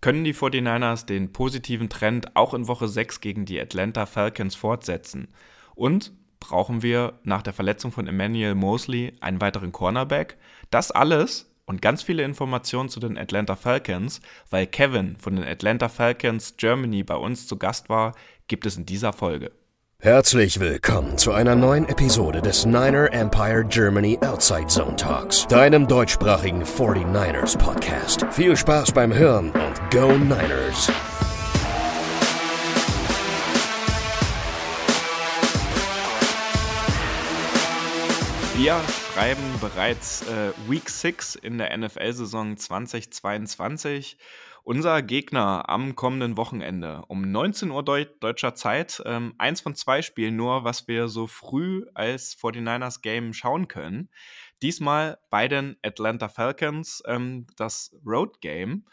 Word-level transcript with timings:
Können 0.00 0.22
die 0.22 0.34
49ers 0.34 1.06
den 1.06 1.32
positiven 1.32 1.88
Trend 1.88 2.36
auch 2.36 2.54
in 2.54 2.68
Woche 2.68 2.86
6 2.86 3.20
gegen 3.20 3.46
die 3.46 3.60
Atlanta 3.60 4.06
Falcons 4.06 4.54
fortsetzen? 4.54 5.26
Und 5.74 6.12
brauchen 6.38 6.82
wir 6.82 7.18
nach 7.24 7.42
der 7.42 7.52
Verletzung 7.52 7.90
von 7.90 8.06
Emmanuel 8.06 8.54
Mosley 8.54 9.14
einen 9.20 9.40
weiteren 9.40 9.72
Cornerback? 9.72 10.36
Das 10.70 10.92
alles 10.92 11.50
und 11.66 11.82
ganz 11.82 12.02
viele 12.02 12.22
Informationen 12.22 12.88
zu 12.88 13.00
den 13.00 13.18
Atlanta 13.18 13.56
Falcons, 13.56 14.20
weil 14.50 14.68
Kevin 14.68 15.16
von 15.18 15.34
den 15.34 15.44
Atlanta 15.44 15.88
Falcons 15.88 16.56
Germany 16.56 17.02
bei 17.02 17.16
uns 17.16 17.48
zu 17.48 17.56
Gast 17.56 17.88
war, 17.88 18.14
gibt 18.46 18.66
es 18.66 18.76
in 18.76 18.86
dieser 18.86 19.12
Folge. 19.12 19.50
Herzlich 20.00 20.60
willkommen 20.60 21.18
zu 21.18 21.32
einer 21.32 21.56
neuen 21.56 21.88
Episode 21.88 22.40
des 22.40 22.64
Niner 22.64 23.12
Empire 23.12 23.64
Germany 23.64 24.16
Outside 24.22 24.68
Zone 24.68 24.94
Talks, 24.94 25.44
deinem 25.48 25.88
deutschsprachigen 25.88 26.62
49ers 26.62 27.58
Podcast. 27.58 28.24
Viel 28.30 28.56
Spaß 28.56 28.92
beim 28.92 29.12
Hören 29.12 29.50
und 29.50 29.90
Go 29.90 30.16
Niners! 30.16 30.88
Wir 38.54 38.80
schreiben 39.12 39.42
bereits 39.60 40.22
äh, 40.28 40.52
Week 40.68 40.88
6 40.88 41.34
in 41.34 41.58
der 41.58 41.76
NFL-Saison 41.76 42.56
2022 42.56 44.16
unser 44.68 45.00
Gegner 45.00 45.66
am 45.70 45.96
kommenden 45.96 46.36
Wochenende 46.36 47.02
um 47.08 47.22
19 47.22 47.70
Uhr 47.70 47.82
Deu 47.82 48.04
deutscher 48.20 48.54
Zeit. 48.54 49.02
Ähm, 49.06 49.34
eins 49.38 49.62
von 49.62 49.74
zwei 49.74 50.02
Spielen 50.02 50.36
nur, 50.36 50.62
was 50.62 50.86
wir 50.86 51.08
so 51.08 51.26
früh 51.26 51.86
als 51.94 52.36
49ers 52.36 53.00
Game 53.00 53.32
schauen 53.32 53.68
können. 53.68 54.10
Diesmal 54.60 55.20
bei 55.30 55.48
den 55.48 55.78
Atlanta 55.82 56.28
Falcons, 56.28 57.02
ähm, 57.06 57.46
das 57.56 57.96
Road 58.04 58.42
Game. 58.42 58.84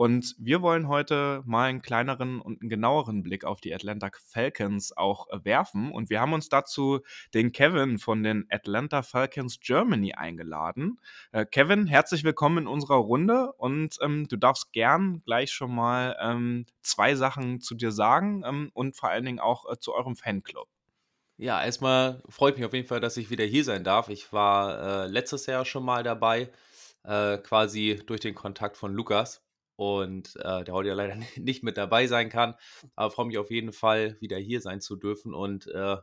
Und 0.00 0.34
wir 0.38 0.62
wollen 0.62 0.88
heute 0.88 1.42
mal 1.44 1.68
einen 1.68 1.82
kleineren 1.82 2.40
und 2.40 2.62
einen 2.62 2.70
genaueren 2.70 3.22
Blick 3.22 3.44
auf 3.44 3.60
die 3.60 3.74
Atlanta 3.74 4.08
Falcons 4.24 4.96
auch 4.96 5.28
äh, 5.28 5.44
werfen. 5.44 5.92
Und 5.92 6.08
wir 6.08 6.22
haben 6.22 6.32
uns 6.32 6.48
dazu 6.48 7.00
den 7.34 7.52
Kevin 7.52 7.98
von 7.98 8.22
den 8.22 8.46
Atlanta 8.48 9.02
Falcons 9.02 9.60
Germany 9.60 10.14
eingeladen. 10.14 11.00
Äh, 11.32 11.44
Kevin, 11.44 11.86
herzlich 11.86 12.24
willkommen 12.24 12.56
in 12.56 12.66
unserer 12.66 12.94
Runde 12.94 13.52
und 13.58 13.98
ähm, 14.00 14.26
du 14.26 14.38
darfst 14.38 14.72
gern 14.72 15.20
gleich 15.26 15.52
schon 15.52 15.74
mal 15.74 16.16
ähm, 16.18 16.64
zwei 16.80 17.14
Sachen 17.14 17.60
zu 17.60 17.74
dir 17.74 17.92
sagen 17.92 18.42
ähm, 18.46 18.70
und 18.72 18.96
vor 18.96 19.10
allen 19.10 19.26
Dingen 19.26 19.38
auch 19.38 19.70
äh, 19.70 19.78
zu 19.78 19.92
eurem 19.92 20.16
Fanclub. 20.16 20.70
Ja, 21.36 21.62
erstmal 21.62 22.22
freut 22.30 22.56
mich 22.56 22.64
auf 22.64 22.72
jeden 22.72 22.88
Fall, 22.88 23.00
dass 23.00 23.18
ich 23.18 23.28
wieder 23.28 23.44
hier 23.44 23.64
sein 23.64 23.84
darf. 23.84 24.08
Ich 24.08 24.32
war 24.32 25.04
äh, 25.04 25.06
letztes 25.08 25.44
Jahr 25.44 25.66
schon 25.66 25.84
mal 25.84 26.02
dabei, 26.02 26.48
äh, 27.04 27.36
quasi 27.36 28.00
durch 28.06 28.20
den 28.20 28.34
Kontakt 28.34 28.78
von 28.78 28.94
Lukas 28.94 29.42
und 29.80 30.36
äh, 30.36 30.62
der 30.62 30.74
heute 30.74 30.90
ja 30.90 30.94
leider 30.94 31.16
nicht 31.36 31.62
mit 31.62 31.78
dabei 31.78 32.06
sein 32.06 32.28
kann. 32.28 32.54
Aber 32.96 33.10
freue 33.10 33.24
mich 33.24 33.38
auf 33.38 33.50
jeden 33.50 33.72
Fall, 33.72 34.20
wieder 34.20 34.36
hier 34.36 34.60
sein 34.60 34.82
zu 34.82 34.94
dürfen 34.94 35.32
und 35.32 35.68
äh, 35.68 35.96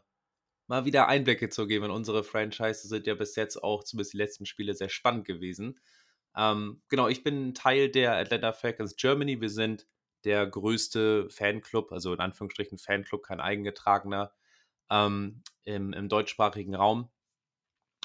mal 0.66 0.86
wieder 0.86 1.08
Einblicke 1.08 1.50
zu 1.50 1.68
geben 1.68 1.86
in 1.86 1.92
unsere 1.92 2.24
Franchise. 2.24 2.88
Sind 2.88 3.06
ja 3.06 3.14
bis 3.14 3.36
jetzt 3.36 3.64
auch 3.64 3.84
zumindest 3.84 4.14
die 4.14 4.18
letzten 4.18 4.48
Spiele 4.48 4.74
sehr 4.74 4.90
spannend 4.90 5.26
gewesen. 5.26 5.80
Ähm, 6.36 6.82
genau, 6.90 7.08
ich 7.08 7.24
bin 7.24 7.54
Teil 7.54 7.90
der 7.90 8.14
Atlanta 8.14 8.52
Falcons 8.52 8.96
Germany. 8.96 9.42
Wir 9.42 9.52
sind 9.52 9.86
der 10.24 10.48
größte 10.48 11.30
Fanclub, 11.30 11.92
also 11.92 12.12
in 12.16 12.20
Anführungsstrichen 12.20 12.80
Fanclub, 12.80 13.22
kein 13.22 13.40
eingetragener, 13.40 14.34
ähm, 14.90 15.44
im, 15.66 15.94
im 15.94 16.10
deutschsprachigen 16.10 16.74
Raum. 16.74 17.12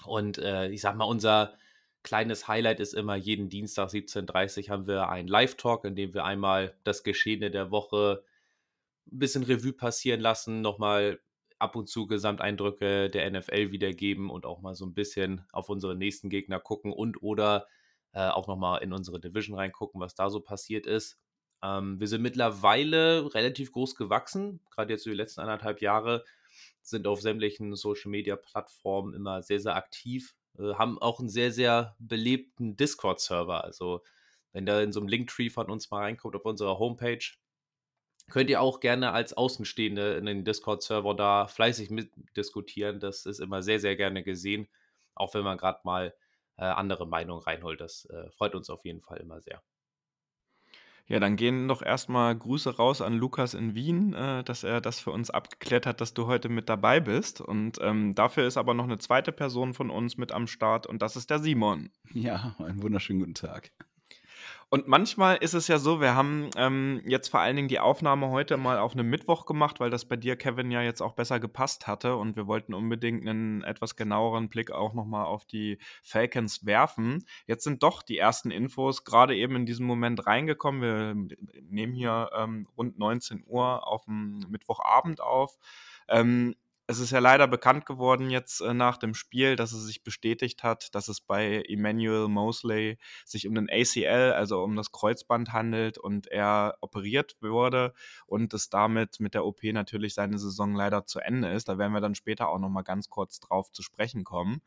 Und 0.04 0.36
äh, 0.36 0.68
ich 0.68 0.82
sag 0.82 0.96
mal, 0.96 1.06
unser 1.06 1.56
Kleines 2.02 2.48
Highlight 2.48 2.80
ist 2.80 2.94
immer, 2.94 3.14
jeden 3.14 3.48
Dienstag 3.48 3.90
17.30 3.90 4.64
Uhr 4.64 4.68
haben 4.70 4.86
wir 4.86 5.08
einen 5.08 5.28
Live-Talk, 5.28 5.84
in 5.84 5.94
dem 5.94 6.14
wir 6.14 6.24
einmal 6.24 6.74
das 6.84 7.04
Geschehene 7.04 7.50
der 7.50 7.70
Woche 7.70 8.24
ein 9.10 9.18
bisschen 9.18 9.44
Revue 9.44 9.72
passieren 9.72 10.20
lassen, 10.20 10.60
nochmal 10.60 11.20
ab 11.58 11.76
und 11.76 11.88
zu 11.88 12.08
Gesamteindrücke 12.08 13.08
der 13.08 13.30
NFL 13.30 13.70
wiedergeben 13.70 14.30
und 14.30 14.46
auch 14.46 14.60
mal 14.60 14.74
so 14.74 14.84
ein 14.84 14.94
bisschen 14.94 15.46
auf 15.52 15.68
unsere 15.68 15.94
nächsten 15.94 16.28
Gegner 16.28 16.58
gucken 16.58 16.92
und 16.92 17.22
oder 17.22 17.68
äh, 18.12 18.28
auch 18.28 18.48
nochmal 18.48 18.82
in 18.82 18.92
unsere 18.92 19.20
Division 19.20 19.56
reingucken, 19.56 20.00
was 20.00 20.16
da 20.16 20.28
so 20.28 20.40
passiert 20.40 20.86
ist. 20.86 21.20
Ähm, 21.62 22.00
wir 22.00 22.08
sind 22.08 22.22
mittlerweile 22.22 23.32
relativ 23.32 23.70
groß 23.70 23.94
gewachsen, 23.94 24.60
gerade 24.70 24.92
jetzt 24.92 25.06
über 25.06 25.14
die 25.14 25.20
letzten 25.20 25.40
anderthalb 25.40 25.80
Jahre, 25.80 26.24
sind 26.80 27.06
auf 27.06 27.20
sämtlichen 27.20 27.76
Social-Media-Plattformen 27.76 29.14
immer 29.14 29.42
sehr, 29.42 29.60
sehr 29.60 29.76
aktiv, 29.76 30.34
äh, 30.58 30.74
haben 30.74 30.98
auch 31.00 31.20
einen 31.20 31.28
sehr, 31.28 31.52
sehr 31.52 31.96
belebten 31.98 32.76
Discord-Server. 32.76 33.64
Also, 33.64 34.02
wenn 34.52 34.66
da 34.66 34.80
in 34.82 34.92
so 34.92 35.00
einem 35.00 35.08
Linktree 35.08 35.50
von 35.50 35.70
uns 35.70 35.90
mal 35.90 36.00
reinkommt 36.02 36.36
auf 36.36 36.44
unserer 36.44 36.78
Homepage, 36.78 37.24
könnt 38.30 38.50
ihr 38.50 38.60
auch 38.60 38.80
gerne 38.80 39.12
als 39.12 39.34
Außenstehende 39.34 40.14
in 40.14 40.26
den 40.26 40.44
Discord-Server 40.44 41.14
da 41.14 41.46
fleißig 41.48 41.90
mitdiskutieren. 41.90 43.00
Das 43.00 43.26
ist 43.26 43.40
immer 43.40 43.62
sehr, 43.62 43.80
sehr 43.80 43.96
gerne 43.96 44.22
gesehen, 44.22 44.68
auch 45.14 45.34
wenn 45.34 45.44
man 45.44 45.58
gerade 45.58 45.80
mal 45.84 46.14
äh, 46.56 46.64
andere 46.64 47.06
Meinungen 47.06 47.42
reinholt. 47.42 47.80
Das 47.80 48.06
äh, 48.06 48.30
freut 48.32 48.54
uns 48.54 48.70
auf 48.70 48.84
jeden 48.84 49.02
Fall 49.02 49.18
immer 49.18 49.40
sehr. 49.40 49.62
Ja, 51.06 51.20
dann 51.20 51.36
gehen 51.36 51.68
doch 51.68 51.82
erstmal 51.82 52.34
Grüße 52.36 52.76
raus 52.76 53.02
an 53.02 53.14
Lukas 53.14 53.54
in 53.54 53.74
Wien, 53.74 54.14
äh, 54.14 54.44
dass 54.44 54.64
er 54.64 54.80
das 54.80 55.00
für 55.00 55.10
uns 55.10 55.30
abgeklärt 55.30 55.86
hat, 55.86 56.00
dass 56.00 56.14
du 56.14 56.26
heute 56.26 56.48
mit 56.48 56.68
dabei 56.68 57.00
bist. 57.00 57.40
Und 57.40 57.78
ähm, 57.82 58.14
dafür 58.14 58.46
ist 58.46 58.56
aber 58.56 58.74
noch 58.74 58.84
eine 58.84 58.98
zweite 58.98 59.32
Person 59.32 59.74
von 59.74 59.90
uns 59.90 60.16
mit 60.16 60.32
am 60.32 60.46
Start 60.46 60.86
und 60.86 61.02
das 61.02 61.16
ist 61.16 61.30
der 61.30 61.38
Simon. 61.38 61.90
Ja, 62.12 62.54
einen 62.58 62.82
wunderschönen 62.82 63.20
guten 63.20 63.34
Tag. 63.34 63.72
Und 64.72 64.88
manchmal 64.88 65.36
ist 65.36 65.52
es 65.52 65.68
ja 65.68 65.78
so, 65.78 66.00
wir 66.00 66.14
haben 66.14 66.48
ähm, 66.56 67.02
jetzt 67.04 67.28
vor 67.28 67.40
allen 67.40 67.56
Dingen 67.56 67.68
die 67.68 67.78
Aufnahme 67.78 68.30
heute 68.30 68.56
mal 68.56 68.78
auf 68.78 68.94
einem 68.94 69.10
Mittwoch 69.10 69.44
gemacht, 69.44 69.80
weil 69.80 69.90
das 69.90 70.06
bei 70.06 70.16
dir, 70.16 70.34
Kevin, 70.34 70.70
ja 70.70 70.80
jetzt 70.80 71.02
auch 71.02 71.12
besser 71.12 71.38
gepasst 71.40 71.86
hatte 71.86 72.16
und 72.16 72.36
wir 72.36 72.46
wollten 72.46 72.72
unbedingt 72.72 73.28
einen 73.28 73.62
etwas 73.64 73.96
genaueren 73.96 74.48
Blick 74.48 74.70
auch 74.70 74.94
nochmal 74.94 75.26
auf 75.26 75.44
die 75.44 75.76
Falcons 76.02 76.64
werfen. 76.64 77.26
Jetzt 77.46 77.64
sind 77.64 77.82
doch 77.82 78.02
die 78.02 78.16
ersten 78.16 78.50
Infos 78.50 79.04
gerade 79.04 79.36
eben 79.36 79.56
in 79.56 79.66
diesem 79.66 79.84
Moment 79.84 80.26
reingekommen. 80.26 80.80
Wir 80.80 81.36
nehmen 81.60 81.92
hier 81.92 82.30
ähm, 82.34 82.66
rund 82.74 82.98
19 82.98 83.44
Uhr 83.46 83.86
auf 83.86 84.06
dem 84.06 84.38
Mittwochabend 84.48 85.20
auf. 85.20 85.58
Ähm, 86.08 86.54
es 86.92 87.00
ist 87.00 87.10
ja 87.10 87.18
leider 87.20 87.48
bekannt 87.48 87.86
geworden 87.86 88.30
jetzt 88.30 88.60
äh, 88.60 88.74
nach 88.74 88.98
dem 88.98 89.14
Spiel, 89.14 89.56
dass 89.56 89.72
es 89.72 89.84
sich 89.84 90.04
bestätigt 90.04 90.62
hat, 90.62 90.94
dass 90.94 91.08
es 91.08 91.20
bei 91.20 91.62
Emmanuel 91.66 92.28
Mosley 92.28 92.98
sich 93.24 93.48
um 93.48 93.54
den 93.54 93.68
ACL, 93.70 94.32
also 94.32 94.62
um 94.62 94.76
das 94.76 94.92
Kreuzband 94.92 95.52
handelt 95.52 95.96
und 95.96 96.26
er 96.26 96.76
operiert 96.80 97.36
wurde 97.40 97.94
und 98.26 98.52
es 98.52 98.68
damit 98.68 99.20
mit 99.20 99.34
der 99.34 99.46
OP 99.46 99.62
natürlich 99.64 100.14
seine 100.14 100.38
Saison 100.38 100.74
leider 100.74 101.06
zu 101.06 101.18
Ende 101.18 101.50
ist. 101.50 101.68
Da 101.68 101.78
werden 101.78 101.94
wir 101.94 102.00
dann 102.02 102.14
später 102.14 102.48
auch 102.48 102.58
noch 102.58 102.68
mal 102.68 102.82
ganz 102.82 103.08
kurz 103.08 103.40
drauf 103.40 103.72
zu 103.72 103.82
sprechen 103.82 104.22
kommen. 104.22 104.60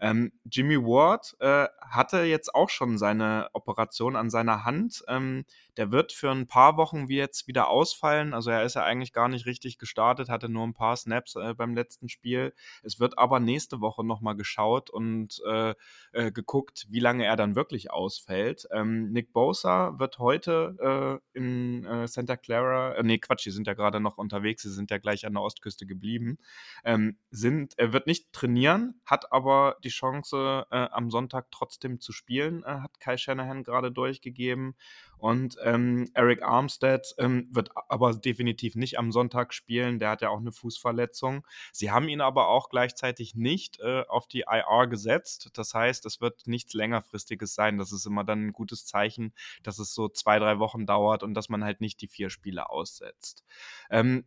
Ähm, 0.00 0.32
Jimmy 0.44 0.76
Ward 0.76 1.36
äh, 1.40 1.66
hatte 1.80 2.22
jetzt 2.22 2.54
auch 2.54 2.68
schon 2.68 2.98
seine 2.98 3.48
Operation 3.52 4.16
an 4.16 4.30
seiner 4.30 4.64
Hand. 4.64 5.02
Ähm, 5.08 5.44
der 5.76 5.92
wird 5.92 6.12
für 6.12 6.30
ein 6.30 6.46
paar 6.46 6.76
Wochen 6.76 7.08
wie 7.08 7.16
jetzt 7.16 7.46
wieder 7.48 7.68
ausfallen. 7.68 8.34
Also 8.34 8.50
er 8.50 8.62
ist 8.62 8.74
ja 8.74 8.84
eigentlich 8.84 9.12
gar 9.12 9.28
nicht 9.28 9.46
richtig 9.46 9.78
gestartet, 9.78 10.28
hatte 10.28 10.48
nur 10.48 10.66
ein 10.66 10.74
paar 10.74 10.96
Snaps 10.96 11.36
äh, 11.36 11.54
beim 11.54 11.74
letzten 11.74 12.08
Spiel. 12.08 12.54
Es 12.82 12.98
wird 13.00 13.18
aber 13.18 13.40
nächste 13.40 13.80
Woche 13.80 14.04
nochmal 14.04 14.36
geschaut 14.36 14.90
und 14.90 15.42
äh, 15.46 15.74
äh, 16.12 16.32
geguckt, 16.32 16.86
wie 16.88 17.00
lange 17.00 17.24
er 17.24 17.36
dann 17.36 17.56
wirklich 17.56 17.90
ausfällt. 17.90 18.66
Ähm, 18.72 19.12
Nick 19.12 19.32
Bosa 19.32 19.98
wird 19.98 20.18
heute 20.18 21.20
äh, 21.34 21.38
in 21.38 21.84
äh, 21.84 22.08
Santa 22.08 22.36
Clara, 22.36 22.94
äh, 22.94 23.02
nee 23.02 23.18
Quatsch, 23.18 23.44
die 23.46 23.50
sind 23.50 23.66
ja 23.66 23.74
gerade 23.74 24.00
noch 24.00 24.18
unterwegs, 24.18 24.62
sie 24.62 24.72
sind 24.72 24.90
ja 24.90 24.98
gleich 24.98 25.26
an 25.26 25.34
der 25.34 25.42
Ostküste 25.42 25.86
geblieben. 25.86 26.38
Ähm, 26.84 27.18
sind, 27.30 27.74
er 27.78 27.92
wird 27.92 28.06
nicht 28.06 28.32
trainieren, 28.32 29.00
hat 29.04 29.32
aber 29.32 29.76
die 29.84 29.85
Chance, 29.88 30.66
äh, 30.70 30.88
am 30.90 31.10
Sonntag 31.10 31.50
trotzdem 31.50 32.00
zu 32.00 32.12
spielen, 32.12 32.62
äh, 32.64 32.80
hat 32.80 33.00
Kai 33.00 33.16
Shanahan 33.16 33.64
gerade 33.64 33.90
durchgegeben. 33.90 34.74
Und 35.18 35.56
ähm, 35.62 36.10
Eric 36.14 36.42
Armstead 36.42 37.14
ähm, 37.18 37.48
wird 37.50 37.70
aber 37.88 38.14
definitiv 38.14 38.74
nicht 38.74 38.98
am 38.98 39.12
Sonntag 39.12 39.54
spielen. 39.54 39.98
Der 39.98 40.10
hat 40.10 40.22
ja 40.22 40.28
auch 40.28 40.38
eine 40.38 40.52
Fußverletzung. 40.52 41.46
Sie 41.72 41.90
haben 41.90 42.08
ihn 42.08 42.20
aber 42.20 42.48
auch 42.48 42.68
gleichzeitig 42.68 43.34
nicht 43.34 43.80
äh, 43.80 44.02
auf 44.08 44.26
die 44.26 44.44
IR 44.48 44.86
gesetzt. 44.86 45.50
Das 45.54 45.74
heißt, 45.74 46.04
es 46.06 46.20
wird 46.20 46.46
nichts 46.46 46.74
längerfristiges 46.74 47.54
sein. 47.54 47.78
Das 47.78 47.92
ist 47.92 48.06
immer 48.06 48.24
dann 48.24 48.48
ein 48.48 48.52
gutes 48.52 48.86
Zeichen, 48.86 49.32
dass 49.62 49.78
es 49.78 49.94
so 49.94 50.08
zwei, 50.08 50.38
drei 50.38 50.58
Wochen 50.58 50.86
dauert 50.86 51.22
und 51.22 51.34
dass 51.34 51.48
man 51.48 51.64
halt 51.64 51.80
nicht 51.80 52.00
die 52.02 52.08
vier 52.08 52.30
Spiele 52.30 52.68
aussetzt. 52.70 53.44
Ähm, 53.90 54.24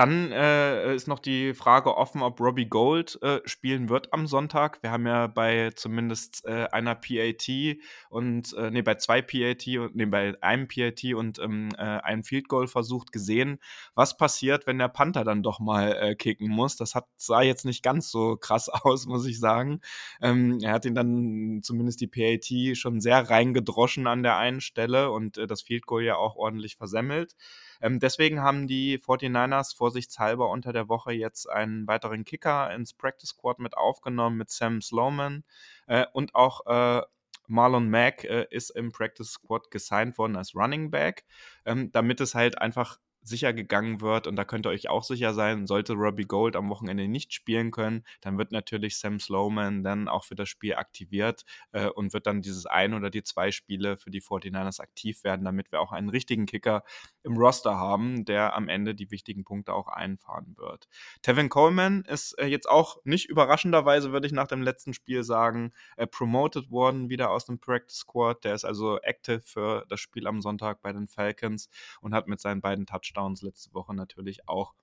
dann 0.00 0.32
äh, 0.32 0.94
ist 0.94 1.08
noch 1.08 1.18
die 1.18 1.52
Frage 1.52 1.94
offen, 1.94 2.22
ob 2.22 2.40
Robbie 2.40 2.64
Gold 2.70 3.18
äh, 3.20 3.40
spielen 3.44 3.90
wird 3.90 4.14
am 4.14 4.26
Sonntag. 4.26 4.82
Wir 4.82 4.92
haben 4.92 5.06
ja 5.06 5.26
bei 5.26 5.72
zumindest 5.76 6.42
äh, 6.46 6.68
einer 6.72 6.94
PAT 6.94 7.76
und, 8.08 8.54
äh, 8.54 8.70
nee, 8.70 8.80
bei 8.80 8.94
zwei 8.94 9.20
PAT 9.20 9.66
und, 9.76 9.94
nee, 9.94 10.06
bei 10.06 10.42
einem 10.42 10.68
PAT 10.68 11.04
und 11.14 11.38
ähm, 11.40 11.68
äh, 11.76 11.82
einem 11.82 12.24
Field 12.24 12.48
Goal 12.48 12.66
versucht 12.66 13.12
gesehen, 13.12 13.58
was 13.94 14.16
passiert, 14.16 14.66
wenn 14.66 14.78
der 14.78 14.88
Panther 14.88 15.22
dann 15.22 15.42
doch 15.42 15.60
mal 15.60 15.92
äh, 15.92 16.14
kicken 16.14 16.48
muss. 16.48 16.76
Das 16.76 16.94
hat, 16.94 17.04
sah 17.18 17.42
jetzt 17.42 17.66
nicht 17.66 17.82
ganz 17.82 18.10
so 18.10 18.38
krass 18.38 18.68
aus, 18.70 19.04
muss 19.04 19.26
ich 19.26 19.38
sagen. 19.38 19.82
Ähm, 20.22 20.60
er 20.62 20.72
hat 20.72 20.86
ihn 20.86 20.94
dann 20.94 21.60
zumindest 21.62 22.00
die 22.00 22.06
PAT 22.06 22.74
schon 22.74 23.02
sehr 23.02 23.28
reingedroschen 23.28 24.06
an 24.06 24.22
der 24.22 24.38
einen 24.38 24.62
Stelle 24.62 25.10
und 25.10 25.36
das 25.36 25.60
Field 25.60 25.84
Goal 25.84 26.04
ja 26.04 26.16
auch 26.16 26.36
ordentlich 26.36 26.76
versemmelt. 26.76 27.34
Ähm, 27.80 28.00
deswegen 28.00 28.40
haben 28.40 28.66
die 28.66 28.98
49ers 28.98 29.76
vorsichtshalber 29.76 30.50
unter 30.50 30.72
der 30.72 30.88
Woche 30.88 31.12
jetzt 31.12 31.48
einen 31.48 31.86
weiteren 31.86 32.24
Kicker 32.24 32.72
ins 32.74 32.92
Practice 32.92 33.30
Squad 33.30 33.58
mit 33.58 33.76
aufgenommen 33.76 34.36
mit 34.36 34.50
Sam 34.50 34.80
Sloman. 34.80 35.44
Äh, 35.86 36.06
und 36.12 36.34
auch 36.34 36.66
äh, 36.66 37.02
Marlon 37.46 37.90
Mack 37.90 38.24
äh, 38.24 38.46
ist 38.50 38.70
im 38.70 38.92
Practice 38.92 39.32
Squad 39.32 39.70
gesigned 39.70 40.16
worden 40.18 40.36
als 40.36 40.54
Running 40.54 40.90
Back, 40.90 41.24
ähm, 41.64 41.90
damit 41.92 42.20
es 42.20 42.34
halt 42.34 42.58
einfach 42.58 42.98
sicher 43.22 43.52
gegangen 43.52 44.00
wird, 44.00 44.26
und 44.26 44.36
da 44.36 44.44
könnt 44.44 44.66
ihr 44.66 44.70
euch 44.70 44.88
auch 44.88 45.04
sicher 45.04 45.34
sein, 45.34 45.66
sollte 45.66 45.92
Robbie 45.92 46.24
Gold 46.24 46.56
am 46.56 46.70
Wochenende 46.70 47.06
nicht 47.06 47.32
spielen 47.34 47.70
können, 47.70 48.04
dann 48.20 48.38
wird 48.38 48.52
natürlich 48.52 48.98
Sam 48.98 49.20
Slowman 49.20 49.82
dann 49.82 50.08
auch 50.08 50.24
für 50.24 50.34
das 50.34 50.48
Spiel 50.48 50.74
aktiviert 50.74 51.44
äh, 51.72 51.86
und 51.86 52.12
wird 52.12 52.26
dann 52.26 52.40
dieses 52.40 52.66
ein 52.66 52.94
oder 52.94 53.10
die 53.10 53.22
zwei 53.22 53.50
Spiele 53.50 53.96
für 53.96 54.10
die 54.10 54.22
49ers 54.22 54.80
aktiv 54.80 55.22
werden, 55.22 55.44
damit 55.44 55.70
wir 55.70 55.80
auch 55.80 55.92
einen 55.92 56.08
richtigen 56.08 56.46
Kicker 56.46 56.82
im 57.22 57.36
Roster 57.36 57.76
haben, 57.76 58.24
der 58.24 58.56
am 58.56 58.68
Ende 58.68 58.94
die 58.94 59.10
wichtigen 59.10 59.44
Punkte 59.44 59.74
auch 59.74 59.88
einfahren 59.88 60.56
wird. 60.56 60.88
Tevin 61.22 61.50
Coleman 61.50 62.02
ist 62.02 62.32
äh, 62.38 62.46
jetzt 62.46 62.68
auch 62.68 62.98
nicht 63.04 63.28
überraschenderweise, 63.28 64.12
würde 64.12 64.26
ich 64.26 64.32
nach 64.32 64.48
dem 64.48 64.62
letzten 64.62 64.94
Spiel 64.94 65.22
sagen, 65.24 65.72
äh, 65.96 66.06
promoted 66.06 66.70
worden 66.70 67.10
wieder 67.10 67.30
aus 67.30 67.44
dem 67.44 67.58
Practice 67.58 67.98
Squad. 67.98 68.44
Der 68.44 68.54
ist 68.54 68.64
also 68.64 68.98
active 69.02 69.42
für 69.42 69.84
das 69.88 70.00
Spiel 70.00 70.26
am 70.26 70.40
Sonntag 70.40 70.80
bei 70.80 70.92
den 70.92 71.06
Falcons 71.06 71.68
und 72.00 72.14
hat 72.14 72.26
mit 72.26 72.40
seinen 72.40 72.62
beiden 72.62 72.86
Touchdowns 72.86 73.09
Touchdowns 73.10 73.42
letzte 73.42 73.72
Woche 73.74 73.94
natürlich 73.94 74.48
auch 74.48 74.74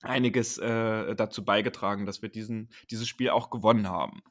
einiges 0.00 0.58
äh, 0.58 1.16
dazu 1.16 1.44
beigetragen, 1.44 2.06
dass 2.06 2.22
wir 2.22 2.28
diesen, 2.28 2.70
dieses 2.88 3.08
Spiel 3.08 3.30
auch 3.30 3.50
gewonnen 3.50 3.88
haben. 3.88 4.22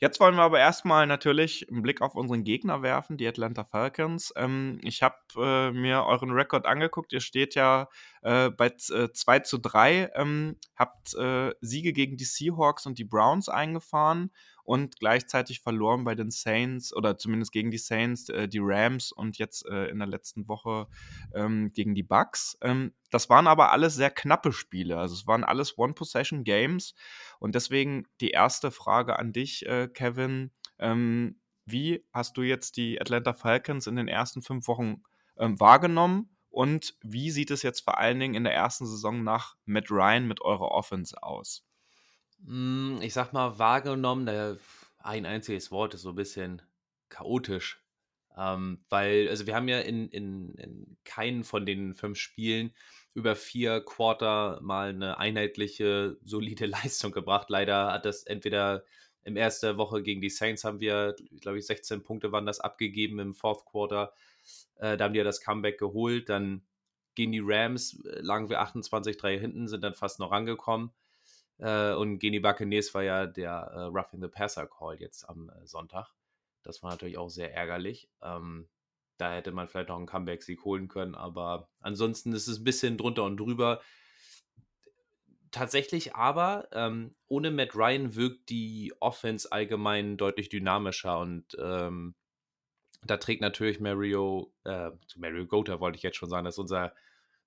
Jetzt 0.00 0.18
wollen 0.18 0.34
wir 0.34 0.42
aber 0.42 0.58
erstmal 0.58 1.06
natürlich 1.06 1.68
einen 1.70 1.82
Blick 1.82 2.02
auf 2.02 2.16
unseren 2.16 2.42
Gegner 2.42 2.82
werfen, 2.82 3.18
die 3.18 3.28
Atlanta 3.28 3.62
Falcons. 3.62 4.32
Ähm, 4.36 4.80
ich 4.82 5.00
habe 5.02 5.14
äh, 5.36 5.70
mir 5.70 6.04
euren 6.04 6.32
Rekord 6.32 6.66
angeguckt. 6.66 7.12
Ihr 7.12 7.20
steht 7.20 7.54
ja 7.54 7.88
äh, 8.22 8.50
bei 8.50 8.66
äh, 8.66 9.12
2 9.12 9.40
zu 9.40 9.58
3, 9.58 10.12
ähm, 10.14 10.56
habt 10.76 11.14
äh, 11.14 11.52
Siege 11.60 11.92
gegen 11.92 12.16
die 12.16 12.24
Seahawks 12.24 12.86
und 12.86 12.98
die 12.98 13.04
Browns 13.04 13.48
eingefahren 13.48 14.30
und 14.64 14.98
gleichzeitig 14.98 15.60
verloren 15.60 16.04
bei 16.04 16.14
den 16.14 16.30
Saints 16.30 16.94
oder 16.94 17.18
zumindest 17.18 17.52
gegen 17.52 17.70
die 17.70 17.78
Saints, 17.78 18.28
äh, 18.28 18.48
die 18.48 18.60
Rams 18.60 19.12
und 19.12 19.38
jetzt 19.38 19.66
äh, 19.66 19.86
in 19.86 19.98
der 19.98 20.08
letzten 20.08 20.48
Woche 20.48 20.86
ähm, 21.34 21.72
gegen 21.72 21.94
die 21.94 22.02
Bucks. 22.02 22.56
Ähm, 22.60 22.92
das 23.10 23.28
waren 23.28 23.46
aber 23.46 23.72
alles 23.72 23.94
sehr 23.94 24.10
knappe 24.10 24.52
Spiele. 24.52 24.98
Also 24.98 25.14
es 25.14 25.26
waren 25.26 25.44
alles 25.44 25.76
One-Possession-Games. 25.76 26.94
Und 27.38 27.54
deswegen 27.54 28.06
die 28.20 28.30
erste 28.30 28.70
Frage 28.70 29.18
an 29.18 29.32
dich, 29.32 29.66
äh, 29.66 29.88
Kevin. 29.88 30.52
Ähm, 30.78 31.40
wie 31.64 32.04
hast 32.12 32.36
du 32.36 32.42
jetzt 32.42 32.76
die 32.76 33.00
Atlanta 33.00 33.34
Falcons 33.34 33.86
in 33.86 33.96
den 33.96 34.08
ersten 34.08 34.42
fünf 34.42 34.66
Wochen 34.68 35.02
ähm, 35.36 35.58
wahrgenommen? 35.60 36.36
Und 36.52 36.94
wie 37.02 37.30
sieht 37.30 37.50
es 37.50 37.62
jetzt 37.62 37.80
vor 37.80 37.98
allen 37.98 38.20
Dingen 38.20 38.34
in 38.34 38.44
der 38.44 38.54
ersten 38.54 38.86
Saison 38.86 39.24
nach 39.24 39.56
Matt 39.64 39.90
Ryan 39.90 40.28
mit 40.28 40.42
eurer 40.42 40.70
Offense 40.70 41.20
aus? 41.22 41.64
Hm, 42.44 42.98
ich 43.00 43.14
sag 43.14 43.32
mal, 43.32 43.58
wahrgenommen, 43.58 44.26
da 44.26 44.56
ein 44.98 45.24
einziges 45.24 45.70
Wort 45.70 45.94
ist 45.94 46.02
so 46.02 46.10
ein 46.10 46.14
bisschen 46.14 46.60
chaotisch. 47.08 47.82
Ähm, 48.36 48.84
weil, 48.90 49.28
also 49.28 49.46
wir 49.46 49.54
haben 49.54 49.68
ja 49.68 49.80
in, 49.80 50.08
in, 50.10 50.54
in 50.56 50.96
keinen 51.04 51.44
von 51.44 51.64
den 51.64 51.94
fünf 51.94 52.18
Spielen 52.18 52.74
über 53.14 53.34
vier 53.34 53.80
Quarter 53.80 54.60
mal 54.62 54.90
eine 54.90 55.18
einheitliche, 55.18 56.18
solide 56.22 56.66
Leistung 56.84 57.12
gebracht. 57.12 57.48
Leider 57.48 57.92
hat 57.92 58.04
das 58.04 58.24
entweder 58.24 58.84
in 59.24 59.36
erster 59.36 59.78
Woche 59.78 60.02
gegen 60.02 60.20
die 60.20 60.30
Saints 60.30 60.64
haben 60.64 60.80
wir, 60.80 61.16
glaube 61.40 61.58
ich, 61.58 61.66
16 61.66 62.02
Punkte 62.02 62.30
waren 62.30 62.44
das 62.44 62.60
abgegeben 62.60 63.20
im 63.20 63.34
Fourth 63.34 63.64
Quarter. 63.64 64.12
Äh, 64.76 64.96
da 64.96 65.04
haben 65.04 65.12
die 65.12 65.18
ja 65.18 65.24
das 65.24 65.40
Comeback 65.40 65.78
geholt. 65.78 66.28
Dann 66.28 66.62
gegen 67.14 67.32
die 67.32 67.42
Rams 67.42 68.04
äh, 68.04 68.20
lagen 68.20 68.48
wir 68.48 68.62
28-3 68.62 69.38
hinten, 69.38 69.68
sind 69.68 69.82
dann 69.84 69.94
fast 69.94 70.18
noch 70.18 70.30
rangekommen. 70.30 70.92
Äh, 71.58 71.92
und 71.94 72.18
Geni 72.18 72.40
Buccaneers 72.40 72.92
war 72.94 73.02
ja 73.02 73.26
der 73.26 73.52
äh, 73.52 73.80
Roughing 73.82 74.20
the 74.20 74.28
Passer 74.28 74.66
Call 74.66 75.00
jetzt 75.00 75.28
am 75.28 75.50
äh, 75.50 75.66
Sonntag. 75.66 76.12
Das 76.62 76.82
war 76.82 76.90
natürlich 76.90 77.18
auch 77.18 77.28
sehr 77.28 77.54
ärgerlich. 77.54 78.08
Ähm, 78.22 78.68
da 79.18 79.32
hätte 79.32 79.52
man 79.52 79.68
vielleicht 79.68 79.88
noch 79.88 79.96
einen 79.96 80.06
Comeback-Sieg 80.06 80.64
holen 80.64 80.88
können, 80.88 81.14
aber 81.14 81.68
ansonsten 81.80 82.32
ist 82.32 82.48
es 82.48 82.58
ein 82.58 82.64
bisschen 82.64 82.96
drunter 82.96 83.24
und 83.24 83.36
drüber. 83.36 83.80
Tatsächlich 85.50 86.16
aber, 86.16 86.68
ähm, 86.72 87.14
ohne 87.28 87.50
Matt 87.50 87.74
Ryan 87.76 88.16
wirkt 88.16 88.48
die 88.48 88.92
Offense 89.00 89.52
allgemein 89.52 90.16
deutlich 90.16 90.48
dynamischer 90.48 91.18
und 91.18 91.56
ähm, 91.60 92.14
da 93.04 93.16
trägt 93.16 93.40
natürlich 93.40 93.80
Mario, 93.80 94.52
äh, 94.64 94.90
Mario 95.16 95.46
Gotha 95.46 95.80
wollte 95.80 95.96
ich 95.96 96.02
jetzt 96.02 96.16
schon 96.16 96.28
sagen, 96.28 96.44
das 96.44 96.54
ist 96.54 96.60
unser 96.60 96.94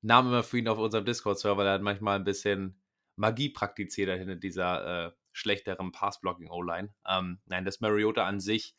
Name 0.01 0.29
immer 0.29 0.43
für 0.43 0.59
ihn 0.59 0.67
auf 0.67 0.77
unserem 0.77 1.05
Discord-Server, 1.05 1.63
der 1.63 1.73
hat 1.73 1.81
manchmal 1.81 2.17
ein 2.17 2.23
bisschen 2.25 2.79
Magie 3.15 3.49
praktiziert 3.49 4.09
er 4.09 4.17
hinter 4.17 4.35
dieser 4.35 5.07
äh, 5.07 5.11
schlechteren 5.31 5.91
Pass-Blocking-O-Line. 5.91 6.93
Ähm, 7.07 7.39
nein, 7.45 7.65
dass 7.65 7.81
Mariota 7.81 8.25
an 8.25 8.39
sich 8.39 8.75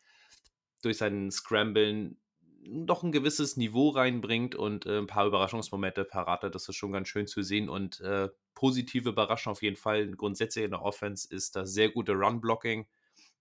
durch 0.82 0.99
seinen 0.99 1.31
Scramblen 1.31 2.19
doch 2.69 3.02
ein 3.02 3.12
gewisses 3.12 3.56
Niveau 3.56 3.90
reinbringt 3.90 4.55
und 4.55 4.87
äh, 4.87 4.99
ein 4.99 5.06
paar 5.06 5.26
Überraschungsmomente 5.26 6.05
parat 6.05 6.43
hat. 6.43 6.55
Das 6.55 6.69
ist 6.69 6.76
schon 6.76 6.93
ganz 6.93 7.08
schön 7.08 7.26
zu 7.26 7.43
sehen 7.43 7.69
und 7.69 8.00
äh, 8.00 8.28
positive 8.55 9.11
Überraschung 9.11 9.52
auf 9.52 9.62
jeden 9.62 9.76
Fall. 9.76 10.11
Grundsätzlich 10.11 10.64
in 10.64 10.73
der 10.73 10.82
Offense 10.82 11.28
ist 11.32 11.56
das 11.56 11.73
sehr 11.73 11.90
gute 11.90 12.12
Run-Blocking. 12.12 12.87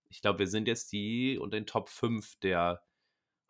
Ich 0.08 0.22
glaube, 0.22 0.40
wir 0.40 0.46
sind 0.46 0.68
jetzt 0.68 0.92
die 0.92 1.38
und 1.38 1.52
den 1.52 1.66
Top 1.66 1.88
5 1.88 2.36
der 2.36 2.82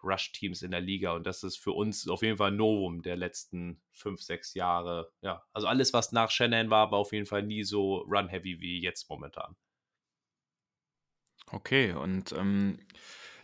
Rush-Teams 0.07 0.63
in 0.63 0.71
der 0.71 0.81
Liga. 0.81 1.13
Und 1.13 1.27
das 1.27 1.43
ist 1.43 1.57
für 1.57 1.73
uns 1.73 2.09
auf 2.09 2.23
jeden 2.23 2.39
Fall 2.39 2.53
ein 2.53 2.57
Novum 2.57 3.03
der 3.03 3.17
letzten 3.17 3.83
fünf, 3.91 4.23
sechs 4.23 4.55
Jahre. 4.55 5.13
Ja, 5.23 5.45
also 5.53 5.67
alles, 5.67 5.93
was 5.93 6.13
nach 6.13 6.31
Shannon 6.31 6.71
war, 6.71 6.91
war 6.93 6.99
auf 6.99 7.13
jeden 7.13 7.27
Fall 7.27 7.43
nie 7.43 7.65
so 7.65 7.99
run-heavy 8.09 8.61
wie 8.61 8.81
jetzt 8.81 9.11
momentan. 9.11 9.57
Okay, 11.53 11.93
und 11.93 12.33
ähm, 12.33 12.79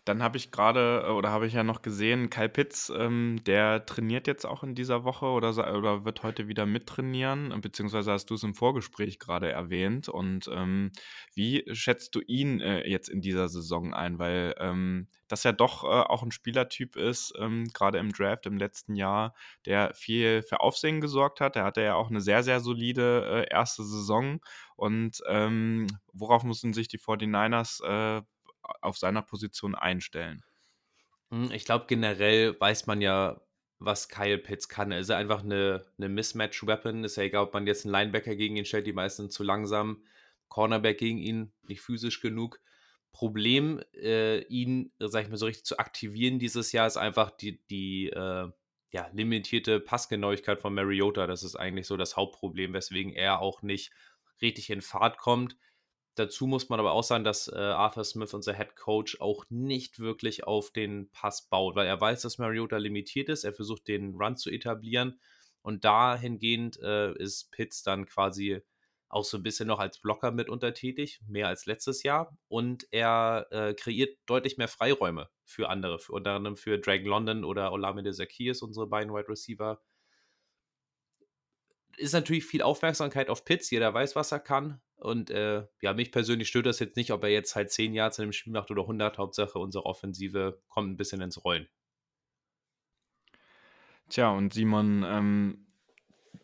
dann 0.05 0.23
habe 0.23 0.37
ich 0.37 0.51
gerade, 0.51 1.05
äh, 1.07 1.11
oder 1.11 1.31
habe 1.31 1.47
ich 1.47 1.53
ja 1.53 1.63
noch 1.63 1.83
gesehen, 1.83 2.29
Kyle 2.29 2.49
Pitts, 2.49 2.93
ähm, 2.97 3.41
der 3.47 3.87
trainiert 3.87 4.27
jetzt 4.27 4.45
auch 4.45 4.65
in 4.65 4.75
dieser 4.75 5.05
Woche 5.05 5.27
oder, 5.27 5.51
oder 5.77 6.05
wird 6.05 6.23
heute 6.23 6.49
wieder 6.49 6.67
mittrainieren, 6.67 7.61
beziehungsweise 7.61 8.11
hast 8.11 8.27
du 8.31 8.35
es 8.35 8.43
im 8.43 8.55
Vorgespräch 8.55 9.19
gerade 9.19 9.51
erwähnt. 9.51 10.09
Und 10.09 10.49
ähm, 10.53 10.91
wie 11.35 11.65
schätzt 11.73 12.15
du 12.15 12.21
ihn 12.21 12.61
äh, 12.61 12.89
jetzt 12.89 13.09
in 13.09 13.21
dieser 13.21 13.49
Saison 13.49 13.95
ein? 13.95 14.19
Weil 14.19 14.55
ähm, 14.59 15.07
das 15.29 15.45
ja 15.45 15.53
doch 15.53 15.85
äh, 15.85 15.87
auch 15.87 16.23
ein 16.23 16.33
Spielertyp 16.33 16.97
ist, 16.97 17.33
ähm, 17.39 17.69
gerade 17.73 17.99
im 17.99 18.13
Draft 18.13 18.47
im 18.47 18.59
letzten 18.59 18.97
Jahr, 18.97 19.35
der 19.67 19.95
viel 19.95 20.43
für 20.43 20.61
Aufsehen 20.61 21.01
gesorgt 21.01 21.41
hat. 21.41 21.55
Der 21.55 21.65
hatte 21.65 21.81
ja 21.81 21.95
auch 21.95 22.11
eine 22.11 22.21
sehr, 22.21 22.43
sehr 22.43 22.61
solide 22.61 23.47
äh, 23.49 23.53
erste 23.53 23.85
Saison. 23.85 24.41
Und 24.75 25.23
ähm, 25.29 25.87
worauf 26.13 26.43
mussten 26.43 26.73
sich 26.73 26.89
die 26.89 26.99
49ers 26.99 27.85
äh, 28.19 28.23
auf 28.81 28.99
seiner 28.99 29.23
Position 29.23 29.75
einstellen? 29.75 30.43
Hm, 31.31 31.51
ich 31.53 31.65
glaube, 31.65 31.87
generell 31.89 32.59
weiß 32.61 32.87
man 32.87 33.01
ja, 33.01 33.41
was 33.79 34.09
Kyle 34.09 34.39
Pitts 34.39 34.69
kann. 34.69 34.93
Er 34.93 35.01
ist 35.01 35.11
einfach 35.11 35.43
eine, 35.43 35.85
eine 35.99 36.09
Mismatch-Weapon. 36.09 37.05
Ist 37.05 37.17
ja 37.17 37.25
egal, 37.25 37.45
ob 37.45 37.55
man 37.55 37.67
jetzt 37.67 37.85
einen 37.85 37.93
Linebacker 37.93 38.37
gegen 38.37 38.57
ihn 38.57 38.65
stellt, 38.65 38.87
die 38.87 38.93
meisten 38.93 39.31
zu 39.31 39.43
langsam. 39.43 40.05
Cornerback 40.49 40.99
gegen 40.99 41.19
ihn, 41.19 41.53
nicht 41.63 41.81
physisch 41.81 42.21
genug. 42.21 42.61
Problem, 43.11 43.83
äh, 43.95 44.41
ihn, 44.45 44.93
sag 44.99 45.25
ich 45.25 45.31
mal, 45.31 45.37
so 45.37 45.47
richtig 45.47 45.65
zu 45.65 45.79
aktivieren 45.79 46.39
dieses 46.39 46.73
Jahr, 46.73 46.87
ist 46.87 46.97
einfach 46.97 47.31
die, 47.31 47.65
die 47.67 48.09
äh, 48.09 48.51
ja, 48.91 49.09
limitierte 49.13 49.81
Passgenauigkeit 49.81 50.61
von 50.61 50.75
Mariota. 50.75 51.27
Das 51.27 51.43
ist 51.43 51.57
eigentlich 51.57 51.87
so 51.87 51.97
das 51.97 52.17
Hauptproblem, 52.17 52.75
weswegen 52.75 53.13
er 53.13 53.41
auch 53.41 53.63
nicht 53.63 53.93
richtig 54.41 54.71
in 54.71 54.83
Fahrt 54.83 55.19
kommt. 55.19 55.57
Dazu 56.15 56.47
muss 56.47 56.69
man 56.69 56.79
aber 56.79 56.93
auch 56.93 57.05
sagen, 57.05 57.25
dass 57.25 57.49
äh, 57.49 57.57
Arthur 57.57 58.05
Smith, 58.05 58.35
unser 58.35 58.55
Head 58.55 58.77
Coach, 58.77 59.19
auch 59.21 59.47
nicht 59.49 59.99
wirklich 59.99 60.45
auf 60.45 60.71
den 60.71 61.11
Pass 61.11 61.49
baut, 61.49 61.75
weil 61.75 61.87
er 61.87 62.01
weiß, 62.01 62.23
dass 62.23 62.39
Mariota 62.39 62.77
limitiert 62.77 63.31
ist. 63.31 63.45
Er 63.45 63.55
versucht, 63.55 63.89
den 63.89 64.15
Run 64.15 64.37
zu 64.37 64.51
etablieren. 64.51 65.21
Und 65.63 65.85
dahingehend 65.85 66.79
äh, 66.81 67.13
ist 67.15 67.51
Pitts 67.51 67.83
dann 67.83 68.05
quasi 68.05 68.61
auch 69.09 69.25
so 69.25 69.37
ein 69.39 69.43
bisschen 69.43 69.69
noch 69.69 69.79
als 69.79 70.01
Blocker 70.01 70.33
mit 70.33 70.49
untertätig, 70.49 71.21
mehr 71.29 71.49
als 71.49 71.67
letztes 71.67 72.03
Jahr. 72.03 72.37
Und 72.49 72.87
er 72.91 73.47
äh, 73.51 73.75
kreiert 73.75 74.19
deutlich 74.27 74.59
mehr 74.59 74.69
Freiräume 74.69 75.31
für 75.45 75.69
andere, 75.71 75.99
für, 75.99 76.13
unter 76.13 76.33
anderem 76.33 76.57
für 76.57 76.79
Dragon 76.79 77.07
London 77.07 77.45
oder 77.45 77.73
Olamide 77.73 78.13
Zacchaeus, 78.13 78.63
unsere 78.63 78.87
beiden 78.87 79.15
Wide 79.15 79.29
Receiver 79.29 79.81
ist 81.97 82.13
natürlich 82.13 82.45
viel 82.45 82.63
Aufmerksamkeit 82.63 83.29
auf 83.29 83.45
Pitts. 83.45 83.71
Jeder 83.71 83.93
weiß, 83.93 84.17
was 84.17 84.33
er 84.33 84.41
kann. 84.41 84.81
Und 85.03 85.31
äh, 85.31 85.67
ja, 85.81 85.95
mich 85.95 86.13
persönlich 86.13 86.47
stört 86.47 86.67
das 86.67 86.79
jetzt 86.79 86.97
nicht, 86.97 87.11
ob 87.11 87.25
er 87.25 87.31
jetzt 87.31 87.57
halt 87.57 87.73
10 87.73 87.93
Yards 87.93 88.19
in 88.19 88.27
dem 88.27 88.33
Spiel 88.33 88.53
macht 88.53 88.71
oder 88.71 88.83
100. 88.83 89.19
Hauptsache, 89.19 89.59
unsere 89.59 89.85
Offensive 89.85 90.63
kommt 90.69 90.93
ein 90.93 90.97
bisschen 90.97 91.21
ins 91.21 91.45
Rollen. 91.45 91.69
Tja, 94.09 94.31
und 94.31 94.55
Simon, 94.55 95.05
ähm, 95.05 95.67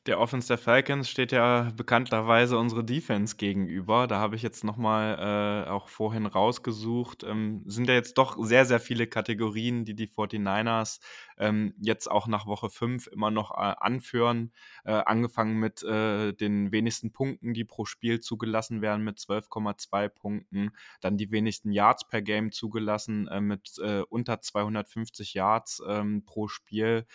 der 0.09 0.19
Offense 0.21 0.49
der 0.49 0.57
Falcons 0.57 1.11
steht 1.11 1.33
ja 1.33 1.71
bekannterweise 1.77 2.57
unsere 2.57 2.83
Defense 2.83 3.37
gegenüber. 3.37 4.07
Da 4.07 4.19
habe 4.19 4.37
ich 4.37 4.43
jetzt 4.43 4.65
nochmal 4.65 5.67
äh, 5.67 5.71
auch 5.71 5.88
vorhin 5.88 6.25
rausgesucht. 6.25 7.25
Ähm, 7.25 7.62
sind 7.67 7.88
ja 7.88 7.95
jetzt 7.95 8.17
doch 8.17 8.43
sehr, 8.43 8.65
sehr 8.65 8.81
viele 8.81 9.07
Kategorien, 9.07 9.85
die 9.85 9.95
die 9.95 10.09
49ers 10.09 11.00
ähm, 11.38 11.75
jetzt 11.79 12.11
auch 12.11 12.27
nach 12.27 12.47
Woche 12.47 12.71
5 12.71 13.07
immer 13.09 13.31
noch 13.31 13.50
äh, 13.50 13.75
anführen. 13.79 14.53
Äh, 14.85 14.93
angefangen 14.93 15.59
mit 15.59 15.83
äh, 15.83 16.33
den 16.33 16.73
wenigsten 16.73 17.12
Punkten, 17.12 17.53
die 17.53 17.65
pro 17.65 17.85
Spiel 17.85 18.21
zugelassen 18.21 18.81
werden, 18.81 19.05
mit 19.05 19.19
12,2 19.19 20.09
Punkten. 20.09 20.71
Dann 21.03 21.19
die 21.19 21.31
wenigsten 21.31 21.71
Yards 21.71 22.09
per 22.09 22.23
Game 22.23 22.50
zugelassen, 22.50 23.29
äh, 23.29 23.43
mit 23.43 23.79
äh, 23.79 24.00
unter 24.09 24.41
250 24.41 25.35
Yards 25.35 25.83
ähm, 25.87 26.25
pro 26.25 26.49
Spiel. 26.49 27.07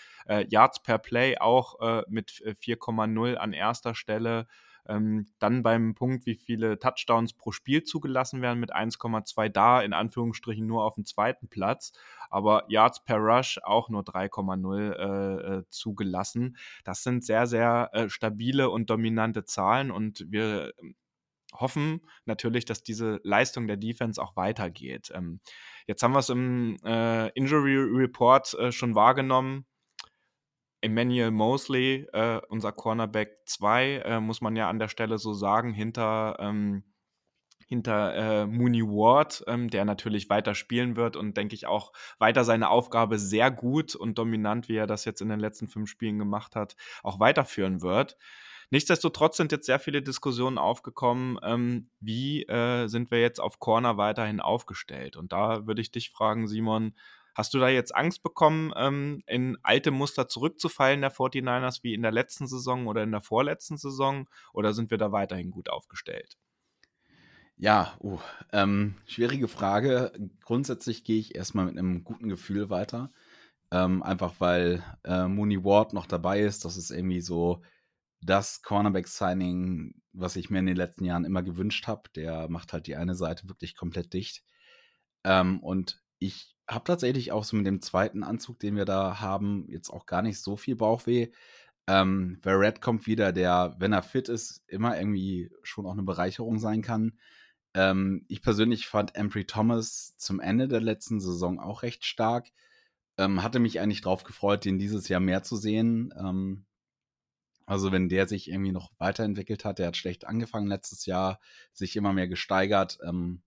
Yards 0.48 0.82
per 0.82 1.00
Play 1.00 1.38
auch 1.38 2.04
mit 2.08 2.44
4, 2.60 2.78
4,0 2.84 3.36
an 3.36 3.54
erster 3.54 3.96
Stelle. 3.96 4.48
Ähm, 4.86 5.28
dann 5.40 5.64
beim 5.64 5.96
Punkt, 5.96 6.26
wie 6.26 6.36
viele 6.36 6.78
Touchdowns 6.78 7.34
pro 7.34 7.52
Spiel 7.52 7.84
zugelassen 7.84 8.42
werden, 8.42 8.60
mit 8.60 8.76
1,2 8.76 9.48
da, 9.50 9.82
in 9.82 9.94
Anführungsstrichen 9.94 10.68
nur 10.68 10.84
auf 10.84 10.96
dem 10.96 11.06
zweiten 11.06 11.48
Platz. 11.48 11.94
Aber 12.30 12.66
Yards 12.68 13.04
per 13.04 13.18
Rush 13.18 13.60
auch 13.64 13.90
nur 13.90 14.02
3,0 14.02 14.92
äh, 14.92 15.58
äh, 15.60 15.64
zugelassen. 15.70 16.58
Das 16.84 17.04
sind 17.04 17.24
sehr, 17.24 17.48
sehr 17.48 17.92
äh, 17.94 18.10
stabile 18.10 18.70
und 18.70 18.90
dominante 18.90 19.46
Zahlen 19.46 19.90
und 19.90 20.26
wir 20.30 20.74
ähm, 20.82 20.96
hoffen 21.54 22.02
natürlich, 22.26 22.66
dass 22.66 22.84
diese 22.84 23.20
Leistung 23.24 23.68
der 23.68 23.78
Defense 23.78 24.22
auch 24.22 24.36
weitergeht. 24.36 25.12
Ähm, 25.14 25.40
jetzt 25.88 26.04
haben 26.04 26.14
wir 26.14 26.20
es 26.20 26.30
im 26.30 26.78
äh, 26.84 27.30
Injury 27.30 27.78
Report 27.78 28.54
äh, 28.56 28.72
schon 28.72 28.96
wahrgenommen. 28.96 29.66
Emmanuel 30.84 31.32
Mosley, 31.32 32.08
äh, 32.12 32.42
unser 32.50 32.74
Cornerback 32.74 33.40
2, 33.46 34.04
äh, 34.06 34.20
muss 34.20 34.42
man 34.42 34.56
ja 34.56 34.70
an 34.70 34.80
der 34.80 34.90
Stelle 34.90 35.18
so 35.18 35.34
sagen, 35.34 35.74
hinter, 35.74 36.36
ähm, 36.40 36.84
hinter 37.68 38.14
äh, 38.16 38.46
Mooney 38.46 38.84
Ward, 38.84 39.44
ähm, 39.48 39.70
der 39.70 39.86
natürlich 39.86 40.30
weiter 40.30 40.56
spielen 40.56 40.98
wird 40.98 41.16
und 41.16 41.38
denke 41.38 41.56
ich 41.56 41.68
auch 41.68 41.94
weiter 42.20 42.44
seine 42.44 42.70
Aufgabe 42.70 43.18
sehr 43.18 43.50
gut 43.50 43.96
und 43.96 44.18
dominant, 44.18 44.68
wie 44.68 44.76
er 44.76 44.86
das 44.88 45.06
jetzt 45.06 45.22
in 45.22 45.30
den 45.30 45.40
letzten 45.40 45.70
fünf 45.70 45.90
Spielen 45.90 46.20
gemacht 46.20 46.56
hat, 46.56 46.76
auch 47.02 47.20
weiterführen 47.20 47.82
wird. 47.82 48.18
Nichtsdestotrotz 48.70 49.38
sind 49.38 49.52
jetzt 49.54 49.68
sehr 49.68 49.80
viele 49.80 50.02
Diskussionen 50.02 50.58
aufgekommen, 50.58 51.40
ähm, 51.44 51.90
wie 52.02 52.44
äh, 52.44 52.88
sind 52.88 53.10
wir 53.10 53.22
jetzt 53.22 53.40
auf 53.40 53.60
Corner 53.60 53.98
weiterhin 53.98 54.42
aufgestellt? 54.42 55.16
Und 55.16 55.32
da 55.32 55.66
würde 55.66 55.82
ich 55.82 55.92
dich 55.92 56.10
fragen, 56.10 56.48
Simon, 56.48 56.94
Hast 57.36 57.54
du 57.54 57.60
da 57.60 57.68
jetzt 57.70 57.96
Angst 57.96 58.22
bekommen, 58.22 58.72
ähm, 58.76 59.24
in 59.26 59.58
alte 59.64 59.92
Muster 59.92 60.28
zurückzufallen 60.28 61.02
der 61.02 61.12
49ers 61.12 61.84
wie 61.84 61.94
in 61.94 62.04
der 62.04 62.12
letzten 62.12 62.48
Saison 62.48 62.88
oder 62.88 63.04
in 63.04 63.12
der 63.12 63.22
vorletzten 63.22 63.78
Saison? 63.78 64.30
Oder 64.54 64.74
sind 64.74 64.92
wir 64.92 64.98
da 64.98 65.12
weiterhin 65.12 65.50
gut 65.50 65.70
aufgestellt? 65.70 66.38
Ja, 67.58 67.96
uh, 68.02 68.20
ähm, 68.52 68.96
schwierige 69.06 69.48
Frage. 69.48 70.12
Grundsätzlich 70.44 71.04
gehe 71.04 71.20
ich 71.20 71.36
erstmal 71.36 71.66
mit 71.66 71.78
einem 71.78 72.04
guten 72.04 72.30
Gefühl 72.30 72.70
weiter. 72.70 73.12
Ähm, 73.72 74.04
einfach 74.04 74.36
weil 74.40 74.84
äh, 75.04 75.28
Mooney 75.28 75.64
Ward 75.64 75.94
noch 75.94 76.06
dabei 76.06 76.42
ist. 76.42 76.66
Das 76.66 76.78
ist 76.78 76.92
irgendwie 76.92 77.22
so 77.22 77.62
das 78.22 78.62
Cornerback-Signing, 78.62 79.96
was 80.14 80.36
ich 80.36 80.50
mir 80.50 80.60
in 80.60 80.68
den 80.68 80.76
letzten 80.78 81.06
Jahren 81.06 81.26
immer 81.26 81.44
gewünscht 81.44 81.88
habe. 81.88 82.10
Der 82.16 82.50
macht 82.50 82.74
halt 82.74 82.88
die 82.88 82.96
eine 82.96 83.16
Seite 83.16 83.48
wirklich 83.50 83.76
komplett 83.76 84.14
dicht. 84.14 84.44
Ähm, 85.24 85.60
und 85.62 86.02
ich 86.20 86.53
habe 86.68 86.86
tatsächlich 86.86 87.32
auch 87.32 87.44
so 87.44 87.56
mit 87.58 87.66
dem 87.66 87.82
zweiten 87.82 88.24
Anzug, 88.24 88.60
den 88.60 88.76
wir 88.76 88.86
da 88.86 89.20
haben, 89.20 89.66
jetzt 89.70 89.90
auch 89.90 90.06
gar 90.06 90.22
nicht 90.22 90.40
so 90.42 90.58
viel 90.58 90.76
Bauchweh. 90.76 91.32
Ähm, 91.88 92.40
Red 92.46 92.82
kommt 92.82 93.08
wieder, 93.08 93.34
der, 93.34 93.76
wenn 93.80 93.94
er 93.94 94.04
fit 94.04 94.30
ist, 94.30 94.64
immer 94.68 94.98
irgendwie 94.98 95.52
schon 95.64 95.86
auch 95.86 95.92
eine 95.92 96.04
Bereicherung 96.04 96.60
sein 96.60 96.82
kann. 96.82 97.20
Ähm, 97.74 98.26
ich 98.30 98.42
persönlich 98.42 98.88
fand 98.88 99.16
Embry 99.16 99.46
Thomas 99.46 100.16
zum 100.18 100.40
Ende 100.40 100.68
der 100.68 100.82
letzten 100.82 101.20
Saison 101.20 101.60
auch 101.60 101.84
recht 101.84 102.06
stark. 102.06 102.50
Ähm, 103.18 103.44
hatte 103.44 103.60
mich 103.60 103.80
eigentlich 103.80 104.02
drauf 104.02 104.24
gefreut, 104.24 104.66
den 104.66 104.80
dieses 104.80 105.08
Jahr 105.10 105.20
mehr 105.20 105.44
zu 105.44 105.58
sehen. 105.58 106.14
Ähm, 106.18 106.66
also 107.66 107.92
wenn 107.92 108.10
der 108.10 108.28
sich 108.28 108.50
irgendwie 108.50 108.72
noch 108.72 108.92
weiterentwickelt 108.98 109.66
hat, 109.66 109.80
der 109.80 109.88
hat 109.88 109.98
schlecht 109.98 110.26
angefangen 110.26 110.68
letztes 110.68 111.06
Jahr, 111.06 111.40
sich 111.74 111.96
immer 111.96 112.14
mehr 112.14 112.28
gesteigert. 112.28 112.98
Ähm, 113.06 113.42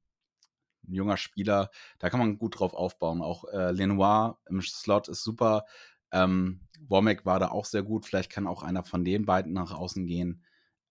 ein 0.88 0.94
junger 0.94 1.16
Spieler, 1.16 1.70
da 1.98 2.10
kann 2.10 2.20
man 2.20 2.38
gut 2.38 2.58
drauf 2.58 2.74
aufbauen. 2.74 3.22
Auch 3.22 3.44
äh, 3.44 3.72
Lenoir 3.72 4.38
im 4.48 4.60
Slot 4.62 5.08
ist 5.08 5.22
super. 5.22 5.66
Ähm, 6.12 6.60
Womack 6.88 7.24
war 7.26 7.38
da 7.38 7.48
auch 7.48 7.64
sehr 7.64 7.82
gut. 7.82 8.06
Vielleicht 8.06 8.30
kann 8.30 8.46
auch 8.46 8.62
einer 8.62 8.84
von 8.84 9.04
den 9.04 9.26
beiden 9.26 9.52
nach 9.52 9.72
außen 9.72 10.06
gehen. 10.06 10.44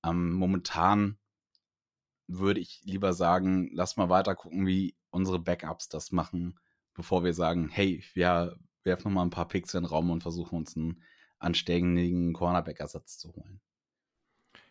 Ähm, 0.03 0.33
momentan 0.33 1.17
würde 2.27 2.59
ich 2.59 2.81
lieber 2.83 3.13
sagen, 3.13 3.69
lass 3.73 3.97
mal 3.97 4.09
weiter 4.09 4.35
gucken, 4.35 4.65
wie 4.65 4.95
unsere 5.11 5.39
Backups 5.39 5.89
das 5.89 6.11
machen, 6.11 6.59
bevor 6.93 7.23
wir 7.23 7.33
sagen, 7.33 7.69
hey, 7.69 8.03
wir 8.13 8.57
werfen 8.83 9.09
noch 9.09 9.15
mal 9.15 9.23
ein 9.23 9.29
paar 9.29 9.47
Picks 9.47 9.73
in 9.73 9.83
den 9.83 9.89
Raum 9.89 10.09
und 10.09 10.21
versuchen 10.21 10.57
uns 10.57 10.75
einen 10.75 11.03
anständigen 11.39 12.33
Cornerback-Ersatz 12.33 13.17
zu 13.17 13.33
holen. 13.33 13.61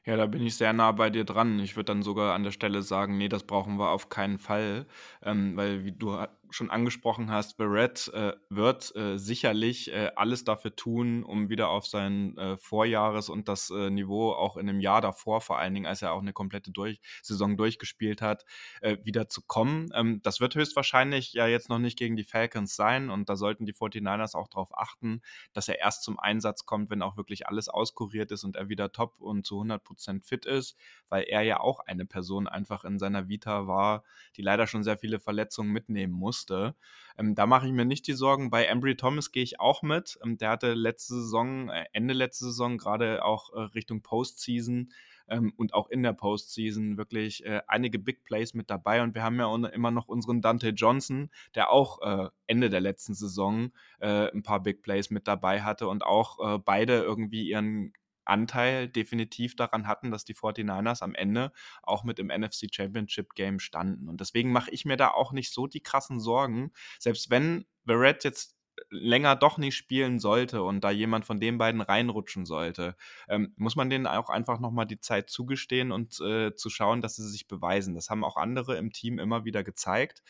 Ja, 0.07 0.17
da 0.17 0.27
bin 0.27 0.43
ich 0.47 0.57
sehr 0.57 0.73
nah 0.75 0.93
bei 0.93 1.09
dir 1.09 1.25
dran. 1.25 1.59
Ich 1.61 1.77
würde 1.77 1.87
dann 1.87 2.03
sogar 2.03 2.35
an 2.35 2.43
der 2.45 2.51
Stelle 2.51 2.83
sagen, 2.83 3.17
nee, 3.17 3.29
das 3.29 3.45
brauchen 3.45 3.79
wir 3.79 3.91
auf 3.91 4.11
keinen 4.11 4.39
Fall, 4.39 4.87
ähm, 5.23 5.57
weil 5.57 5.85
wie 5.85 5.93
du 5.93 6.19
schon 6.55 6.71
angesprochen 6.71 7.31
hast, 7.31 7.57
Barrett 7.57 8.09
äh, 8.15 8.33
wird 8.49 8.95
äh, 8.95 9.19
sicherlich 9.19 9.93
äh, 9.93 10.13
alles 10.15 10.45
dafür 10.45 10.77
tun, 10.77 11.25
um 11.25 11.49
wieder 11.49 11.69
auf 11.69 11.87
sein 11.87 12.39
äh, 12.39 12.57
Vorjahres- 12.57 13.29
und 13.29 13.49
das 13.49 13.71
äh, 13.71 13.91
Niveau 13.91 14.33
auch 14.33 14.57
in 14.57 14.67
dem 14.67 14.79
Jahr 14.79 15.01
davor, 15.01 15.41
vor 15.41 15.59
allen 15.59 15.75
Dingen, 15.75 15.87
als 15.87 16.01
er 16.03 16.13
auch 16.13 16.21
eine 16.21 16.33
komplette 16.33 16.71
durch 16.71 17.01
Saison 17.23 17.57
durchgespielt 17.57 18.23
hat, 18.23 18.45
äh, 18.81 18.99
wieder 19.03 19.29
zu 19.29 19.43
kommen. 19.43 19.91
Ähm, 19.95 20.21
das 20.23 20.41
wird 20.41 20.55
höchstwahrscheinlich 20.55 21.33
ja 21.33 21.49
jetzt 21.49 21.69
noch 21.69 21.81
nicht 21.81 21.99
gegen 21.99 22.17
die 22.17 22.25
Falcons 22.25 22.77
sein 22.77 23.11
und 23.11 23.29
da 23.29 23.35
sollten 23.35 23.67
die 23.67 23.75
49ers 23.75 24.37
auch 24.37 24.47
darauf 24.47 24.79
achten, 24.79 25.23
dass 25.53 25.69
er 25.69 25.81
erst 25.81 26.05
zum 26.05 26.21
Einsatz 26.21 26.67
kommt, 26.67 26.89
wenn 26.89 27.03
auch 27.03 27.17
wirklich 27.17 27.49
alles 27.49 27.69
auskuriert 27.69 28.31
ist 28.31 28.45
und 28.45 28.55
er 28.55 28.69
wieder 28.69 28.93
top 28.93 29.21
und 29.21 29.45
zu 29.45 29.61
100% 29.61 30.25
fit 30.25 30.47
ist, 30.47 30.77
weil 31.09 31.25
er 31.25 31.43
ja 31.43 31.59
auch 31.59 31.81
eine 31.81 32.07
Person 32.07 32.47
einfach 32.47 32.85
in 32.85 33.01
seiner 33.01 33.29
Vita 33.29 33.67
war, 33.67 34.05
die 34.37 34.43
leider 34.43 34.69
schon 34.69 34.85
sehr 34.85 34.97
viele 34.97 35.19
Verletzungen 35.19 35.73
mitnehmen 35.73 36.13
muss 36.13 36.44
musste. 36.45 36.75
Ähm, 37.17 37.35
da 37.35 37.47
mache 37.47 37.67
ich 37.67 37.73
mir 37.73 37.85
nicht 37.85 38.07
die 38.07 38.13
Sorgen. 38.13 38.51
Bei 38.51 38.65
Embry 38.65 38.97
Thomas 38.97 39.31
gehe 39.31 39.43
ich 39.43 39.61
auch 39.61 39.83
mit. 39.83 40.19
Ähm, 40.25 40.37
der 40.37 40.51
hatte 40.51 40.75
letzte 40.75 41.15
Saison, 41.15 41.69
äh, 41.69 41.85
Ende 41.93 42.15
letzte 42.15 42.47
Saison, 42.47 42.77
gerade 42.79 43.25
auch 43.25 43.53
äh, 43.53 43.61
Richtung 43.61 44.03
Postseason 44.03 44.93
ähm, 45.29 45.53
und 45.57 45.75
auch 45.75 45.89
in 45.89 46.03
der 46.03 46.13
Postseason 46.13 46.97
wirklich 46.97 47.45
äh, 47.45 47.63
einige 47.69 47.99
Big 47.99 48.25
Plays 48.25 48.53
mit 48.55 48.69
dabei. 48.69 49.03
Und 49.03 49.15
wir 49.15 49.23
haben 49.23 49.39
ja 49.39 49.55
immer 49.69 49.91
noch 49.91 50.09
unseren 50.09 50.41
Dante 50.41 50.71
Johnson, 50.71 51.31
der 51.55 51.71
auch 51.71 52.03
äh, 52.03 52.29
Ende 52.47 52.69
der 52.69 52.81
letzten 52.81 53.15
Saison 53.15 53.71
äh, 54.01 54.31
ein 54.33 54.43
paar 54.43 54.61
Big 54.61 54.83
Plays 54.83 55.11
mit 55.11 55.29
dabei 55.29 55.63
hatte 55.63 55.89
und 55.89 56.05
auch 56.05 56.57
äh, 56.57 56.59
beide 56.59 56.99
irgendwie 56.99 57.49
ihren 57.49 57.93
Anteil 58.25 58.88
definitiv 58.88 59.57
daran 59.57 59.87
hatten, 59.87 60.11
dass 60.11 60.25
die 60.25 60.35
49ers 60.35 61.02
am 61.02 61.14
Ende 61.14 61.52
auch 61.83 62.04
mit 62.04 62.19
im 62.19 62.28
NFC 62.28 62.69
Championship 62.73 63.35
Game 63.35 63.59
standen. 63.59 64.09
Und 64.09 64.21
deswegen 64.21 64.52
mache 64.52 64.71
ich 64.71 64.85
mir 64.85 64.97
da 64.97 65.09
auch 65.09 65.33
nicht 65.33 65.52
so 65.52 65.66
die 65.66 65.83
krassen 65.83 66.21
Sorgen. 66.21 66.73
Selbst 66.99 67.31
wenn 67.31 67.64
Barrett 67.85 68.25
jetzt 68.25 68.57
länger 68.90 69.37
doch 69.37 69.59
nicht 69.59 69.76
spielen 69.76 70.19
sollte 70.19 70.62
und 70.62 70.83
da 70.83 70.90
jemand 70.90 71.25
von 71.25 71.40
den 71.40 71.59
beiden 71.59 71.81
reinrutschen 71.81 72.47
sollte, 72.47 72.97
ähm, 73.28 73.52
muss 73.57 73.76
man 73.76 73.90
denen 73.90 74.07
auch 74.07 74.31
einfach 74.31 74.59
nochmal 74.59 74.87
die 74.87 75.00
Zeit 75.00 75.31
zugestehen 75.31 75.93
und 75.93 76.21
äh, 76.21 76.54
zu 76.54 76.71
schauen, 76.71 77.00
dass 77.00 77.16
sie 77.16 77.28
sich 77.28 77.47
beweisen. 77.47 77.95
Das 77.95 78.11
haben 78.11 78.25
auch 78.25 78.37
andere 78.37 78.76
im 78.76 78.93
Team 78.93 79.19
immer 79.19 79.45
wieder 79.45 79.64
gezeigt. 79.64 80.23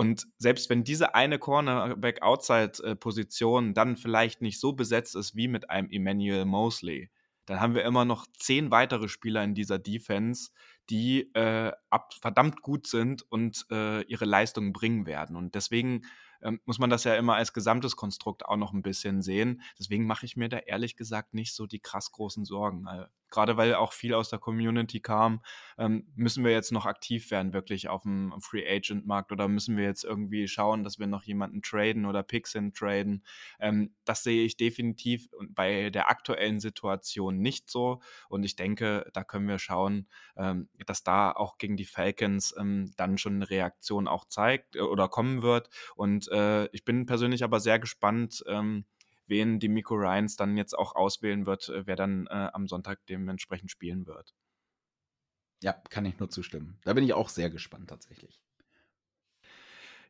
Und 0.00 0.26
selbst 0.38 0.70
wenn 0.70 0.82
diese 0.82 1.14
eine 1.14 1.38
Cornerback-Outside-Position 1.38 3.74
dann 3.74 3.98
vielleicht 3.98 4.40
nicht 4.40 4.58
so 4.58 4.72
besetzt 4.72 5.14
ist 5.14 5.36
wie 5.36 5.46
mit 5.46 5.68
einem 5.68 5.90
Emmanuel 5.90 6.46
Mosley, 6.46 7.10
dann 7.44 7.60
haben 7.60 7.74
wir 7.74 7.84
immer 7.84 8.06
noch 8.06 8.26
zehn 8.38 8.70
weitere 8.70 9.08
Spieler 9.08 9.44
in 9.44 9.54
dieser 9.54 9.78
Defense, 9.78 10.52
die 10.88 11.30
äh, 11.34 11.72
ab, 11.90 12.14
verdammt 12.18 12.62
gut 12.62 12.86
sind 12.86 13.30
und 13.30 13.66
äh, 13.70 14.00
ihre 14.04 14.24
Leistungen 14.24 14.72
bringen 14.72 15.04
werden. 15.04 15.36
Und 15.36 15.54
deswegen 15.54 16.00
ähm, 16.42 16.60
muss 16.64 16.78
man 16.78 16.90
das 16.90 17.04
ja 17.04 17.14
immer 17.14 17.34
als 17.34 17.52
gesamtes 17.52 17.96
Konstrukt 17.96 18.44
auch 18.44 18.56
noch 18.56 18.72
ein 18.72 18.82
bisschen 18.82 19.22
sehen. 19.22 19.62
Deswegen 19.78 20.06
mache 20.06 20.26
ich 20.26 20.36
mir 20.36 20.48
da 20.48 20.58
ehrlich 20.58 20.96
gesagt 20.96 21.34
nicht 21.34 21.54
so 21.54 21.66
die 21.66 21.80
krass 21.80 22.12
großen 22.12 22.44
Sorgen. 22.44 22.86
gerade 23.30 23.56
weil 23.56 23.74
auch 23.74 23.92
viel 23.92 24.12
aus 24.12 24.28
der 24.28 24.40
Community 24.40 25.00
kam, 25.00 25.40
ähm, 25.78 26.08
müssen 26.16 26.44
wir 26.44 26.50
jetzt 26.50 26.72
noch 26.72 26.84
aktiv 26.84 27.30
werden, 27.30 27.52
wirklich 27.52 27.88
auf 27.88 28.02
dem 28.02 28.34
Free 28.40 28.68
Agent 28.68 29.06
Markt 29.06 29.30
oder 29.30 29.46
müssen 29.46 29.76
wir 29.76 29.84
jetzt 29.84 30.04
irgendwie 30.04 30.48
schauen, 30.48 30.82
dass 30.82 30.98
wir 30.98 31.06
noch 31.06 31.22
jemanden 31.22 31.62
traden 31.62 32.06
oder 32.06 32.24
Picks 32.24 32.52
hin 32.52 32.72
traden? 32.72 33.24
Ähm, 33.60 33.94
das 34.04 34.24
sehe 34.24 34.44
ich 34.44 34.56
definitiv 34.56 35.28
bei 35.50 35.90
der 35.90 36.10
aktuellen 36.10 36.58
Situation 36.58 37.38
nicht 37.38 37.70
so 37.70 38.00
und 38.28 38.42
ich 38.42 38.56
denke, 38.56 39.08
da 39.12 39.22
können 39.22 39.46
wir 39.46 39.60
schauen, 39.60 40.08
ähm, 40.36 40.68
dass 40.86 41.04
da 41.04 41.30
auch 41.30 41.58
gegen 41.58 41.76
die 41.76 41.84
Falcons 41.84 42.52
ähm, 42.58 42.92
dann 42.96 43.16
schon 43.16 43.36
eine 43.36 43.50
Reaktion 43.50 44.08
auch 44.08 44.24
zeigt 44.24 44.74
äh, 44.74 44.80
oder 44.80 45.08
kommen 45.08 45.42
wird 45.42 45.70
und 45.94 46.29
äh, 46.30 46.66
ich 46.72 46.84
bin 46.84 47.06
persönlich 47.06 47.44
aber 47.44 47.60
sehr 47.60 47.78
gespannt, 47.78 48.42
ähm, 48.46 48.84
wen 49.26 49.60
die 49.60 49.68
Miko 49.68 49.94
Ryans 49.94 50.36
dann 50.36 50.56
jetzt 50.56 50.76
auch 50.76 50.94
auswählen 50.94 51.46
wird, 51.46 51.68
äh, 51.68 51.86
wer 51.86 51.96
dann 51.96 52.26
äh, 52.26 52.50
am 52.52 52.66
Sonntag 52.66 53.04
dementsprechend 53.06 53.70
spielen 53.70 54.06
wird. 54.06 54.34
Ja, 55.62 55.72
kann 55.90 56.06
ich 56.06 56.18
nur 56.18 56.30
zustimmen. 56.30 56.78
Da 56.84 56.92
bin 56.94 57.04
ich 57.04 57.12
auch 57.12 57.28
sehr 57.28 57.50
gespannt 57.50 57.90
tatsächlich. 57.90 58.40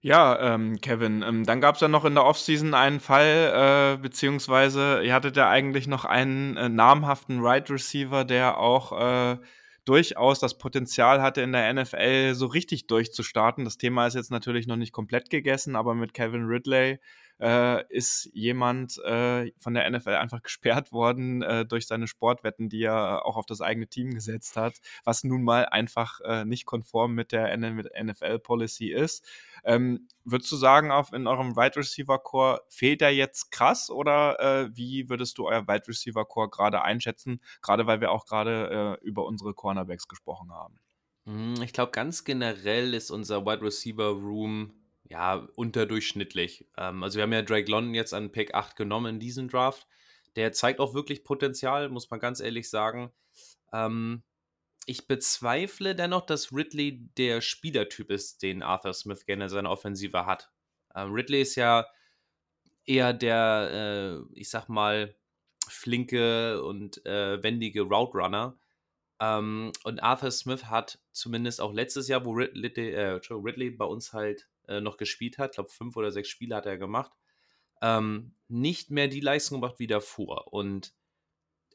Ja, 0.02 0.54
ähm, 0.54 0.80
Kevin, 0.80 1.22
ähm, 1.22 1.44
dann 1.44 1.60
gab 1.60 1.74
es 1.74 1.82
ja 1.82 1.88
noch 1.88 2.06
in 2.06 2.14
der 2.14 2.24
Offseason 2.24 2.72
einen 2.72 3.00
Fall, 3.00 3.96
äh, 3.96 4.00
beziehungsweise 4.00 5.02
ihr 5.02 5.12
hattet 5.12 5.36
ja 5.36 5.50
eigentlich 5.50 5.88
noch 5.88 6.06
einen 6.06 6.56
äh, 6.56 6.70
namhaften 6.70 7.40
Right 7.42 7.68
Receiver, 7.70 8.24
der 8.24 8.56
auch 8.56 8.92
äh, 8.98 9.36
durchaus 9.84 10.40
das 10.40 10.58
Potenzial 10.58 11.22
hatte, 11.22 11.42
in 11.42 11.52
der 11.52 11.72
NFL 11.72 12.34
so 12.34 12.46
richtig 12.46 12.86
durchzustarten. 12.86 13.64
Das 13.64 13.78
Thema 13.78 14.06
ist 14.06 14.14
jetzt 14.14 14.30
natürlich 14.30 14.66
noch 14.66 14.76
nicht 14.76 14.92
komplett 14.92 15.30
gegessen, 15.30 15.76
aber 15.76 15.94
mit 15.94 16.14
Kevin 16.14 16.44
Ridley 16.44 16.98
äh, 17.40 17.84
ist 17.88 18.30
jemand 18.32 18.98
äh, 18.98 19.52
von 19.58 19.74
der 19.74 19.90
NFL 19.90 20.10
einfach 20.10 20.42
gesperrt 20.42 20.92
worden 20.92 21.42
äh, 21.42 21.64
durch 21.64 21.86
seine 21.86 22.06
Sportwetten, 22.06 22.68
die 22.68 22.82
er 22.82 23.24
auch 23.24 23.36
auf 23.36 23.46
das 23.46 23.60
eigene 23.60 23.86
Team 23.86 24.14
gesetzt 24.14 24.56
hat, 24.56 24.74
was 25.04 25.24
nun 25.24 25.42
mal 25.42 25.66
einfach 25.66 26.20
äh, 26.20 26.44
nicht 26.44 26.66
konform 26.66 27.14
mit 27.14 27.32
der 27.32 27.56
NFL-Policy 27.56 28.88
ist. 28.92 29.26
Ähm, 29.64 30.08
würdest 30.24 30.52
du 30.52 30.56
sagen, 30.56 30.90
auf, 30.90 31.12
in 31.12 31.26
eurem 31.26 31.56
Wide 31.56 31.76
Receiver 31.76 32.18
Core 32.18 32.60
fehlt 32.68 33.02
er 33.02 33.10
jetzt 33.10 33.50
krass 33.50 33.90
oder 33.90 34.38
äh, 34.40 34.76
wie 34.76 35.08
würdest 35.08 35.38
du 35.38 35.48
euer 35.48 35.66
Wide 35.66 35.88
Receiver 35.88 36.24
Core 36.24 36.50
gerade 36.50 36.82
einschätzen? 36.82 37.40
Gerade 37.62 37.86
weil 37.86 38.00
wir 38.00 38.10
auch 38.10 38.26
gerade 38.26 38.98
äh, 39.02 39.06
über 39.06 39.24
unsere 39.26 39.54
Cornerbacks 39.54 40.08
gesprochen 40.08 40.52
haben. 40.52 40.78
Hm, 41.26 41.62
ich 41.62 41.72
glaube, 41.72 41.92
ganz 41.92 42.24
generell 42.24 42.94
ist 42.94 43.10
unser 43.10 43.44
Wide 43.44 43.62
Receiver 43.62 44.08
Room 44.10 44.72
ja, 45.10 45.48
unterdurchschnittlich. 45.56 46.66
Ähm, 46.78 47.02
also 47.02 47.16
wir 47.16 47.24
haben 47.24 47.32
ja 47.32 47.42
Drake 47.42 47.70
London 47.70 47.94
jetzt 47.94 48.14
an 48.14 48.30
Pick 48.30 48.54
8 48.54 48.76
genommen 48.76 49.16
in 49.16 49.20
diesem 49.20 49.48
Draft. 49.48 49.86
Der 50.36 50.52
zeigt 50.52 50.78
auch 50.78 50.94
wirklich 50.94 51.24
Potenzial, 51.24 51.88
muss 51.88 52.08
man 52.10 52.20
ganz 52.20 52.40
ehrlich 52.40 52.70
sagen. 52.70 53.12
Ähm, 53.72 54.22
ich 54.86 55.08
bezweifle 55.08 55.96
dennoch, 55.96 56.24
dass 56.26 56.52
Ridley 56.52 57.08
der 57.18 57.40
Spielertyp 57.40 58.10
ist, 58.10 58.42
den 58.42 58.62
Arthur 58.62 58.94
Smith 58.94 59.26
gerne 59.26 59.44
in 59.44 59.50
seiner 59.50 59.70
Offensive 59.70 60.26
hat. 60.26 60.52
Ähm, 60.94 61.12
Ridley 61.12 61.42
ist 61.42 61.56
ja 61.56 61.86
eher 62.86 63.12
der, 63.12 64.24
äh, 64.32 64.38
ich 64.38 64.48
sag 64.48 64.68
mal, 64.68 65.16
flinke 65.68 66.62
und 66.62 67.04
äh, 67.04 67.42
wendige 67.42 67.82
Route 67.82 68.16
Runner. 68.16 68.56
Ähm, 69.20 69.72
und 69.82 70.02
Arthur 70.04 70.30
Smith 70.30 70.66
hat 70.66 71.00
zumindest 71.10 71.60
auch 71.60 71.72
letztes 71.72 72.06
Jahr, 72.06 72.24
wo 72.24 72.30
Ridley, 72.30 72.92
äh, 72.92 73.20
Ridley 73.28 73.70
bei 73.70 73.84
uns 73.84 74.12
halt 74.12 74.48
äh, 74.70 74.80
noch 74.80 74.96
gespielt 74.96 75.38
hat, 75.38 75.50
ich 75.50 75.56
glaube 75.56 75.70
fünf 75.70 75.96
oder 75.96 76.10
sechs 76.10 76.28
Spiele 76.28 76.56
hat 76.56 76.66
er 76.66 76.78
gemacht, 76.78 77.12
ähm, 77.82 78.34
nicht 78.48 78.90
mehr 78.90 79.08
die 79.08 79.20
Leistung 79.20 79.60
gemacht 79.60 79.78
wie 79.78 79.86
davor. 79.86 80.52
Und 80.52 80.94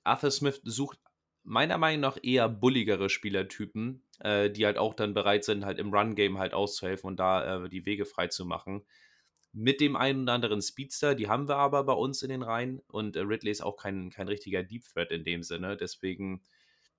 Arthur 0.04 0.32
Smith 0.32 0.62
sucht 0.64 1.00
meiner 1.44 1.78
Meinung 1.78 2.02
nach 2.02 2.18
eher 2.22 2.50
bulligere 2.50 3.10
Spielertypen, 3.10 4.04
äh, 4.20 4.50
die 4.50 4.66
halt 4.66 4.78
auch 4.78 4.94
dann 4.94 5.14
bereit 5.14 5.44
sind, 5.44 5.66
halt 5.66 5.80
im 5.80 5.94
Run-Game 5.94 6.40
halt 6.40 6.54
auszuhelfen 6.54 7.08
und 7.08 7.20
da 7.20 7.66
äh, 7.66 7.70
die 7.70 7.86
Wege 7.86 8.06
frei 8.06 8.28
zu 8.28 8.46
machen. 8.46 8.86
Mit 9.54 9.80
dem 9.80 9.96
einen 9.96 10.24
oder 10.24 10.34
anderen 10.34 10.62
Speedster, 10.62 11.16
die 11.16 11.30
haben 11.30 11.48
wir 11.48 11.56
aber 11.58 11.84
bei 11.86 11.94
uns 11.94 12.24
in 12.24 12.30
den 12.30 12.42
Reihen 12.42 12.82
und 12.88 13.16
äh, 13.16 13.22
Ridley 13.22 13.52
ist 13.52 13.62
auch 13.62 13.78
kein, 13.78 14.10
kein 14.10 14.28
richtiger 14.28 14.64
Deep 14.64 14.84
Threat 14.84 15.12
in 15.12 15.24
dem 15.24 15.44
Sinne. 15.44 15.78
Deswegen 15.78 16.44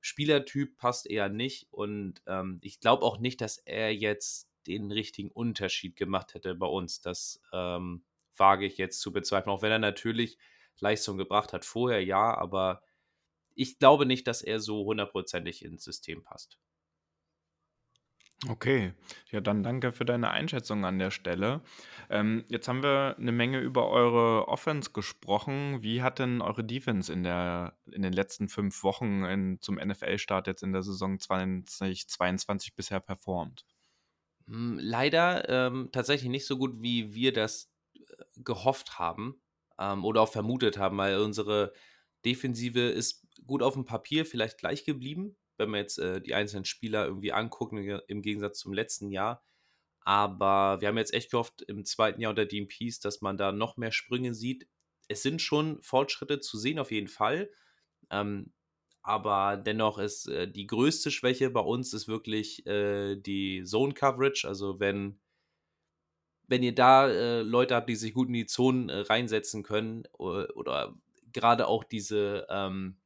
Spielertyp 0.00 0.76
passt 0.78 1.10
eher 1.10 1.28
nicht 1.28 1.66
und 1.70 2.22
ähm, 2.26 2.58
ich 2.62 2.80
glaube 2.80 3.04
auch 3.04 3.18
nicht, 3.18 3.40
dass 3.40 3.58
er 3.58 3.92
jetzt 3.92 4.48
den 4.66 4.90
richtigen 4.92 5.30
Unterschied 5.30 5.96
gemacht 5.96 6.34
hätte 6.34 6.54
bei 6.54 6.66
uns. 6.66 7.00
Das 7.00 7.40
ähm, 7.52 8.04
wage 8.36 8.66
ich 8.66 8.78
jetzt 8.78 9.00
zu 9.00 9.12
bezweifeln. 9.12 9.54
Auch 9.54 9.62
wenn 9.62 9.72
er 9.72 9.78
natürlich 9.78 10.38
Leistung 10.78 11.16
gebracht 11.16 11.52
hat 11.52 11.64
vorher, 11.64 12.04
ja, 12.04 12.36
aber 12.36 12.82
ich 13.54 13.78
glaube 13.78 14.06
nicht, 14.06 14.26
dass 14.26 14.42
er 14.42 14.60
so 14.60 14.84
hundertprozentig 14.84 15.64
ins 15.64 15.84
System 15.84 16.22
passt. 16.22 16.58
Okay, 18.48 18.92
ja, 19.30 19.40
dann 19.40 19.62
danke 19.62 19.92
für 19.92 20.04
deine 20.04 20.30
Einschätzung 20.30 20.84
an 20.84 20.98
der 20.98 21.10
Stelle. 21.10 21.62
Ähm, 22.10 22.44
jetzt 22.48 22.68
haben 22.68 22.82
wir 22.82 23.16
eine 23.18 23.32
Menge 23.32 23.60
über 23.60 23.88
eure 23.88 24.48
Offense 24.48 24.90
gesprochen. 24.92 25.82
Wie 25.82 26.02
hat 26.02 26.18
denn 26.18 26.42
eure 26.42 26.62
Defense 26.62 27.10
in, 27.10 27.22
der, 27.22 27.78
in 27.90 28.02
den 28.02 28.12
letzten 28.12 28.48
fünf 28.48 28.82
Wochen 28.82 29.24
in, 29.24 29.58
zum 29.62 29.76
NFL-Start 29.76 30.48
jetzt 30.48 30.62
in 30.62 30.74
der 30.74 30.82
Saison 30.82 31.18
2022 31.18 32.74
bisher 32.74 33.00
performt? 33.00 33.64
Hm, 34.48 34.78
leider 34.80 35.48
ähm, 35.48 35.88
tatsächlich 35.92 36.30
nicht 36.30 36.46
so 36.46 36.56
gut, 36.56 36.80
wie 36.82 37.14
wir 37.14 37.32
das 37.32 37.72
äh, 37.94 38.00
gehofft 38.36 38.98
haben 38.98 39.40
ähm, 39.78 40.04
oder 40.04 40.22
auch 40.22 40.30
vermutet 40.32 40.78
haben, 40.78 40.96
weil 40.98 41.18
unsere 41.18 41.72
Defensive 42.24 42.80
ist 42.80 43.26
gut 43.46 43.62
auf 43.62 43.74
dem 43.74 43.84
Papier 43.84 44.24
vielleicht 44.26 44.58
gleich 44.58 44.84
geblieben, 44.84 45.36
wenn 45.58 45.70
man 45.70 45.80
jetzt 45.80 45.98
äh, 45.98 46.20
die 46.20 46.34
einzelnen 46.34 46.64
Spieler 46.64 47.06
irgendwie 47.06 47.32
anguckt, 47.32 47.72
im 48.08 48.22
Gegensatz 48.22 48.58
zum 48.58 48.72
letzten 48.72 49.10
Jahr. 49.10 49.42
Aber 50.00 50.80
wir 50.80 50.88
haben 50.88 50.98
jetzt 50.98 51.14
echt 51.14 51.32
gehofft 51.32 51.62
im 51.62 51.84
zweiten 51.84 52.20
Jahr 52.20 52.30
unter 52.30 52.46
DMPs, 52.46 53.00
dass 53.00 53.22
man 53.22 53.36
da 53.36 53.52
noch 53.52 53.76
mehr 53.76 53.92
Sprünge 53.92 54.34
sieht. 54.34 54.68
Es 55.08 55.22
sind 55.22 55.42
schon 55.42 55.82
Fortschritte 55.82 56.40
zu 56.40 56.58
sehen, 56.58 56.78
auf 56.78 56.92
jeden 56.92 57.08
Fall. 57.08 57.50
Ähm, 58.10 58.52
aber 59.06 59.56
dennoch 59.56 59.98
ist 59.98 60.26
äh, 60.26 60.50
die 60.50 60.66
größte 60.66 61.12
Schwäche 61.12 61.48
bei 61.50 61.60
uns 61.60 61.94
ist 61.94 62.08
wirklich 62.08 62.66
äh, 62.66 63.14
die 63.14 63.62
Zone 63.62 63.94
Coverage. 63.94 64.48
Also 64.48 64.80
wenn, 64.80 65.20
wenn 66.48 66.64
ihr 66.64 66.74
da 66.74 67.08
äh, 67.08 67.42
Leute 67.42 67.76
habt, 67.76 67.88
die 67.88 67.94
sich 67.94 68.14
gut 68.14 68.26
in 68.26 68.34
die 68.34 68.46
Zonen 68.46 68.88
äh, 68.88 68.98
reinsetzen 68.98 69.62
können 69.62 70.08
oder, 70.10 70.56
oder 70.56 70.98
gerade 71.32 71.68
auch 71.68 71.84
diese, 71.84 72.48
ähm, 72.50 72.96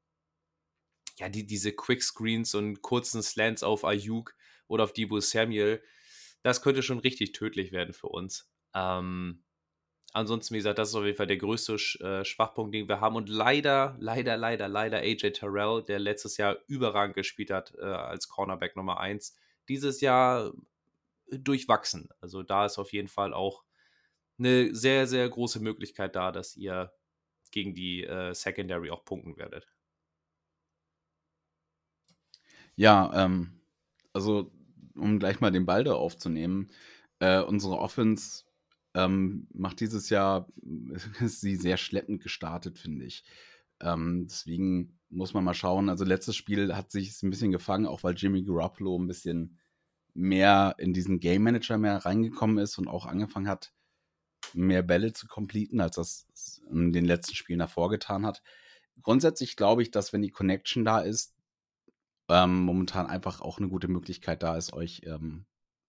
ja, 1.18 1.28
die, 1.28 1.46
diese 1.46 1.72
Quick 1.72 2.02
Screens 2.02 2.54
und 2.54 2.80
kurzen 2.80 3.22
Slants 3.22 3.62
auf 3.62 3.84
Ayuk 3.84 4.34
oder 4.68 4.84
auf 4.84 4.94
Debo 4.94 5.20
Samuel, 5.20 5.82
das 6.42 6.62
könnte 6.62 6.82
schon 6.82 7.00
richtig 7.00 7.32
tödlich 7.32 7.72
werden 7.72 7.92
für 7.92 8.08
uns. 8.08 8.50
Ähm, 8.74 9.42
Ansonsten, 10.12 10.54
wie 10.54 10.58
gesagt, 10.58 10.78
das 10.78 10.88
ist 10.88 10.94
auf 10.96 11.04
jeden 11.04 11.16
Fall 11.16 11.28
der 11.28 11.36
größte 11.36 11.74
äh, 12.00 12.24
Schwachpunkt, 12.24 12.74
den 12.74 12.88
wir 12.88 13.00
haben. 13.00 13.14
Und 13.14 13.28
leider, 13.28 13.96
leider, 14.00 14.36
leider, 14.36 14.68
leider 14.68 14.98
AJ 14.98 15.32
Terrell, 15.32 15.84
der 15.84 16.00
letztes 16.00 16.36
Jahr 16.36 16.56
überragend 16.66 17.14
gespielt 17.14 17.50
hat 17.50 17.74
äh, 17.78 17.84
als 17.84 18.28
Cornerback 18.28 18.74
Nummer 18.74 18.98
1, 18.98 19.36
dieses 19.68 20.00
Jahr 20.00 20.52
durchwachsen. 21.30 22.08
Also 22.20 22.42
da 22.42 22.66
ist 22.66 22.78
auf 22.78 22.92
jeden 22.92 23.06
Fall 23.08 23.32
auch 23.32 23.62
eine 24.38 24.74
sehr, 24.74 25.06
sehr 25.06 25.28
große 25.28 25.60
Möglichkeit 25.60 26.16
da, 26.16 26.32
dass 26.32 26.56
ihr 26.56 26.92
gegen 27.52 27.74
die 27.74 28.04
äh, 28.04 28.34
Secondary 28.34 28.90
auch 28.90 29.04
punkten 29.04 29.36
werdet. 29.36 29.68
Ja, 32.74 33.12
ähm, 33.14 33.60
also 34.12 34.50
um 34.96 35.18
gleich 35.18 35.40
mal 35.40 35.50
den 35.50 35.66
Ball 35.66 35.84
da 35.84 35.94
aufzunehmen, 35.94 36.70
äh, 37.20 37.40
unsere 37.40 37.78
Offense 37.78 38.44
ähm, 38.94 39.46
macht 39.52 39.80
dieses 39.80 40.10
Jahr 40.10 40.48
ist 41.20 41.40
sie 41.40 41.56
sehr 41.56 41.76
schleppend 41.76 42.22
gestartet, 42.22 42.78
finde 42.78 43.04
ich. 43.06 43.24
Ähm, 43.80 44.26
deswegen 44.28 44.98
muss 45.08 45.34
man 45.34 45.44
mal 45.44 45.54
schauen. 45.54 45.88
Also 45.88 46.04
letztes 46.04 46.36
Spiel 46.36 46.74
hat 46.74 46.90
sich 46.90 47.22
ein 47.22 47.30
bisschen 47.30 47.52
gefangen, 47.52 47.86
auch 47.86 48.02
weil 48.02 48.14
Jimmy 48.14 48.42
Garoppolo 48.42 48.98
ein 48.98 49.06
bisschen 49.06 49.58
mehr 50.14 50.74
in 50.78 50.92
diesen 50.92 51.20
Game 51.20 51.42
Manager 51.42 51.78
mehr 51.78 52.04
reingekommen 52.04 52.58
ist 52.58 52.78
und 52.78 52.88
auch 52.88 53.06
angefangen 53.06 53.48
hat, 53.48 53.72
mehr 54.54 54.82
Bälle 54.82 55.12
zu 55.12 55.26
completen, 55.26 55.80
als 55.80 55.96
das 55.96 56.62
in 56.70 56.92
den 56.92 57.04
letzten 57.04 57.34
Spielen 57.34 57.60
davor 57.60 57.90
getan 57.90 58.26
hat. 58.26 58.42
Grundsätzlich 59.02 59.56
glaube 59.56 59.82
ich, 59.82 59.90
dass 59.90 60.12
wenn 60.12 60.22
die 60.22 60.30
Connection 60.30 60.84
da 60.84 61.00
ist, 61.00 61.34
ähm, 62.28 62.62
momentan 62.62 63.06
einfach 63.06 63.40
auch 63.40 63.58
eine 63.58 63.68
gute 63.68 63.88
Möglichkeit 63.88 64.42
da 64.42 64.56
ist, 64.56 64.72
euch 64.72 65.02
ähm, 65.04 65.46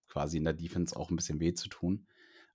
quasi 0.07 0.37
in 0.37 0.43
der 0.43 0.53
Defense 0.53 0.95
auch 0.95 1.09
ein 1.09 1.15
bisschen 1.15 1.39
weh 1.39 1.53
zu 1.53 1.69
tun. 1.69 2.07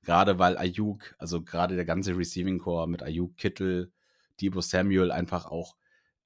Gerade 0.02 0.38
weil 0.38 0.56
Ayuk, 0.56 1.14
also 1.18 1.42
gerade 1.42 1.74
der 1.76 1.84
ganze 1.84 2.16
Receiving 2.16 2.58
Core 2.58 2.88
mit 2.88 3.02
Ayuk, 3.02 3.36
Kittel, 3.36 3.92
Debo 4.40 4.60
Samuel 4.60 5.10
einfach 5.10 5.46
auch 5.46 5.76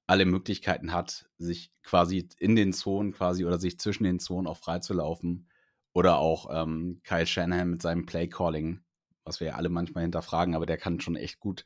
alle 0.07 0.25
Möglichkeiten 0.25 0.91
hat, 0.91 1.29
sich 1.37 1.71
quasi 1.83 2.27
in 2.37 2.55
den 2.55 2.73
Zonen 2.73 3.13
quasi 3.13 3.45
oder 3.45 3.59
sich 3.59 3.79
zwischen 3.79 4.03
den 4.03 4.19
Zonen 4.19 4.47
auch 4.47 4.57
freizulaufen. 4.57 5.47
Oder 5.93 6.17
auch 6.17 6.49
ähm, 6.51 7.01
Kyle 7.03 7.27
Shanahan 7.27 7.69
mit 7.69 7.81
seinem 7.81 8.05
Play 8.05 8.27
Calling, 8.27 8.81
was 9.25 9.39
wir 9.39 9.47
ja 9.47 9.55
alle 9.55 9.69
manchmal 9.69 10.03
hinterfragen, 10.03 10.55
aber 10.55 10.65
der 10.65 10.77
kann 10.77 11.01
schon 11.01 11.15
echt 11.15 11.39
gut 11.39 11.65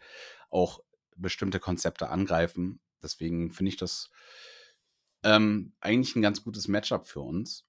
auch 0.49 0.79
bestimmte 1.15 1.59
Konzepte 1.59 2.09
angreifen. 2.09 2.79
Deswegen 3.03 3.51
finde 3.51 3.69
ich 3.69 3.77
das 3.77 4.09
ähm, 5.23 5.73
eigentlich 5.79 6.15
ein 6.15 6.21
ganz 6.21 6.43
gutes 6.43 6.67
Matchup 6.67 7.07
für 7.07 7.21
uns. 7.21 7.65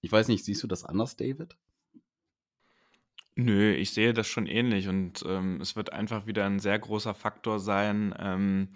Ich 0.00 0.12
weiß 0.12 0.28
nicht, 0.28 0.44
siehst 0.44 0.62
du 0.62 0.66
das 0.66 0.84
anders, 0.84 1.16
David? 1.16 1.56
Nö, 3.36 3.72
ich 3.74 3.92
sehe 3.92 4.14
das 4.14 4.28
schon 4.28 4.46
ähnlich 4.46 4.86
und 4.88 5.24
ähm, 5.26 5.60
es 5.60 5.74
wird 5.74 5.92
einfach 5.92 6.26
wieder 6.26 6.44
ein 6.46 6.60
sehr 6.60 6.78
großer 6.78 7.14
Faktor 7.14 7.58
sein, 7.58 8.14
ähm, 8.18 8.68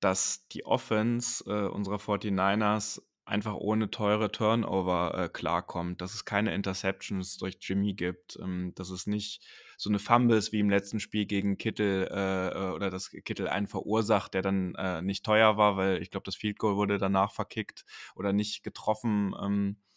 dass 0.00 0.48
die 0.48 0.66
Offense 0.66 1.44
äh, 1.46 1.68
unserer 1.68 1.98
49ers 2.00 3.00
einfach 3.24 3.54
ohne 3.54 3.90
teure 3.90 4.30
Turnover 4.32 5.14
äh, 5.16 5.28
klarkommt, 5.28 6.00
dass 6.00 6.14
es 6.14 6.24
keine 6.24 6.54
Interceptions 6.54 7.38
durch 7.38 7.58
Jimmy 7.60 7.94
gibt, 7.94 8.38
ähm, 8.42 8.72
dass 8.76 8.90
es 8.90 9.06
nicht 9.06 9.44
so 9.76 9.88
eine 9.90 9.98
Fumbles 10.00 10.52
wie 10.52 10.60
im 10.60 10.70
letzten 10.70 11.00
Spiel 11.00 11.26
gegen 11.26 11.56
Kittel 11.58 12.08
äh, 12.10 12.48
äh, 12.48 12.72
oder 12.72 12.90
dass 12.90 13.10
Kittel 13.10 13.48
einen 13.48 13.68
verursacht, 13.68 14.34
der 14.34 14.42
dann 14.42 14.74
äh, 14.76 15.02
nicht 15.02 15.24
teuer 15.24 15.56
war, 15.56 15.76
weil 15.76 16.02
ich 16.02 16.10
glaube, 16.10 16.24
das 16.24 16.36
Field 16.36 16.58
Goal 16.58 16.76
wurde 16.76 16.98
danach 16.98 17.32
verkickt 17.32 17.84
oder 18.16 18.32
nicht 18.32 18.62
getroffen. 18.64 19.34
Ähm, 19.42 19.76
äh, 19.78 19.95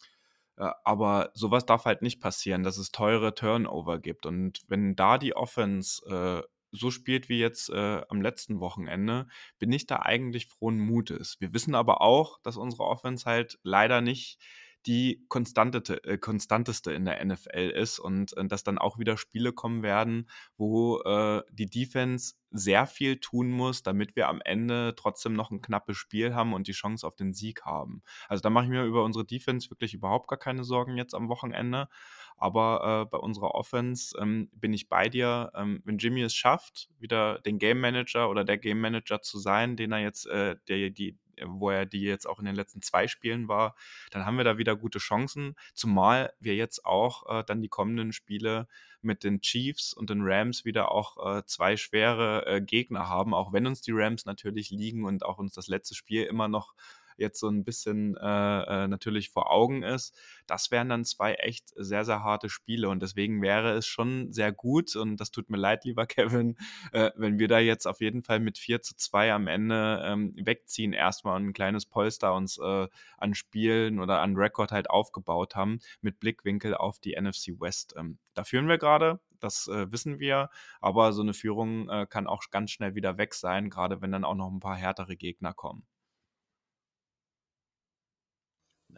aber 0.84 1.30
sowas 1.34 1.66
darf 1.66 1.84
halt 1.84 2.02
nicht 2.02 2.20
passieren, 2.20 2.62
dass 2.62 2.78
es 2.78 2.90
teure 2.90 3.34
Turnover 3.34 3.98
gibt. 3.98 4.26
Und 4.26 4.62
wenn 4.68 4.94
da 4.96 5.18
die 5.18 5.34
Offense 5.34 6.04
äh, 6.06 6.46
so 6.72 6.90
spielt 6.90 7.28
wie 7.28 7.38
jetzt 7.38 7.70
äh, 7.70 8.02
am 8.08 8.22
letzten 8.22 8.60
Wochenende, 8.60 9.26
bin 9.58 9.72
ich 9.72 9.86
da 9.86 10.00
eigentlich 10.00 10.46
frohen 10.46 10.78
Mutes. 10.78 11.36
Wir 11.40 11.52
wissen 11.52 11.74
aber 11.74 12.00
auch, 12.00 12.38
dass 12.42 12.56
unsere 12.56 12.84
Offense 12.84 13.24
halt 13.24 13.58
leider 13.62 14.00
nicht 14.00 14.38
die 14.86 15.24
konstante, 15.28 16.02
äh, 16.04 16.18
konstanteste 16.18 16.92
in 16.92 17.04
der 17.04 17.24
NFL 17.24 17.70
ist 17.70 17.98
und 17.98 18.36
äh, 18.36 18.46
dass 18.46 18.64
dann 18.64 18.78
auch 18.78 18.98
wieder 18.98 19.16
Spiele 19.16 19.52
kommen 19.52 19.82
werden, 19.82 20.28
wo 20.56 21.00
äh, 21.02 21.42
die 21.50 21.66
Defense 21.66 22.34
sehr 22.50 22.86
viel 22.86 23.18
tun 23.20 23.50
muss, 23.50 23.82
damit 23.82 24.16
wir 24.16 24.28
am 24.28 24.40
Ende 24.44 24.94
trotzdem 24.96 25.34
noch 25.34 25.50
ein 25.50 25.60
knappes 25.60 25.96
Spiel 25.96 26.34
haben 26.34 26.52
und 26.52 26.66
die 26.66 26.72
Chance 26.72 27.06
auf 27.06 27.14
den 27.14 27.32
Sieg 27.32 27.62
haben. 27.64 28.02
Also 28.28 28.40
da 28.40 28.50
mache 28.50 28.64
ich 28.64 28.70
mir 28.70 28.84
über 28.84 29.04
unsere 29.04 29.24
Defense 29.24 29.70
wirklich 29.70 29.94
überhaupt 29.94 30.28
gar 30.28 30.38
keine 30.38 30.64
Sorgen 30.64 30.96
jetzt 30.96 31.14
am 31.14 31.28
Wochenende. 31.28 31.88
Aber 32.36 33.02
äh, 33.02 33.10
bei 33.10 33.18
unserer 33.18 33.54
Offense 33.54 34.16
ähm, 34.18 34.48
bin 34.52 34.72
ich 34.72 34.88
bei 34.88 35.10
dir. 35.10 35.52
Ähm, 35.54 35.82
wenn 35.84 35.98
Jimmy 35.98 36.22
es 36.22 36.34
schafft, 36.34 36.88
wieder 36.98 37.38
den 37.40 37.58
Game 37.58 37.80
Manager 37.80 38.30
oder 38.30 38.44
der 38.44 38.56
Game 38.56 38.80
Manager 38.80 39.20
zu 39.20 39.38
sein, 39.38 39.76
den 39.76 39.92
er 39.92 39.98
jetzt, 39.98 40.26
äh, 40.26 40.56
der, 40.66 40.88
die, 40.88 41.18
wo 41.46 41.70
er 41.70 41.86
die 41.86 42.02
jetzt 42.02 42.26
auch 42.26 42.38
in 42.38 42.44
den 42.44 42.54
letzten 42.54 42.82
zwei 42.82 43.08
Spielen 43.08 43.48
war, 43.48 43.74
dann 44.10 44.26
haben 44.26 44.36
wir 44.36 44.44
da 44.44 44.58
wieder 44.58 44.76
gute 44.76 44.98
Chancen. 44.98 45.56
Zumal 45.74 46.32
wir 46.40 46.54
jetzt 46.54 46.84
auch 46.84 47.40
äh, 47.40 47.44
dann 47.44 47.62
die 47.62 47.68
kommenden 47.68 48.12
Spiele 48.12 48.68
mit 49.02 49.24
den 49.24 49.40
Chiefs 49.40 49.92
und 49.94 50.10
den 50.10 50.22
Rams 50.22 50.64
wieder 50.64 50.90
auch 50.92 51.38
äh, 51.38 51.44
zwei 51.46 51.76
schwere 51.76 52.46
äh, 52.46 52.60
Gegner 52.60 53.08
haben, 53.08 53.34
auch 53.34 53.52
wenn 53.52 53.66
uns 53.66 53.80
die 53.80 53.92
Rams 53.92 54.26
natürlich 54.26 54.70
liegen 54.70 55.04
und 55.04 55.24
auch 55.24 55.38
uns 55.38 55.54
das 55.54 55.68
letzte 55.68 55.94
Spiel 55.94 56.24
immer 56.24 56.48
noch 56.48 56.74
jetzt 57.20 57.38
so 57.38 57.48
ein 57.48 57.64
bisschen 57.64 58.16
äh, 58.16 58.84
äh, 58.84 58.88
natürlich 58.88 59.30
vor 59.30 59.50
Augen 59.50 59.82
ist. 59.82 60.18
Das 60.46 60.70
wären 60.70 60.88
dann 60.88 61.04
zwei 61.04 61.34
echt 61.34 61.68
sehr, 61.76 62.04
sehr 62.04 62.22
harte 62.22 62.48
Spiele 62.48 62.88
und 62.88 63.00
deswegen 63.02 63.42
wäre 63.42 63.72
es 63.72 63.86
schon 63.86 64.32
sehr 64.32 64.52
gut 64.52 64.96
und 64.96 65.18
das 65.18 65.30
tut 65.30 65.50
mir 65.50 65.58
leid, 65.58 65.84
lieber 65.84 66.06
Kevin, 66.06 66.56
äh, 66.92 67.10
wenn 67.16 67.38
wir 67.38 67.48
da 67.48 67.58
jetzt 67.58 67.86
auf 67.86 68.00
jeden 68.00 68.22
Fall 68.22 68.40
mit 68.40 68.58
4 68.58 68.82
zu 68.82 68.96
2 68.96 69.32
am 69.32 69.46
Ende 69.46 70.02
ähm, 70.04 70.34
wegziehen, 70.36 70.92
erstmal 70.92 71.38
ein 71.38 71.52
kleines 71.52 71.86
Polster 71.86 72.34
uns 72.34 72.58
äh, 72.58 72.88
an 73.18 73.34
Spielen 73.34 74.00
oder 74.00 74.20
an 74.20 74.36
Rekord 74.36 74.72
halt 74.72 74.90
aufgebaut 74.90 75.54
haben 75.56 75.80
mit 76.00 76.20
Blickwinkel 76.20 76.74
auf 76.74 76.98
die 76.98 77.20
NFC 77.20 77.60
West. 77.60 77.94
Ähm, 77.96 78.18
da 78.34 78.44
führen 78.44 78.68
wir 78.68 78.78
gerade, 78.78 79.20
das 79.40 79.68
äh, 79.68 79.90
wissen 79.92 80.18
wir, 80.18 80.50
aber 80.80 81.12
so 81.12 81.22
eine 81.22 81.34
Führung 81.34 81.88
äh, 81.88 82.06
kann 82.08 82.26
auch 82.26 82.42
ganz 82.50 82.70
schnell 82.70 82.94
wieder 82.94 83.18
weg 83.18 83.34
sein, 83.34 83.70
gerade 83.70 84.00
wenn 84.00 84.12
dann 84.12 84.24
auch 84.24 84.34
noch 84.34 84.50
ein 84.50 84.60
paar 84.60 84.76
härtere 84.76 85.16
Gegner 85.16 85.52
kommen. 85.54 85.84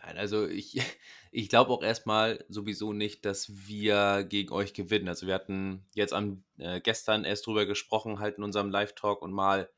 Nein, 0.02 0.18
also 0.18 0.46
ich, 0.46 0.80
ich 1.32 1.48
glaube 1.48 1.70
auch 1.70 1.82
erstmal 1.82 2.44
sowieso 2.48 2.92
nicht, 2.92 3.24
dass 3.24 3.66
wir 3.66 4.24
gegen 4.24 4.52
euch 4.52 4.74
gewinnen. 4.74 5.08
Also 5.08 5.26
wir 5.26 5.34
hatten 5.34 5.86
jetzt 5.94 6.12
am 6.12 6.44
äh, 6.58 6.80
gestern 6.80 7.24
erst 7.24 7.46
drüber 7.46 7.66
gesprochen, 7.66 8.18
halt 8.18 8.38
in 8.38 8.44
unserem 8.44 8.70
Live-Talk 8.70 9.22
und 9.22 9.32
mal 9.32 9.70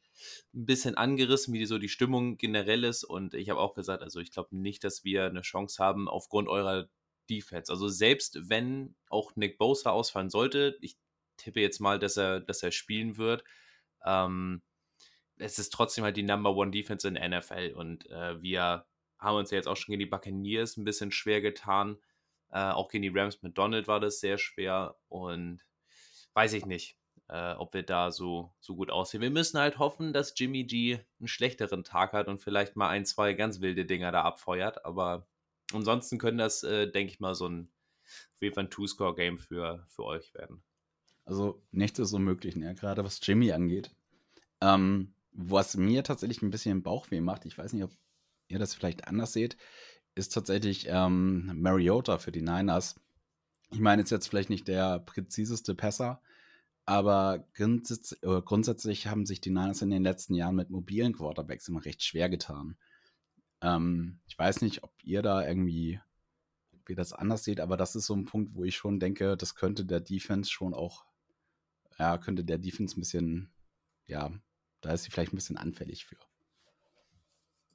ein 0.55 0.67
bisschen 0.67 0.97
angerissen, 0.97 1.53
wie 1.55 1.67
so 1.67 1.79
die 1.79 1.89
Stimmung 1.89 2.37
generell 2.37 2.85
ist. 2.85 3.05
Und 3.05 3.35
ich 3.35 3.51
habe 3.51 3.61
auch 3.61 3.75
gesagt, 3.75 4.03
also 4.03 4.21
ich 4.21 4.31
glaube 4.33 4.57
nicht, 4.57 4.85
dass 4.85 5.05
wir 5.05 5.27
eine 5.27 5.43
Chance 5.43 5.83
haben 5.83 6.09
aufgrund 6.09 6.49
eurer 6.49 6.89
Defense. 7.29 7.71
Also 7.73 7.89
selbst 7.89 8.49
wenn 8.49 8.95
auch 9.09 9.35
Nick 9.37 9.59
Bosa 9.59 9.91
ausfallen 9.91 10.31
sollte, 10.31 10.77
ich 10.81 10.97
tippe 11.37 11.61
jetzt 11.61 11.81
mal, 11.81 11.99
dass 11.99 12.17
er, 12.17 12.41
dass 12.41 12.63
er 12.63 12.71
spielen 12.71 13.17
wird. 13.17 13.45
Ähm, 14.05 14.63
es 15.37 15.59
ist 15.59 15.71
trotzdem 15.71 16.05
halt 16.05 16.17
die 16.17 16.23
Number 16.23 16.55
One 16.55 16.71
Defense 16.71 17.09
in 17.09 17.15
der 17.15 17.29
NFL 17.29 17.75
und 17.77 18.09
äh, 18.11 18.41
wir 18.41 18.87
haben 19.25 19.37
uns 19.37 19.51
ja 19.51 19.57
jetzt 19.57 19.67
auch 19.67 19.77
schon 19.77 19.93
gegen 19.93 20.01
die 20.01 20.07
Buccaneers 20.07 20.77
ein 20.77 20.85
bisschen 20.85 21.13
schwer 21.13 21.41
getan. 21.41 21.99
Äh, 22.51 22.71
auch 22.71 22.89
gegen 22.89 23.03
die 23.03 23.09
Rams 23.19 23.43
mit 23.43 23.59
Donald 23.59 23.89
war 23.89 24.01
das 24.01 24.21
sehr 24.21 24.39
schwer 24.39 24.97
und 25.09 25.65
weiß 26.35 26.53
ich 26.53 26.67
nicht, 26.67 26.97
äh, 27.29 27.55
ob 27.55 27.75
wir 27.75 27.83
da 27.83 28.11
so, 28.11 28.53
so 28.61 28.77
gut 28.77 28.91
aussehen. 28.91 29.23
Wir 29.23 29.31
müssen 29.31 29.59
halt 29.59 29.79
hoffen, 29.79 30.13
dass 30.13 30.35
Jimmy 30.37 30.65
G 30.65 31.01
einen 31.19 31.29
schlechteren 31.29 31.85
Tag 31.85 32.13
hat 32.13 32.29
und 32.29 32.41
vielleicht 32.41 32.77
mal 32.77 32.89
ein, 32.89 33.07
zwei 33.07 33.33
ganz 33.33 33.61
wilde 33.61 33.85
Dinger 33.85 34.13
da 34.13 34.23
abfeuert. 34.23 34.85
Aber 34.85 35.27
ansonsten 35.73 36.19
können 36.19 36.39
das, 36.39 36.63
äh, 36.63 36.91
denke 36.91 37.13
ich 37.13 37.21
mal, 37.21 37.35
so 37.35 37.49
ein 37.49 37.71
auf 38.43 38.59
ein 38.59 38.71
Two-Score-Game 38.71 39.39
für, 39.39 39.87
für 39.89 40.05
euch 40.05 40.35
werden. 40.35 40.63
Also 41.25 41.63
nichts 41.71 41.99
ist 41.99 42.13
unmöglich, 42.13 42.57
ne? 42.57 42.75
gerade 42.75 43.03
was 43.05 43.21
Jimmy 43.23 43.53
angeht. 43.53 43.91
Ähm, 44.61 45.15
was 45.33 45.77
mir 45.77 46.05
tatsächlich 46.05 46.43
ein 46.43 46.51
bisschen 46.51 46.83
Bauchweh 46.83 47.21
macht, 47.21 47.47
ich 47.47 47.57
weiß 47.57 47.73
nicht, 47.73 47.85
ob 47.85 47.91
ihr 48.55 48.59
das 48.59 48.75
vielleicht 48.75 49.07
anders 49.07 49.33
seht, 49.33 49.57
ist 50.14 50.33
tatsächlich 50.33 50.87
ähm, 50.88 51.61
Mariota 51.61 52.19
für 52.19 52.33
die 52.33 52.43
Niners. 52.43 53.01
Ich 53.71 53.81
meine, 53.81 54.03
ist 54.03 54.11
jetzt 54.11 54.29
vielleicht 54.29 54.51
nicht 54.51 54.69
der 54.69 55.01
präziseste 55.01 55.75
Passer, 55.75 56.23
aber 56.87 57.47
grundsätz 57.55 58.12
äh, 58.23 58.43
grundsätzlich 58.43 59.07
haben 59.07 59.27
sich 59.27 59.40
die 59.40 59.51
Niners 59.51 59.83
in 59.83 59.90
den 59.90 60.03
letzten 60.03 60.35
Jahren 60.35 60.55
mit 60.55 60.71
mobilen 60.71 61.14
Quarterbacks 61.14 61.69
immer 61.69 61.85
recht 61.85 62.03
schwer 62.03 62.29
getan. 62.29 62.77
Ähm, 63.61 64.21
ich 64.27 64.38
weiß 64.38 64.61
nicht, 64.62 64.85
ob 64.85 64.93
ihr 65.03 65.23
da 65.23 65.47
irgendwie, 65.47 66.01
ob 66.73 66.88
ihr 66.90 66.97
das 66.97 67.12
anders 67.12 67.45
seht, 67.45 67.61
aber 67.61 67.77
das 67.77 67.97
ist 67.97 68.07
so 68.07 68.14
ein 68.14 68.27
Punkt, 68.27 68.55
wo 68.55 68.64
ich 68.64 68.77
schon 68.77 69.01
denke, 69.01 69.37
das 69.37 69.55
könnte 69.55 69.85
der 69.85 70.01
Defense 70.01 70.51
schon 70.51 70.75
auch, 70.75 71.05
ja, 71.99 72.19
könnte 72.19 72.45
der 72.45 72.59
Defense 72.59 72.97
ein 72.97 73.01
bisschen, 73.01 73.51
ja, 74.07 74.31
da 74.83 74.93
ist 74.93 75.05
sie 75.05 75.11
vielleicht 75.11 75.33
ein 75.33 75.37
bisschen 75.37 75.57
anfällig 75.57 76.05
für. 76.05 76.17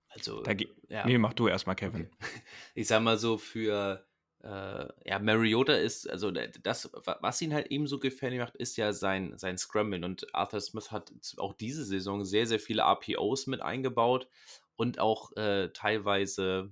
Also, 0.09 0.43
ja. 0.89 1.05
Nee, 1.05 1.17
mach 1.17 1.33
du 1.33 1.47
erstmal, 1.47 1.75
Kevin. 1.75 2.09
Okay. 2.19 2.41
Ich 2.75 2.87
sag 2.87 3.01
mal 3.01 3.17
so, 3.17 3.37
für 3.37 4.05
äh, 4.41 4.87
ja, 5.05 5.19
Mariota 5.19 5.73
ist, 5.73 6.09
also 6.09 6.31
das, 6.31 6.89
was 6.93 7.41
ihn 7.41 7.53
halt 7.53 7.67
eben 7.67 7.87
so 7.87 7.99
gefährlich 7.99 8.39
macht, 8.39 8.55
ist 8.55 8.77
ja 8.77 8.93
sein, 8.93 9.37
sein 9.37 9.57
Scrambling. 9.57 10.03
Und 10.03 10.33
Arthur 10.33 10.61
Smith 10.61 10.91
hat 10.91 11.11
auch 11.37 11.53
diese 11.53 11.83
Saison 11.83 12.23
sehr, 12.23 12.45
sehr 12.45 12.59
viele 12.59 12.83
RPOs 12.83 13.47
mit 13.47 13.61
eingebaut 13.61 14.29
und 14.75 14.99
auch 14.99 15.35
äh, 15.35 15.69
teilweise 15.73 16.71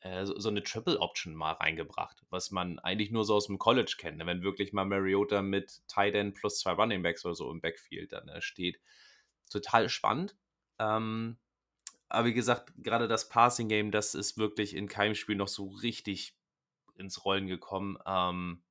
äh, 0.00 0.24
so, 0.24 0.38
so, 0.38 0.50
eine 0.50 0.62
Triple 0.62 1.00
Option 1.00 1.34
mal 1.34 1.52
reingebracht, 1.52 2.22
was 2.30 2.52
man 2.52 2.78
eigentlich 2.78 3.10
nur 3.10 3.24
so 3.24 3.34
aus 3.34 3.46
dem 3.46 3.58
College 3.58 3.96
kennt. 3.98 4.18
Ne? 4.18 4.26
Wenn 4.26 4.42
wirklich 4.42 4.72
mal 4.72 4.84
Mariota 4.84 5.42
mit 5.42 5.82
Tight 5.88 6.14
End 6.14 6.36
plus 6.36 6.60
zwei 6.60 6.72
Running 6.72 7.02
Backs 7.02 7.24
oder 7.24 7.34
so 7.34 7.50
im 7.50 7.60
Backfield 7.60 8.12
dann 8.12 8.28
äh, 8.28 8.40
steht. 8.40 8.80
Total 9.50 9.88
spannend. 9.88 10.36
Ähm, 10.78 11.38
aber 12.10 12.28
wie 12.28 12.34
gesagt, 12.34 12.72
gerade 12.78 13.08
das 13.08 13.28
Passing 13.28 13.68
Game, 13.68 13.90
das 13.90 14.14
ist 14.14 14.36
wirklich 14.36 14.74
in 14.74 14.88
keinem 14.88 15.14
Spiel 15.14 15.36
noch 15.36 15.48
so 15.48 15.68
richtig 15.68 16.36
ins 16.96 17.24
Rollen 17.24 17.46
gekommen. 17.46 17.98
Ähm, 18.06 18.62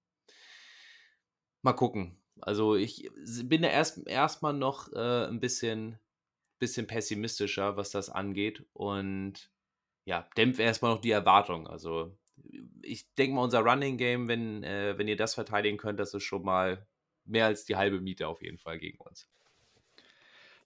mal 1.62 1.74
gucken. 1.74 2.18
Also 2.42 2.76
ich 2.76 3.10
bin 3.44 3.62
da 3.62 3.70
erst 3.70 4.08
erstmal 4.08 4.54
noch 4.54 4.92
äh, 4.94 5.28
ein 5.28 5.40
bisschen, 5.40 6.00
bisschen 6.60 6.88
pessimistischer, 6.88 7.76
was 7.76 7.92
das 7.92 8.10
angeht. 8.10 8.66
Und 8.74 9.52
ja, 10.06 10.30
dämpfe 10.38 10.64
erstmal 10.64 10.94
noch 10.94 11.02
die 11.02 11.12
Erwartung. 11.12 11.68
Also 11.68 12.18
ich 12.82 13.14
denke 13.16 13.36
mal, 13.36 13.44
unser 13.44 13.60
Running 13.60 13.98
Game, 13.98 14.28
wenn, 14.28 14.64
äh, 14.64 14.98
wenn 14.98 15.08
ihr 15.08 15.18
das 15.18 15.34
verteidigen 15.34 15.78
könnt, 15.78 16.00
das 16.00 16.14
ist 16.14 16.24
schon 16.24 16.44
mal 16.44 16.88
mehr 17.26 17.46
als 17.46 17.66
die 17.66 17.76
halbe 17.76 18.00
Miete 18.02 18.28
auf 18.28 18.42
jeden 18.42 18.58
Fall 18.58 18.80
gegen 18.80 18.98
uns. 19.00 19.30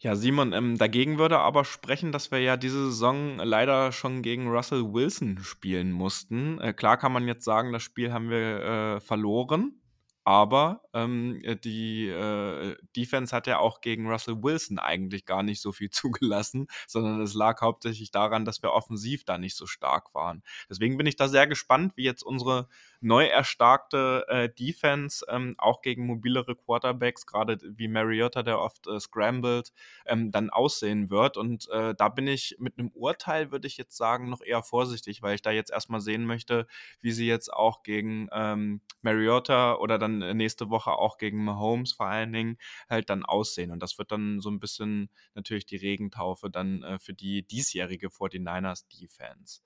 Ja, 0.03 0.17
Simon, 0.17 0.51
ähm, 0.51 0.77
dagegen 0.77 1.17
würde 1.17 1.39
aber 1.39 1.63
sprechen, 1.63 2.11
dass 2.11 2.29
wir 2.29 2.39
ja 2.39 2.57
diese 2.57 2.87
Saison 2.87 3.37
leider 3.37 3.93
schon 3.93 4.21
gegen 4.21 4.49
Russell 4.49 4.93
Wilson 4.93 5.39
spielen 5.41 5.93
mussten. 5.93 6.59
Äh, 6.59 6.73
klar 6.73 6.97
kann 6.97 7.13
man 7.13 7.25
jetzt 7.25 7.45
sagen, 7.45 7.71
das 7.71 7.83
Spiel 7.83 8.11
haben 8.11 8.29
wir 8.29 8.97
äh, 8.97 8.99
verloren, 8.99 9.79
aber 10.25 10.81
ähm, 10.93 11.39
äh, 11.45 11.55
die 11.55 12.09
äh, 12.09 12.75
Defense 12.97 13.33
hat 13.33 13.47
ja 13.47 13.59
auch 13.59 13.79
gegen 13.79 14.09
Russell 14.11 14.43
Wilson 14.43 14.77
eigentlich 14.77 15.25
gar 15.25 15.41
nicht 15.41 15.61
so 15.61 15.71
viel 15.71 15.89
zugelassen, 15.89 16.67
sondern 16.85 17.21
es 17.21 17.33
lag 17.33 17.61
hauptsächlich 17.61 18.11
daran, 18.11 18.43
dass 18.43 18.61
wir 18.61 18.73
offensiv 18.73 19.23
da 19.23 19.37
nicht 19.37 19.55
so 19.55 19.67
stark 19.67 20.13
waren. 20.13 20.43
Deswegen 20.69 20.97
bin 20.97 21.07
ich 21.07 21.15
da 21.15 21.29
sehr 21.29 21.47
gespannt, 21.47 21.93
wie 21.95 22.03
jetzt 22.03 22.23
unsere 22.23 22.67
neu 23.03 23.25
erstarkte 23.25 24.25
äh, 24.29 24.49
Defense 24.49 25.25
ähm, 25.29 25.55
auch 25.57 25.81
gegen 25.81 26.05
mobilere 26.05 26.55
Quarterbacks, 26.55 27.25
gerade 27.25 27.59
wie 27.61 27.87
Mariota, 27.87 28.43
der 28.43 28.59
oft 28.59 28.87
äh, 28.87 28.99
scrambled, 28.99 29.71
ähm, 30.05 30.31
dann 30.31 30.49
aussehen 30.49 31.09
wird. 31.09 31.37
Und 31.37 31.69
äh, 31.69 31.93
da 31.95 32.09
bin 32.09 32.27
ich 32.27 32.55
mit 32.59 32.79
einem 32.79 32.89
Urteil, 32.93 33.51
würde 33.51 33.67
ich 33.67 33.77
jetzt 33.77 33.97
sagen, 33.97 34.29
noch 34.29 34.41
eher 34.41 34.63
vorsichtig, 34.63 35.21
weil 35.21 35.35
ich 35.35 35.41
da 35.41 35.51
jetzt 35.51 35.71
erstmal 35.71 36.01
sehen 36.01 36.25
möchte, 36.25 36.65
wie 37.01 37.11
sie 37.11 37.27
jetzt 37.27 37.51
auch 37.51 37.83
gegen 37.83 38.29
ähm, 38.31 38.81
Mariota 39.01 39.75
oder 39.75 39.99
dann 39.99 40.19
nächste 40.37 40.69
Woche 40.69 40.91
auch 40.93 41.17
gegen 41.17 41.43
Mahomes 41.43 41.91
vor 41.91 42.07
allen 42.07 42.31
Dingen 42.31 42.57
halt 42.89 43.09
dann 43.09 43.25
aussehen. 43.25 43.71
Und 43.71 43.81
das 43.83 43.97
wird 43.97 44.11
dann 44.11 44.39
so 44.39 44.49
ein 44.49 44.59
bisschen 44.59 45.09
natürlich 45.35 45.65
die 45.65 45.75
Regentaufe 45.75 46.49
dann 46.49 46.83
äh, 46.83 46.99
für 46.99 47.13
die 47.13 47.43
diesjährige 47.43 48.09
49ers 48.09 48.85
Defense. 48.87 49.61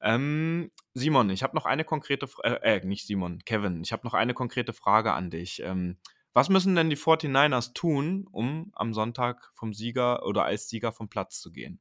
Ähm, 0.00 0.70
Simon, 0.94 1.30
ich 1.30 1.42
habe 1.42 1.56
noch 1.56 1.66
eine 1.66 1.84
konkrete 1.84 2.28
Frage, 2.28 2.62
äh, 2.62 2.78
äh, 2.78 2.84
nicht 2.84 3.06
Simon, 3.06 3.40
Kevin, 3.44 3.82
ich 3.82 3.92
habe 3.92 4.06
noch 4.06 4.14
eine 4.14 4.34
konkrete 4.34 4.72
Frage 4.72 5.12
an 5.12 5.30
dich. 5.30 5.60
Ähm, 5.60 5.98
was 6.32 6.48
müssen 6.48 6.74
denn 6.74 6.90
die 6.90 6.96
49ers 6.96 7.74
tun, 7.74 8.26
um 8.30 8.72
am 8.74 8.92
Sonntag 8.92 9.52
vom 9.54 9.72
Sieger 9.72 10.26
oder 10.26 10.44
als 10.44 10.68
Sieger 10.68 10.92
vom 10.92 11.08
Platz 11.08 11.40
zu 11.40 11.52
gehen? 11.52 11.80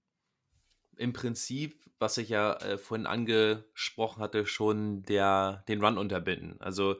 Im 0.95 1.12
Prinzip, 1.12 1.84
was 1.97 2.17
ich 2.17 2.30
ja 2.30 2.54
äh, 2.58 2.78
vorhin 2.78 3.08
angesprochen 3.08 4.21
hatte, 4.21 4.45
schon 4.45 5.04
der, 5.04 5.63
den 5.67 5.84
Run 5.84 5.97
unterbinden. 5.97 6.62
Also 6.62 6.97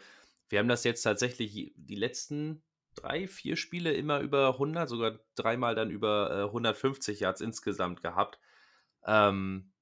wir 0.50 0.60
haben 0.60 0.68
das 0.68 0.84
jetzt 0.84 1.04
tatsächlich 1.04 1.74
die 1.76 1.96
letzten 1.96 2.64
drei, 2.96 3.28
vier 3.28 3.56
Spiele 3.56 3.94
immer 3.94 4.20
über 4.20 4.54
100, 4.54 4.90
sogar 4.90 5.20
dreimal 5.36 5.76
dann 5.76 5.90
über 5.90 6.32
äh, 6.32 6.44
150 6.46 7.20
Yards 7.20 7.42
insgesamt 7.42 8.02
gehabt. 8.02 8.40
Ähm, 9.06 9.73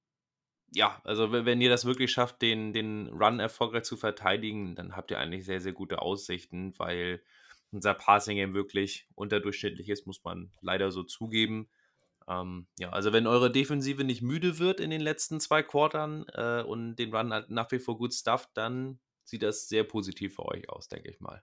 ja, 0.74 1.00
also 1.04 1.32
wenn 1.32 1.60
ihr 1.60 1.70
das 1.70 1.84
wirklich 1.84 2.10
schafft, 2.10 2.40
den, 2.42 2.72
den 2.72 3.08
Run 3.08 3.40
erfolgreich 3.40 3.84
zu 3.84 3.96
verteidigen, 3.96 4.74
dann 4.74 4.96
habt 4.96 5.10
ihr 5.10 5.18
eigentlich 5.18 5.44
sehr, 5.44 5.60
sehr 5.60 5.72
gute 5.72 6.00
Aussichten, 6.00 6.74
weil 6.78 7.22
unser 7.70 7.94
Passing 7.94 8.36
Game 8.36 8.54
wirklich 8.54 9.06
unterdurchschnittlich 9.14 9.88
ist, 9.88 10.06
muss 10.06 10.24
man 10.24 10.50
leider 10.60 10.90
so 10.90 11.02
zugeben. 11.02 11.68
Ähm, 12.28 12.66
ja, 12.78 12.90
also 12.90 13.12
wenn 13.12 13.26
eure 13.26 13.50
Defensive 13.50 14.04
nicht 14.04 14.22
müde 14.22 14.58
wird 14.58 14.80
in 14.80 14.90
den 14.90 15.00
letzten 15.00 15.40
zwei 15.40 15.62
Quartern 15.62 16.24
äh, 16.32 16.62
und 16.62 16.96
den 16.96 17.14
Run 17.14 17.32
halt 17.32 17.50
nach 17.50 17.70
wie 17.70 17.78
vor 17.78 17.98
gut 17.98 18.14
stufft, 18.14 18.50
dann 18.54 18.98
sieht 19.24 19.42
das 19.42 19.68
sehr 19.68 19.84
positiv 19.84 20.36
für 20.36 20.46
euch 20.46 20.68
aus, 20.68 20.88
denke 20.88 21.10
ich 21.10 21.20
mal. 21.20 21.42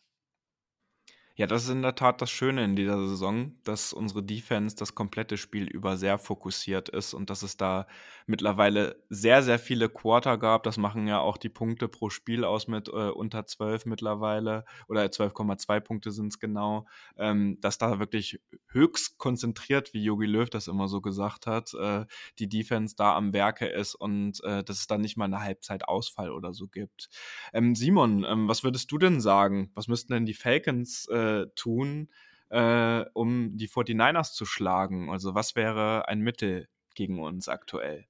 Ja, 1.39 1.47
das 1.47 1.63
ist 1.63 1.69
in 1.69 1.83
der 1.83 1.95
Tat 1.95 2.21
das 2.21 2.29
Schöne 2.29 2.65
in 2.65 2.75
dieser 2.75 2.97
Saison, 3.07 3.53
dass 3.63 3.93
unsere 3.93 4.21
Defense 4.21 4.75
das 4.75 4.93
komplette 4.93 5.37
Spiel 5.37 5.69
über 5.69 5.95
sehr 5.95 6.17
fokussiert 6.17 6.89
ist 6.89 7.13
und 7.13 7.29
dass 7.29 7.43
es 7.43 7.55
da 7.55 7.87
mittlerweile 8.27 9.01
sehr, 9.07 9.41
sehr 9.41 9.57
viele 9.57 9.87
Quarter 9.87 10.37
gab. 10.37 10.63
Das 10.63 10.75
machen 10.75 11.07
ja 11.07 11.21
auch 11.21 11.37
die 11.37 11.47
Punkte 11.47 11.87
pro 11.87 12.09
Spiel 12.09 12.43
aus 12.43 12.67
mit 12.67 12.89
äh, 12.89 12.91
unter 12.91 13.45
12 13.45 13.85
mittlerweile 13.85 14.65
oder 14.89 15.03
12,2 15.05 15.79
Punkte 15.79 16.11
sind 16.11 16.27
es 16.27 16.39
genau, 16.39 16.85
ähm, 17.17 17.57
dass 17.61 17.77
da 17.77 17.99
wirklich 17.99 18.41
höchst 18.67 19.17
konzentriert, 19.17 19.93
wie 19.93 20.03
Yogi 20.03 20.25
Löw 20.25 20.49
das 20.49 20.67
immer 20.67 20.89
so 20.89 20.99
gesagt 20.99 21.47
hat, 21.47 21.73
äh, 21.73 22.05
die 22.39 22.49
Defense 22.49 22.95
da 22.97 23.15
am 23.15 23.31
Werke 23.31 23.65
ist 23.65 23.95
und 23.95 24.43
äh, 24.43 24.61
dass 24.65 24.79
es 24.79 24.87
dann 24.87 24.99
nicht 24.99 25.15
mal 25.15 25.23
eine 25.23 25.39
Halbzeitausfall 25.39 26.31
oder 26.31 26.53
so 26.53 26.67
gibt. 26.67 27.07
Ähm, 27.53 27.75
Simon, 27.75 28.25
ähm, 28.27 28.49
was 28.49 28.65
würdest 28.65 28.91
du 28.91 28.97
denn 28.97 29.21
sagen? 29.21 29.71
Was 29.73 29.87
müssten 29.87 30.11
denn 30.11 30.25
die 30.25 30.33
Falcons 30.33 31.07
äh, 31.07 31.28
äh, 31.29 31.47
tun, 31.55 32.09
äh, 32.49 33.05
um 33.13 33.57
die 33.57 33.67
49ers 33.67 34.33
zu 34.33 34.45
schlagen? 34.45 35.09
Also 35.09 35.35
was 35.35 35.55
wäre 35.55 36.07
ein 36.07 36.21
Mittel 36.21 36.67
gegen 36.95 37.19
uns 37.19 37.47
aktuell? 37.47 38.05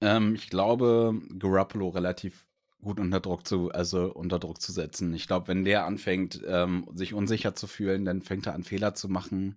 Ähm, 0.00 0.34
ich 0.34 0.50
glaube, 0.50 1.20
Garoppolo 1.38 1.88
relativ 1.88 2.46
gut 2.82 2.98
unter 2.98 3.20
Druck 3.20 3.46
zu, 3.46 3.70
also 3.70 4.12
unter 4.12 4.38
Druck 4.38 4.60
zu 4.60 4.72
setzen. 4.72 5.14
Ich 5.14 5.28
glaube, 5.28 5.48
wenn 5.48 5.64
der 5.64 5.86
anfängt, 5.86 6.42
ähm, 6.46 6.88
sich 6.94 7.14
unsicher 7.14 7.54
zu 7.54 7.66
fühlen, 7.66 8.04
dann 8.04 8.22
fängt 8.22 8.46
er 8.46 8.54
an, 8.54 8.64
Fehler 8.64 8.94
zu 8.94 9.08
machen. 9.08 9.56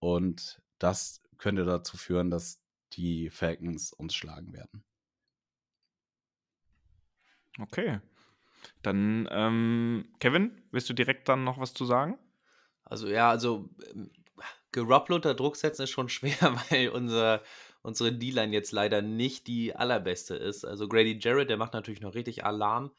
Und 0.00 0.60
das 0.78 1.22
könnte 1.38 1.64
dazu 1.64 1.96
führen, 1.96 2.30
dass 2.30 2.60
die 2.92 3.30
Falcons 3.30 3.92
uns 3.92 4.14
schlagen 4.14 4.52
werden. 4.52 4.84
Okay. 7.60 8.00
Dann, 8.82 9.28
ähm, 9.30 10.08
Kevin, 10.20 10.62
willst 10.70 10.88
du 10.88 10.94
direkt 10.94 11.28
dann 11.28 11.44
noch 11.44 11.58
was 11.58 11.74
zu 11.74 11.84
sagen? 11.84 12.18
Also 12.84 13.08
ja, 13.08 13.30
also 13.30 13.68
ähm, 13.94 14.10
Garoppolo 14.72 15.16
unter 15.16 15.34
Druck 15.34 15.56
setzen 15.56 15.82
ist 15.82 15.90
schon 15.90 16.08
schwer, 16.08 16.56
weil 16.70 16.88
unser, 16.90 17.42
unsere 17.82 18.12
D-Line 18.12 18.52
jetzt 18.52 18.72
leider 18.72 19.02
nicht 19.02 19.46
die 19.46 19.74
allerbeste 19.74 20.36
ist. 20.36 20.64
Also 20.64 20.88
Grady 20.88 21.18
Jarrett, 21.20 21.50
der 21.50 21.56
macht 21.56 21.74
natürlich 21.74 22.00
noch 22.00 22.14
richtig 22.14 22.44
Alarm. 22.44 22.92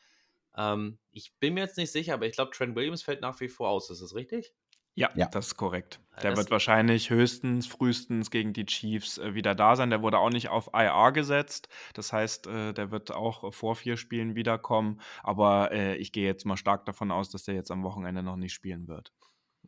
Ähm, 0.55 0.97
ich 1.11 1.33
bin 1.39 1.53
mir 1.53 1.61
jetzt 1.61 1.77
nicht 1.77 1.91
sicher, 1.91 2.13
aber 2.13 2.25
ich 2.25 2.33
glaube, 2.33 2.51
Trent 2.51 2.75
Williams 2.75 3.03
fällt 3.03 3.21
nach 3.21 3.39
wie 3.39 3.49
vor 3.49 3.69
aus. 3.69 3.89
Ist 3.89 4.01
das 4.01 4.15
richtig? 4.15 4.53
Ja, 4.95 5.09
ja, 5.15 5.27
das 5.27 5.47
ist 5.47 5.55
korrekt. 5.55 6.01
Der 6.21 6.31
das 6.31 6.39
wird 6.39 6.51
wahrscheinlich 6.51 7.09
höchstens, 7.09 7.67
frühestens 7.67 8.31
gegen 8.31 8.51
die 8.51 8.65
Chiefs 8.65 9.17
äh, 9.17 9.33
wieder 9.33 9.55
da 9.55 9.75
sein. 9.75 9.89
Der 9.89 10.01
wurde 10.01 10.17
auch 10.17 10.29
nicht 10.29 10.49
auf 10.49 10.69
IR 10.73 11.11
gesetzt. 11.13 11.69
Das 11.93 12.11
heißt, 12.11 12.47
äh, 12.47 12.73
der 12.73 12.91
wird 12.91 13.11
auch 13.11 13.53
vor 13.53 13.75
vier 13.75 13.95
Spielen 13.95 14.35
wiederkommen. 14.35 14.99
Aber 15.23 15.71
äh, 15.71 15.95
ich 15.95 16.11
gehe 16.11 16.25
jetzt 16.25 16.45
mal 16.45 16.57
stark 16.57 16.85
davon 16.85 17.11
aus, 17.11 17.29
dass 17.29 17.43
der 17.43 17.55
jetzt 17.55 17.71
am 17.71 17.83
Wochenende 17.83 18.23
noch 18.23 18.35
nicht 18.35 18.53
spielen 18.53 18.87
wird. 18.87 19.13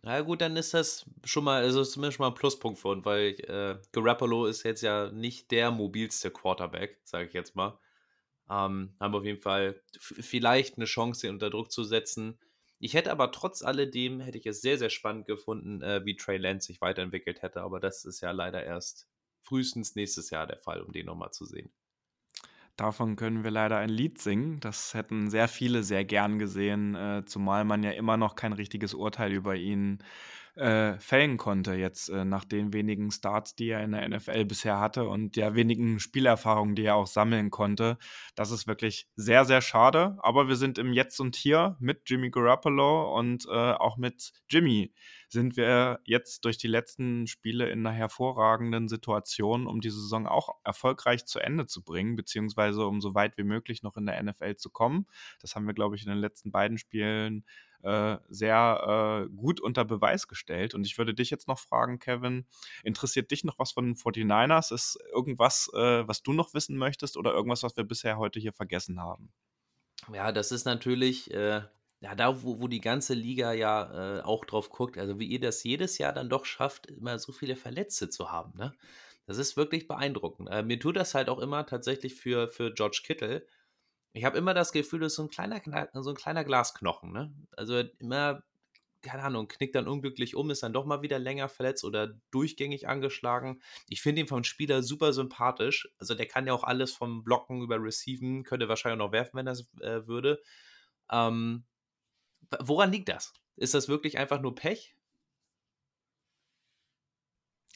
Na 0.04 0.22
gut, 0.22 0.42
dann 0.42 0.58
ist 0.58 0.74
das 0.74 1.06
schon 1.24 1.44
mal, 1.44 1.62
also 1.62 1.84
zumindest 1.84 2.18
schon 2.18 2.24
mal 2.24 2.30
ein 2.30 2.36
Pluspunkt 2.36 2.80
für 2.80 2.88
uns, 2.88 3.06
weil 3.06 3.36
äh, 3.42 3.78
Garoppolo 3.92 4.48
ist 4.48 4.64
jetzt 4.64 4.82
ja 4.82 5.12
nicht 5.12 5.52
der 5.52 5.70
mobilste 5.70 6.32
Quarterback, 6.32 7.00
sage 7.04 7.28
ich 7.28 7.34
jetzt 7.34 7.56
mal. 7.56 7.80
Ähm, 8.50 8.96
haben 9.00 9.14
wir 9.14 9.20
auf 9.20 9.26
jeden 9.26 9.42
Fall 9.42 9.82
vielleicht 10.00 10.78
eine 10.78 10.86
Chance, 10.86 11.28
ihn 11.28 11.34
unter 11.34 11.52
Druck 11.52 11.72
zu 11.72 11.84
setzen. 11.84 12.40
Ich 12.82 12.96
hätte 12.96 13.12
aber 13.12 13.32
trotz 13.32 13.62
alledem, 13.62 14.20
hätte 14.20 14.38
ich 14.40 14.46
es 14.46 14.60
sehr, 14.62 14.78
sehr 14.78 14.90
spannend 14.90 15.26
gefunden, 15.28 15.82
äh, 15.82 16.04
wie 16.04 16.16
Trey 16.18 16.38
Lance 16.38 16.68
sich 16.68 16.82
weiterentwickelt 16.82 17.42
hätte. 17.44 17.62
Aber 17.62 17.80
das 17.80 18.04
ist 18.06 18.20
ja 18.22 18.32
leider 18.32 18.64
erst 18.64 19.10
frühestens 19.42 19.96
nächstes 19.96 20.32
Jahr 20.32 20.48
der 20.48 20.60
Fall, 20.60 20.82
um 20.82 20.92
den 20.92 21.06
nochmal 21.06 21.32
zu 21.32 21.46
sehen. 21.46 21.72
Davon 22.78 23.16
können 23.16 23.44
wir 23.44 23.52
leider 23.52 23.78
ein 23.78 23.90
Lied 23.90 24.20
singen. 24.20 24.60
Das 24.60 24.94
hätten 24.94 25.30
sehr 25.30 25.48
viele 25.48 25.84
sehr 25.84 26.06
gern 26.06 26.40
gesehen, 26.40 26.96
äh, 26.96 27.24
zumal 27.26 27.64
man 27.66 27.84
ja 27.84 27.92
immer 27.92 28.18
noch 28.18 28.36
kein 28.36 28.54
richtiges 28.54 28.94
Urteil 28.94 29.32
über 29.34 29.56
ihn 29.56 30.00
äh, 30.56 31.00
fällen 31.00 31.38
konnte, 31.38 31.74
jetzt 31.74 32.10
äh, 32.10 32.26
nach 32.26 32.44
den 32.44 32.74
wenigen 32.74 33.12
Starts, 33.12 33.56
die 33.56 33.70
er 33.70 33.84
in 33.84 33.92
der 33.92 34.08
NFL 34.08 34.46
bisher 34.46 34.80
hatte 34.80 35.08
und 35.08 35.36
der 35.36 35.56
wenigen 35.56 36.00
Spielerfahrungen, 36.00 36.76
die 36.76 36.84
er 36.84 36.96
auch 36.96 37.08
sammeln 37.08 37.52
konnte. 37.52 37.98
Das 38.36 38.52
ist 38.52 38.68
wirklich 38.68 39.08
sehr, 39.16 39.46
sehr 39.46 39.62
schade. 39.62 40.18
Aber 40.22 40.48
wir 40.48 40.56
sind 40.56 40.78
im 40.78 40.94
Jetzt 40.94 41.20
und 41.20 41.36
Hier 41.36 41.78
mit 41.80 42.10
Jimmy 42.10 42.30
Garoppolo 42.30 43.18
und 43.18 43.46
äh, 43.46 43.52
auch 43.52 43.98
mit 43.98 44.34
Jimmy 44.50 44.94
sind 45.32 45.56
wir 45.56 46.02
jetzt 46.04 46.44
durch 46.44 46.58
die 46.58 46.68
letzten 46.68 47.26
Spiele 47.26 47.70
in 47.70 47.86
einer 47.86 47.96
hervorragenden 47.96 48.90
Situation, 48.90 49.66
um 49.66 49.80
die 49.80 49.90
Saison 49.90 50.28
auch 50.28 50.50
erfolgreich 50.66 51.26
zu 51.26 51.40
Ende 51.40 51.66
zu 51.66 51.84
bringen, 51.84 52.18
beziehungsweise 52.18 52.86
um 52.86 53.00
so 53.00 53.16
weit 53.16 53.38
wie 53.38 53.44
möglich 53.44 53.82
noch 53.82 53.96
in 53.96 54.06
der 54.06 54.22
NFL 54.22 54.58
zu 54.58 54.70
kommen. 54.70 55.08
Das 55.40 55.56
haben 55.56 55.66
wir, 55.68 55.74
glaube 55.74 55.96
ich, 55.96 56.04
in 56.04 56.10
den 56.10 56.18
letzten 56.18 56.52
beiden 56.52 56.78
Spielen 56.78 57.46
äh, 57.84 58.18
sehr 58.30 59.28
äh, 59.28 59.36
gut 59.36 59.60
unter 59.60 59.86
Beweis 59.86 60.28
gestellt. 60.28 60.41
Und 60.50 60.86
ich 60.86 60.98
würde 60.98 61.14
dich 61.14 61.30
jetzt 61.30 61.48
noch 61.48 61.60
fragen, 61.60 62.00
Kevin, 62.00 62.46
interessiert 62.84 63.32
dich 63.32 63.44
noch 63.44 63.60
was 63.60 63.72
von 63.72 63.86
den 63.86 63.96
49ers? 63.96 64.74
Ist 64.74 64.98
irgendwas, 65.14 65.70
äh, 65.74 66.08
was 66.08 66.24
du 66.24 66.34
noch 66.34 66.54
wissen 66.54 66.78
möchtest 66.78 67.18
oder 67.18 67.34
irgendwas, 67.34 67.64
was 67.64 67.78
wir 67.78 67.84
bisher 67.84 68.18
heute 68.18 68.40
hier 68.40 68.54
vergessen 68.54 69.00
haben? 69.00 69.32
Ja, 70.14 70.32
das 70.32 70.52
ist 70.52 70.66
natürlich, 70.66 71.32
äh, 71.32 71.62
ja, 72.00 72.16
da, 72.16 72.44
wo, 72.44 72.60
wo 72.60 72.68
die 72.68 72.82
ganze 72.82 73.14
Liga 73.14 73.54
ja 73.54 74.20
äh, 74.20 74.22
auch 74.22 74.46
drauf 74.46 74.70
guckt, 74.70 74.98
also 74.98 75.20
wie 75.20 75.28
ihr 75.28 75.40
das 75.40 75.64
jedes 75.64 75.98
Jahr 75.98 76.14
dann 76.14 76.30
doch 76.30 76.46
schafft, 76.46 76.88
immer 76.88 77.20
so 77.20 77.32
viele 77.32 77.56
Verletzte 77.56 78.10
zu 78.10 78.32
haben, 78.32 78.58
ne? 78.58 78.74
Das 79.28 79.38
ist 79.38 79.56
wirklich 79.56 79.88
beeindruckend. 79.88 80.50
Äh, 80.50 80.64
mir 80.64 80.80
tut 80.80 80.96
das 80.96 81.14
halt 81.14 81.30
auch 81.30 81.40
immer 81.40 81.66
tatsächlich 81.68 82.16
für, 82.16 82.50
für 82.50 82.74
George 82.74 83.02
Kittle, 83.06 83.46
ich 84.14 84.26
habe 84.26 84.38
immer 84.38 84.54
das 84.54 84.72
Gefühl, 84.72 85.00
das 85.00 85.14
ist 85.14 85.16
so 85.16 85.24
ein 85.24 85.30
kleiner, 85.30 85.62
so 85.94 86.10
ein 86.10 86.16
kleiner 86.16 86.44
Glasknochen, 86.44 87.12
ne? 87.12 87.34
Also 87.56 87.80
immer, 88.00 88.44
keine 89.02 89.24
Ahnung, 89.24 89.48
knickt 89.48 89.76
dann 89.76 89.88
unglücklich 89.88 90.36
um, 90.36 90.50
ist 90.50 90.64
dann 90.64 90.74
doch 90.74 90.86
mal 90.86 91.02
wieder 91.02 91.20
länger 91.20 91.50
verletzt 91.50 91.84
oder 91.84 92.20
durchgängig 92.32 92.88
angeschlagen. 92.88 93.62
Ich 93.90 94.02
finde 94.02 94.22
ihn 94.22 94.28
vom 94.28 94.44
Spieler 94.44 94.84
super 94.84 95.14
sympathisch. 95.14 95.90
Also 95.98 96.16
der 96.16 96.28
kann 96.28 96.48
ja 96.48 96.54
auch 96.54 96.64
alles 96.64 96.94
vom 96.94 97.24
Blocken 97.24 97.62
über 97.62 97.82
Receiven, 97.82 98.44
könnte 98.44 98.70
wahrscheinlich 98.70 99.00
noch 99.00 99.12
werfen, 99.12 99.38
wenn 99.38 99.48
er 99.48 99.58
äh, 99.82 100.08
würde. 100.08 100.42
Ähm, 101.12 101.66
woran 102.60 102.92
liegt 102.92 103.10
das? 103.10 103.34
Ist 103.58 103.74
das 103.74 103.90
wirklich 103.90 104.18
einfach 104.18 104.42
nur 104.42 104.56
Pech? 104.56 104.96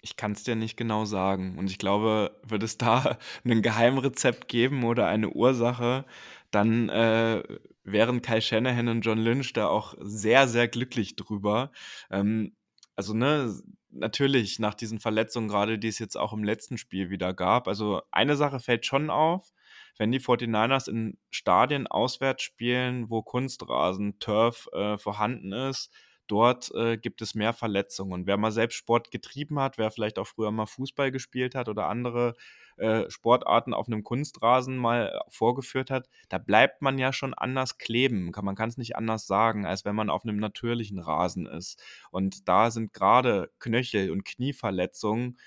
Ich 0.01 0.17
kann 0.17 0.33
es 0.33 0.43
dir 0.43 0.55
nicht 0.55 0.77
genau 0.77 1.05
sagen. 1.05 1.57
Und 1.57 1.69
ich 1.71 1.79
glaube, 1.79 2.39
würde 2.43 2.65
es 2.65 2.77
da 2.77 3.17
ein 3.43 3.61
Geheimrezept 3.61 4.47
geben 4.47 4.83
oder 4.83 5.07
eine 5.07 5.29
Ursache, 5.29 6.05
dann 6.51 6.89
äh, 6.89 7.43
wären 7.85 8.21
Kai 8.21 8.41
Shanahan 8.41 8.89
und 8.89 9.01
John 9.01 9.19
Lynch 9.19 9.53
da 9.53 9.67
auch 9.67 9.95
sehr, 9.99 10.47
sehr 10.47 10.67
glücklich 10.67 11.15
drüber. 11.15 11.71
Ähm, 12.11 12.55
also, 12.95 13.13
ne, 13.13 13.53
natürlich 13.91 14.59
nach 14.59 14.73
diesen 14.73 14.99
Verletzungen, 14.99 15.47
gerade 15.47 15.79
die 15.79 15.87
es 15.87 15.99
jetzt 15.99 16.17
auch 16.17 16.33
im 16.33 16.43
letzten 16.43 16.77
Spiel 16.77 17.09
wieder 17.09 17.33
gab. 17.33 17.67
Also, 17.67 18.01
eine 18.11 18.35
Sache 18.35 18.59
fällt 18.59 18.85
schon 18.85 19.09
auf. 19.09 19.51
wenn 19.97 20.11
die 20.11 20.19
49ers 20.19 20.89
in 20.89 21.17
Stadien 21.31 21.87
auswärts 21.87 22.43
spielen, 22.43 23.09
wo 23.09 23.21
Kunstrasen, 23.21 24.19
Turf 24.19 24.67
äh, 24.73 24.97
vorhanden 24.97 25.53
ist, 25.53 25.91
dort 26.27 26.71
äh, 26.75 26.97
gibt 26.97 27.21
es 27.21 27.35
mehr 27.35 27.53
Verletzungen. 27.53 28.13
Und 28.13 28.27
wer 28.27 28.37
mal 28.37 28.51
selbst 28.51 28.75
Sport 28.75 29.11
getrieben 29.11 29.59
hat, 29.59 29.77
wer 29.77 29.91
vielleicht 29.91 30.19
auch 30.19 30.27
früher 30.27 30.51
mal 30.51 30.65
Fußball 30.65 31.11
gespielt 31.11 31.55
hat 31.55 31.69
oder 31.69 31.87
andere 31.87 32.35
äh, 32.77 33.09
Sportarten 33.09 33.73
auf 33.73 33.87
einem 33.87 34.03
Kunstrasen 34.03 34.77
mal 34.77 35.21
vorgeführt 35.29 35.91
hat, 35.91 36.09
da 36.29 36.37
bleibt 36.37 36.81
man 36.81 36.97
ja 36.97 37.13
schon 37.13 37.33
anders 37.33 37.77
kleben. 37.77 38.31
Man 38.41 38.55
kann 38.55 38.69
es 38.69 38.77
nicht 38.77 38.95
anders 38.95 39.27
sagen, 39.27 39.65
als 39.65 39.85
wenn 39.85 39.95
man 39.95 40.09
auf 40.09 40.23
einem 40.25 40.37
natürlichen 40.37 40.99
Rasen 40.99 41.45
ist. 41.45 41.81
Und 42.11 42.47
da 42.49 42.71
sind 42.71 42.93
gerade 42.93 43.51
Knöchel- 43.59 44.11
und 44.11 44.25
Knieverletzungen 44.25 45.37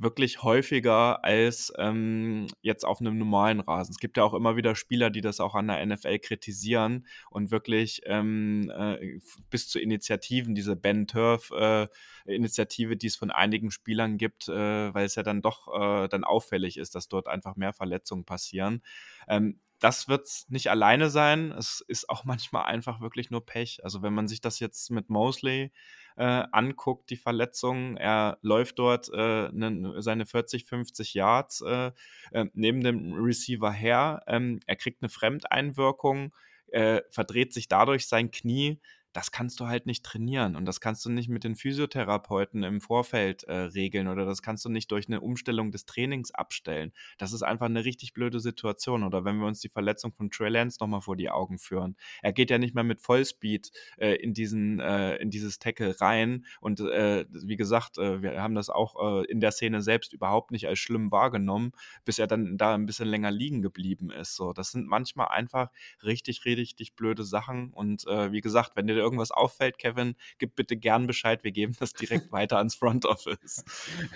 wirklich 0.00 0.42
häufiger 0.42 1.24
als 1.24 1.72
ähm, 1.78 2.46
jetzt 2.62 2.84
auf 2.84 3.00
einem 3.00 3.18
normalen 3.18 3.60
Rasen. 3.60 3.92
Es 3.92 3.98
gibt 3.98 4.16
ja 4.16 4.24
auch 4.24 4.34
immer 4.34 4.56
wieder 4.56 4.74
Spieler, 4.74 5.10
die 5.10 5.20
das 5.20 5.40
auch 5.40 5.54
an 5.54 5.68
der 5.68 5.84
NFL 5.84 6.18
kritisieren 6.18 7.06
und 7.30 7.50
wirklich 7.50 8.00
ähm, 8.06 8.72
äh, 8.74 9.18
bis 9.50 9.68
zu 9.68 9.78
Initiativen, 9.78 10.54
diese 10.54 10.74
Ben 10.74 11.06
Turf 11.06 11.50
äh, 11.50 11.86
die 12.26 13.06
es 13.06 13.16
von 13.16 13.30
einigen 13.30 13.70
Spielern 13.70 14.16
gibt, 14.16 14.48
äh, 14.48 14.94
weil 14.94 15.04
es 15.04 15.14
ja 15.14 15.22
dann 15.22 15.42
doch 15.42 15.68
äh, 15.68 16.08
dann 16.08 16.24
auffällig 16.24 16.78
ist, 16.78 16.94
dass 16.94 17.08
dort 17.08 17.28
einfach 17.28 17.56
mehr 17.56 17.72
Verletzungen 17.72 18.24
passieren. 18.24 18.82
Ähm, 19.28 19.60
das 19.80 20.08
wird 20.08 20.28
nicht 20.48 20.68
alleine 20.70 21.10
sein. 21.10 21.52
Es 21.52 21.82
ist 21.88 22.08
auch 22.08 22.24
manchmal 22.26 22.64
einfach 22.64 23.00
wirklich 23.00 23.30
nur 23.30 23.44
Pech. 23.44 23.82
Also 23.82 24.02
wenn 24.02 24.14
man 24.14 24.28
sich 24.28 24.40
das 24.40 24.60
jetzt 24.60 24.90
mit 24.90 25.10
Mosley 25.10 25.72
äh, 26.16 26.44
anguckt, 26.52 27.10
die 27.10 27.16
Verletzung, 27.16 27.96
er 27.96 28.38
läuft 28.42 28.78
dort 28.78 29.10
äh, 29.12 29.48
ne, 29.52 29.94
seine 30.02 30.26
40, 30.26 30.66
50 30.66 31.14
Yards 31.14 31.62
äh, 31.62 31.92
äh, 32.32 32.46
neben 32.52 32.82
dem 32.82 33.14
Receiver 33.14 33.72
her. 33.72 34.22
Ähm, 34.26 34.60
er 34.66 34.76
kriegt 34.76 35.02
eine 35.02 35.08
Fremdeinwirkung, 35.08 36.32
äh, 36.68 37.00
verdreht 37.10 37.52
sich 37.52 37.68
dadurch 37.68 38.06
sein 38.06 38.30
Knie 38.30 38.80
das 39.12 39.32
kannst 39.32 39.58
du 39.60 39.66
halt 39.66 39.86
nicht 39.86 40.04
trainieren 40.04 40.56
und 40.56 40.64
das 40.66 40.80
kannst 40.80 41.04
du 41.04 41.10
nicht 41.10 41.28
mit 41.28 41.44
den 41.44 41.56
Physiotherapeuten 41.56 42.62
im 42.62 42.80
Vorfeld 42.80 43.44
äh, 43.44 43.52
regeln 43.52 44.08
oder 44.08 44.24
das 44.24 44.42
kannst 44.42 44.64
du 44.64 44.68
nicht 44.68 44.90
durch 44.90 45.08
eine 45.08 45.20
Umstellung 45.20 45.72
des 45.72 45.84
Trainings 45.84 46.30
abstellen. 46.32 46.92
Das 47.18 47.32
ist 47.32 47.42
einfach 47.42 47.66
eine 47.66 47.84
richtig 47.84 48.12
blöde 48.12 48.40
Situation. 48.40 49.02
Oder 49.02 49.24
wenn 49.24 49.38
wir 49.38 49.46
uns 49.46 49.60
die 49.60 49.68
Verletzung 49.68 50.12
von 50.12 50.30
Trey 50.30 50.48
Lance 50.48 50.78
nochmal 50.80 51.00
vor 51.00 51.16
die 51.16 51.30
Augen 51.30 51.58
führen. 51.58 51.96
Er 52.22 52.32
geht 52.32 52.50
ja 52.50 52.58
nicht 52.58 52.74
mehr 52.74 52.84
mit 52.84 53.00
Vollspeed 53.00 53.70
äh, 53.98 54.14
in, 54.14 54.34
diesen, 54.34 54.80
äh, 54.80 55.16
in 55.16 55.30
dieses 55.30 55.58
Tackle 55.58 56.00
rein 56.00 56.44
und 56.60 56.80
äh, 56.80 57.26
wie 57.30 57.56
gesagt, 57.56 57.98
äh, 57.98 58.22
wir 58.22 58.42
haben 58.42 58.54
das 58.54 58.70
auch 58.70 59.22
äh, 59.22 59.24
in 59.26 59.40
der 59.40 59.50
Szene 59.52 59.82
selbst 59.82 60.12
überhaupt 60.12 60.50
nicht 60.50 60.68
als 60.68 60.78
schlimm 60.78 61.10
wahrgenommen, 61.10 61.72
bis 62.04 62.18
er 62.18 62.26
dann 62.26 62.56
da 62.56 62.74
ein 62.74 62.86
bisschen 62.86 63.08
länger 63.08 63.30
liegen 63.30 63.62
geblieben 63.62 64.10
ist. 64.10 64.36
So, 64.36 64.52
das 64.52 64.70
sind 64.70 64.86
manchmal 64.86 65.28
einfach 65.28 65.70
richtig, 66.02 66.44
richtig 66.44 66.94
blöde 66.94 67.24
Sachen 67.24 67.70
und 67.72 68.04
wie 68.04 68.40
gesagt, 68.40 68.72
wenn 68.74 68.86
dir 68.86 68.99
dir 69.00 69.04
irgendwas 69.04 69.30
auffällt, 69.30 69.78
Kevin, 69.78 70.14
gib 70.38 70.54
bitte 70.54 70.76
gern 70.76 71.06
Bescheid. 71.06 71.42
Wir 71.44 71.52
geben 71.52 71.74
das 71.78 71.92
direkt 71.92 72.30
weiter 72.32 72.58
ans 72.58 72.74
Front 72.74 73.06
Office. 73.06 73.64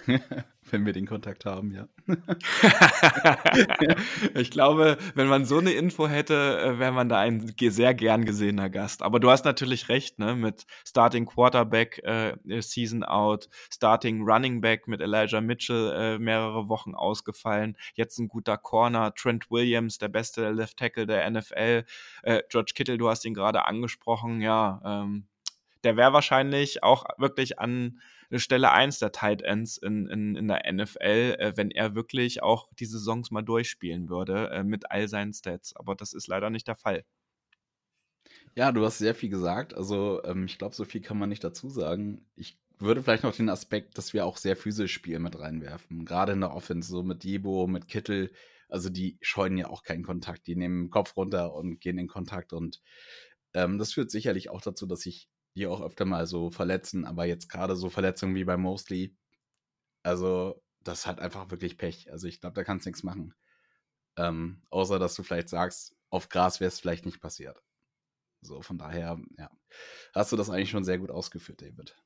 wenn 0.70 0.86
wir 0.86 0.92
den 0.92 1.06
Kontakt 1.06 1.44
haben, 1.44 1.72
ja. 1.72 1.88
ich 4.34 4.50
glaube, 4.50 4.98
wenn 5.14 5.28
man 5.28 5.44
so 5.44 5.58
eine 5.58 5.72
Info 5.72 6.08
hätte, 6.08 6.58
äh, 6.58 6.78
wäre 6.78 6.92
man 6.92 7.08
da 7.08 7.18
ein 7.18 7.54
sehr 7.60 7.94
gern 7.94 8.24
gesehener 8.24 8.70
Gast. 8.70 9.02
Aber 9.02 9.20
du 9.20 9.30
hast 9.30 9.44
natürlich 9.44 9.88
recht, 9.88 10.18
ne? 10.18 10.34
Mit 10.34 10.66
Starting 10.86 11.26
Quarterback 11.26 12.02
äh, 12.04 12.34
Season 12.60 13.04
out, 13.04 13.48
Starting 13.70 14.22
Running 14.22 14.60
Back 14.60 14.88
mit 14.88 15.00
Elijah 15.00 15.40
Mitchell 15.40 15.92
äh, 15.96 16.18
mehrere 16.18 16.68
Wochen 16.68 16.94
ausgefallen. 16.94 17.76
Jetzt 17.94 18.18
ein 18.18 18.28
guter 18.28 18.56
Corner, 18.56 19.14
Trent 19.14 19.50
Williams, 19.50 19.98
der 19.98 20.08
beste 20.08 20.50
Left 20.50 20.78
Tackle 20.78 21.06
der 21.06 21.30
NFL. 21.30 21.84
Äh, 22.22 22.42
George 22.48 22.72
Kittle, 22.74 22.98
du 22.98 23.08
hast 23.08 23.24
ihn 23.24 23.34
gerade 23.34 23.66
angesprochen, 23.66 24.40
ja. 24.40 24.73
Ähm, 24.84 25.26
der 25.84 25.96
wäre 25.96 26.12
wahrscheinlich 26.12 26.82
auch 26.82 27.04
wirklich 27.18 27.58
an 27.58 28.00
Stelle 28.32 28.72
1 28.72 28.98
der 28.98 29.12
Tight 29.12 29.42
Ends 29.42 29.76
in, 29.76 30.06
in, 30.06 30.34
in 30.34 30.48
der 30.48 30.62
NFL, 30.72 31.36
äh, 31.38 31.52
wenn 31.56 31.70
er 31.70 31.94
wirklich 31.94 32.42
auch 32.42 32.68
die 32.78 32.86
Saisons 32.86 33.30
mal 33.30 33.42
durchspielen 33.42 34.08
würde 34.08 34.50
äh, 34.50 34.64
mit 34.64 34.90
all 34.90 35.08
seinen 35.08 35.32
Stats. 35.32 35.76
Aber 35.76 35.94
das 35.94 36.14
ist 36.14 36.26
leider 36.26 36.50
nicht 36.50 36.66
der 36.66 36.76
Fall. 36.76 37.04
Ja, 38.56 38.72
du 38.72 38.84
hast 38.84 38.98
sehr 38.98 39.14
viel 39.14 39.30
gesagt. 39.30 39.74
Also 39.74 40.22
ähm, 40.24 40.46
ich 40.46 40.58
glaube, 40.58 40.74
so 40.74 40.84
viel 40.84 41.00
kann 41.00 41.18
man 41.18 41.28
nicht 41.28 41.44
dazu 41.44 41.68
sagen. 41.68 42.24
Ich 42.36 42.58
würde 42.78 43.02
vielleicht 43.02 43.24
noch 43.24 43.36
den 43.36 43.48
Aspekt, 43.48 43.98
dass 43.98 44.12
wir 44.12 44.26
auch 44.26 44.36
sehr 44.36 44.56
physisch 44.56 44.92
spielen 44.92 45.22
mit 45.22 45.38
reinwerfen. 45.38 46.04
Gerade 46.04 46.32
in 46.32 46.40
der 46.40 46.54
Offense, 46.54 46.88
so 46.88 47.02
mit 47.02 47.24
Debo, 47.24 47.66
mit 47.66 47.88
Kittel. 47.88 48.32
Also 48.68 48.90
die 48.90 49.18
scheuen 49.20 49.56
ja 49.56 49.68
auch 49.68 49.82
keinen 49.82 50.02
Kontakt. 50.02 50.46
Die 50.46 50.56
nehmen 50.56 50.84
den 50.84 50.90
Kopf 50.90 51.16
runter 51.16 51.54
und 51.54 51.80
gehen 51.80 51.98
in 51.98 52.08
Kontakt. 52.08 52.52
Und 52.52 52.80
ähm, 53.54 53.78
das 53.78 53.92
führt 53.92 54.10
sicherlich 54.10 54.50
auch 54.50 54.60
dazu, 54.60 54.86
dass 54.86 55.06
ich 55.06 55.28
die 55.56 55.66
auch 55.66 55.80
öfter 55.80 56.04
mal 56.04 56.26
so 56.26 56.50
verletzen, 56.50 57.04
aber 57.04 57.24
jetzt 57.26 57.48
gerade 57.48 57.76
so 57.76 57.88
Verletzungen 57.88 58.34
wie 58.34 58.44
bei 58.44 58.56
Mostly, 58.56 59.16
also 60.02 60.62
das 60.80 61.06
hat 61.06 61.20
einfach 61.20 61.50
wirklich 61.50 61.78
Pech. 61.78 62.10
Also 62.12 62.26
ich 62.26 62.40
glaube, 62.40 62.54
da 62.54 62.64
kannst 62.64 62.86
du 62.86 62.90
nichts 62.90 63.02
machen. 63.02 63.34
Ähm, 64.16 64.62
außer 64.70 64.98
dass 64.98 65.14
du 65.14 65.22
vielleicht 65.22 65.48
sagst, 65.48 65.96
auf 66.10 66.28
Gras 66.28 66.60
wäre 66.60 66.68
es 66.68 66.80
vielleicht 66.80 67.06
nicht 67.06 67.20
passiert. 67.20 67.62
So, 68.42 68.60
von 68.62 68.78
daher, 68.78 69.18
ja, 69.38 69.50
hast 70.14 70.30
du 70.32 70.36
das 70.36 70.50
eigentlich 70.50 70.70
schon 70.70 70.84
sehr 70.84 70.98
gut 70.98 71.10
ausgeführt, 71.10 71.62
David. 71.62 71.96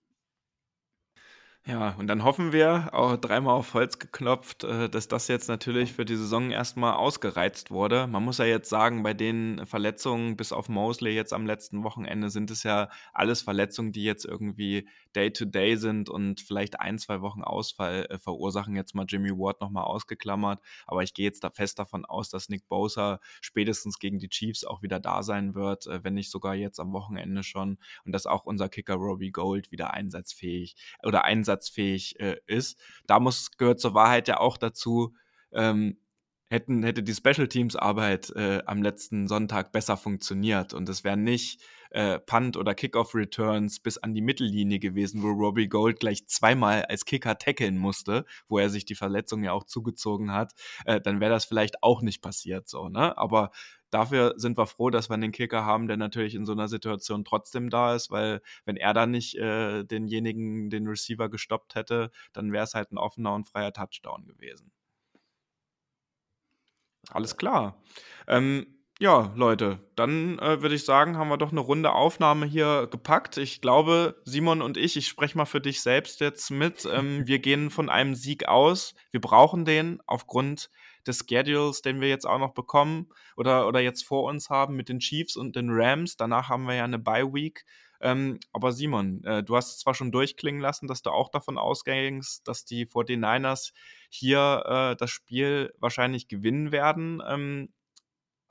Ja, 1.68 1.94
und 1.98 2.06
dann 2.06 2.24
hoffen 2.24 2.52
wir, 2.52 2.94
auch 2.94 3.18
dreimal 3.18 3.52
auf 3.52 3.74
Holz 3.74 3.98
geklopft, 3.98 4.64
äh, 4.64 4.88
dass 4.88 5.06
das 5.06 5.28
jetzt 5.28 5.48
natürlich 5.48 5.92
für 5.92 6.06
die 6.06 6.16
Saison 6.16 6.50
erstmal 6.50 6.94
ausgereizt 6.94 7.70
wurde. 7.70 8.06
Man 8.06 8.24
muss 8.24 8.38
ja 8.38 8.46
jetzt 8.46 8.70
sagen, 8.70 9.02
bei 9.02 9.12
den 9.12 9.66
Verletzungen 9.66 10.38
bis 10.38 10.50
auf 10.52 10.70
Mosley 10.70 11.14
jetzt 11.14 11.34
am 11.34 11.44
letzten 11.44 11.84
Wochenende 11.84 12.30
sind 12.30 12.50
es 12.50 12.62
ja 12.62 12.88
alles 13.12 13.42
Verletzungen, 13.42 13.92
die 13.92 14.02
jetzt 14.02 14.24
irgendwie 14.24 14.88
Day-to-Day 15.14 15.74
-Day 15.74 15.76
sind 15.76 16.08
und 16.08 16.40
vielleicht 16.40 16.80
ein, 16.80 16.98
zwei 16.98 17.20
Wochen 17.20 17.42
Ausfall 17.42 18.06
äh, 18.08 18.18
verursachen. 18.18 18.74
Jetzt 18.74 18.94
mal 18.94 19.04
Jimmy 19.06 19.32
Ward 19.32 19.60
nochmal 19.60 19.84
ausgeklammert. 19.84 20.62
Aber 20.86 21.02
ich 21.02 21.12
gehe 21.12 21.26
jetzt 21.26 21.44
da 21.44 21.50
fest 21.50 21.78
davon 21.78 22.06
aus, 22.06 22.30
dass 22.30 22.48
Nick 22.48 22.66
Bosa 22.68 23.20
spätestens 23.42 23.98
gegen 23.98 24.18
die 24.18 24.30
Chiefs 24.30 24.64
auch 24.64 24.80
wieder 24.80 25.00
da 25.00 25.22
sein 25.22 25.54
wird, 25.54 25.86
äh, 25.86 26.02
wenn 26.02 26.14
nicht 26.14 26.30
sogar 26.30 26.54
jetzt 26.54 26.80
am 26.80 26.94
Wochenende 26.94 27.42
schon. 27.42 27.76
Und 28.06 28.12
dass 28.12 28.24
auch 28.26 28.46
unser 28.46 28.70
Kicker 28.70 28.94
Robbie 28.94 29.32
Gold 29.32 29.70
wieder 29.70 29.92
einsatzfähig 29.92 30.74
oder 31.02 31.24
einsatzfähig 31.24 31.57
einsatzfähig 31.58 32.20
äh, 32.20 32.36
ist. 32.46 32.78
Da 33.06 33.20
muss, 33.20 33.50
gehört 33.56 33.80
zur 33.80 33.94
Wahrheit 33.94 34.28
ja 34.28 34.38
auch 34.38 34.56
dazu, 34.56 35.14
ähm, 35.52 35.98
hätten, 36.50 36.82
hätte 36.82 37.02
die 37.02 37.14
Special 37.14 37.48
Teams 37.48 37.76
Arbeit 37.76 38.30
äh, 38.30 38.62
am 38.64 38.82
letzten 38.82 39.28
Sonntag 39.28 39.72
besser 39.72 39.96
funktioniert 39.96 40.72
und 40.72 40.88
es 40.88 41.04
wären 41.04 41.22
nicht 41.22 41.60
äh, 41.90 42.18
Punt 42.18 42.56
oder 42.56 42.74
Kickoff 42.74 43.14
Returns 43.14 43.80
bis 43.80 43.98
an 43.98 44.14
die 44.14 44.20
Mittellinie 44.22 44.78
gewesen, 44.78 45.22
wo 45.22 45.28
Robbie 45.28 45.68
Gold 45.68 46.00
gleich 46.00 46.26
zweimal 46.26 46.84
als 46.84 47.04
Kicker 47.04 47.38
tackeln 47.38 47.76
musste, 47.76 48.24
wo 48.46 48.58
er 48.58 48.70
sich 48.70 48.84
die 48.84 48.94
Verletzung 48.94 49.42
ja 49.42 49.52
auch 49.52 49.64
zugezogen 49.64 50.32
hat, 50.32 50.52
äh, 50.84 51.00
dann 51.00 51.20
wäre 51.20 51.32
das 51.32 51.44
vielleicht 51.44 51.82
auch 51.82 52.02
nicht 52.02 52.22
passiert 52.22 52.68
so, 52.68 52.88
ne? 52.88 53.16
Aber 53.16 53.50
dafür 53.90 54.34
sind 54.36 54.58
wir 54.58 54.66
froh, 54.66 54.90
dass 54.90 55.10
wir 55.10 55.14
einen 55.14 55.32
Kicker 55.32 55.64
haben, 55.64 55.88
der 55.88 55.96
natürlich 55.96 56.34
in 56.34 56.46
so 56.46 56.52
einer 56.52 56.68
Situation 56.68 57.24
trotzdem 57.24 57.70
da 57.70 57.94
ist, 57.94 58.10
weil 58.10 58.40
wenn 58.64 58.76
er 58.76 58.94
da 58.94 59.06
nicht 59.06 59.36
äh, 59.36 59.84
denjenigen, 59.84 60.70
den 60.70 60.86
Receiver 60.86 61.28
gestoppt 61.28 61.74
hätte, 61.74 62.10
dann 62.32 62.52
wäre 62.52 62.64
es 62.64 62.74
halt 62.74 62.92
ein 62.92 62.98
offener 62.98 63.34
und 63.34 63.44
freier 63.44 63.72
Touchdown 63.72 64.26
gewesen. 64.26 64.72
Alles 67.10 67.36
klar. 67.36 67.80
Ähm, 68.26 68.66
ja, 69.00 69.32
Leute, 69.36 69.78
dann 69.94 70.40
äh, 70.40 70.60
würde 70.60 70.74
ich 70.74 70.84
sagen, 70.84 71.16
haben 71.16 71.28
wir 71.28 71.36
doch 71.36 71.52
eine 71.52 71.60
runde 71.60 71.92
Aufnahme 71.92 72.46
hier 72.46 72.88
gepackt. 72.90 73.36
Ich 73.36 73.60
glaube, 73.60 74.20
Simon 74.24 74.60
und 74.60 74.76
ich, 74.76 74.96
ich 74.96 75.06
spreche 75.06 75.38
mal 75.38 75.44
für 75.44 75.60
dich 75.60 75.80
selbst 75.82 76.20
jetzt 76.20 76.50
mit. 76.50 76.86
Ähm, 76.92 77.22
wir 77.26 77.38
gehen 77.38 77.70
von 77.70 77.90
einem 77.90 78.16
Sieg 78.16 78.48
aus. 78.48 78.94
Wir 79.12 79.20
brauchen 79.20 79.64
den 79.64 80.00
aufgrund 80.06 80.68
des 81.08 81.24
Schedules, 81.28 81.82
den 81.82 82.00
wir 82.00 82.08
jetzt 82.08 82.26
auch 82.26 82.38
noch 82.38 82.54
bekommen 82.54 83.08
oder, 83.36 83.66
oder 83.66 83.80
jetzt 83.80 84.04
vor 84.04 84.24
uns 84.24 84.50
haben 84.50 84.76
mit 84.76 84.88
den 84.88 85.00
Chiefs 85.00 85.36
und 85.36 85.56
den 85.56 85.68
Rams. 85.70 86.16
Danach 86.16 86.48
haben 86.48 86.64
wir 86.64 86.74
ja 86.74 86.84
eine 86.84 86.98
Bye 86.98 87.32
Week. 87.32 87.64
Ähm, 88.00 88.38
aber 88.52 88.72
Simon, 88.72 89.24
äh, 89.24 89.42
du 89.42 89.56
hast 89.56 89.70
es 89.70 89.78
zwar 89.78 89.94
schon 89.94 90.12
durchklingen 90.12 90.60
lassen, 90.60 90.86
dass 90.86 91.02
du 91.02 91.10
auch 91.10 91.30
davon 91.30 91.58
ausgehst, 91.58 92.46
dass 92.46 92.64
die 92.64 92.86
49ers 92.86 93.72
hier 94.08 94.62
äh, 94.66 94.96
das 94.96 95.10
Spiel 95.10 95.74
wahrscheinlich 95.78 96.28
gewinnen 96.28 96.70
werden. 96.70 97.20
Ähm, 97.26 97.70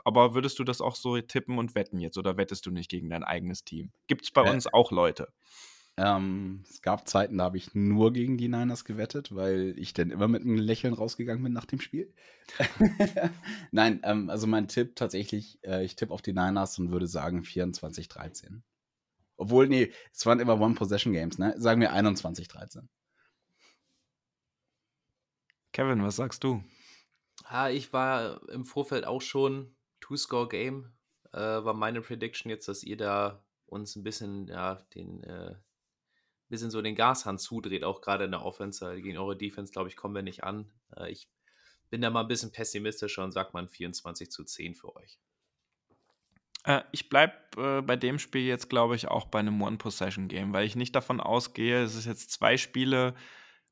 aber 0.03 0.33
würdest 0.33 0.59
du 0.59 0.63
das 0.63 0.81
auch 0.81 0.95
so 0.95 1.19
tippen 1.19 1.57
und 1.57 1.75
wetten 1.75 1.99
jetzt 1.99 2.17
oder 2.17 2.37
wettest 2.37 2.65
du 2.65 2.71
nicht 2.71 2.89
gegen 2.89 3.09
dein 3.09 3.23
eigenes 3.23 3.63
Team? 3.63 3.91
Gibt 4.07 4.23
es 4.23 4.31
bei 4.31 4.45
äh, 4.45 4.51
uns 4.51 4.67
auch 4.67 4.91
Leute? 4.91 5.29
Ähm, 5.99 6.63
es 6.69 6.83
gab 6.83 7.07
Zeiten, 7.07 7.39
da 7.39 7.45
habe 7.45 7.57
ich 7.57 7.73
nur 7.73 8.13
gegen 8.13 8.37
die 8.37 8.49
Niners 8.49 8.85
gewettet, 8.85 9.33
weil 9.35 9.73
ich 9.77 9.95
dann 9.95 10.11
immer 10.11 10.27
mit 10.27 10.43
einem 10.43 10.57
Lächeln 10.57 10.93
rausgegangen 10.93 11.43
bin 11.43 11.53
nach 11.53 11.65
dem 11.65 11.81
Spiel. 11.81 12.13
Nein, 13.71 14.01
ähm, 14.03 14.29
also 14.29 14.45
mein 14.45 14.67
Tipp 14.67 14.95
tatsächlich, 14.95 15.59
äh, 15.63 15.83
ich 15.83 15.95
tippe 15.95 16.13
auf 16.13 16.21
die 16.21 16.33
Niners 16.33 16.77
und 16.77 16.91
würde 16.91 17.07
sagen 17.07 17.41
24-13. 17.41 18.61
Obwohl, 19.37 19.67
nee, 19.67 19.91
es 20.13 20.25
waren 20.27 20.39
immer 20.39 20.59
One-Possession-Games, 20.59 21.39
ne? 21.39 21.55
Sagen 21.57 21.81
wir 21.81 21.93
21-13. 21.93 22.87
Kevin, 25.73 26.03
was 26.03 26.15
sagst 26.15 26.43
du? 26.43 26.63
Ja, 27.49 27.69
ich 27.69 27.91
war 27.91 28.47
im 28.49 28.65
Vorfeld 28.65 29.05
auch 29.05 29.21
schon 29.21 29.75
Two-Score-Game, 30.01 30.91
äh, 31.33 31.39
war 31.39 31.73
meine 31.73 32.01
Prediction 32.01 32.51
jetzt, 32.51 32.67
dass 32.67 32.83
ihr 32.83 32.97
da 32.97 33.43
uns 33.65 33.95
ein 33.95 34.03
bisschen, 34.03 34.47
ja, 34.47 34.75
den, 34.95 35.23
äh, 35.23 35.55
bisschen 36.49 36.71
so 36.71 36.81
den 36.81 36.95
Gashahn 36.95 37.37
zudreht, 37.37 37.83
auch 37.83 38.01
gerade 38.01 38.25
in 38.25 38.31
der 38.31 38.43
Offense. 38.43 39.01
Gegen 39.01 39.17
eure 39.17 39.37
Defense, 39.37 39.71
glaube 39.71 39.89
ich, 39.89 39.95
kommen 39.95 40.15
wir 40.15 40.21
nicht 40.21 40.43
an. 40.43 40.71
Äh, 40.95 41.11
ich 41.11 41.29
bin 41.89 42.01
da 42.01 42.09
mal 42.09 42.21
ein 42.21 42.27
bisschen 42.27 42.51
pessimistischer 42.51 43.23
und 43.23 43.31
sag 43.31 43.53
mal 43.53 43.67
24 43.67 44.29
zu 44.29 44.43
10 44.43 44.75
für 44.75 44.95
euch. 44.95 45.19
Äh, 46.63 46.81
ich 46.91 47.09
bleibe 47.09 47.33
äh, 47.57 47.81
bei 47.81 47.95
dem 47.95 48.19
Spiel 48.19 48.45
jetzt, 48.45 48.69
glaube 48.69 48.95
ich, 48.95 49.07
auch 49.07 49.25
bei 49.25 49.39
einem 49.39 49.61
One-Possession-Game, 49.61 50.53
weil 50.53 50.65
ich 50.65 50.75
nicht 50.75 50.95
davon 50.95 51.21
ausgehe, 51.21 51.83
es 51.83 51.95
ist 51.95 52.05
jetzt 52.05 52.31
zwei 52.31 52.57
Spiele 52.57 53.15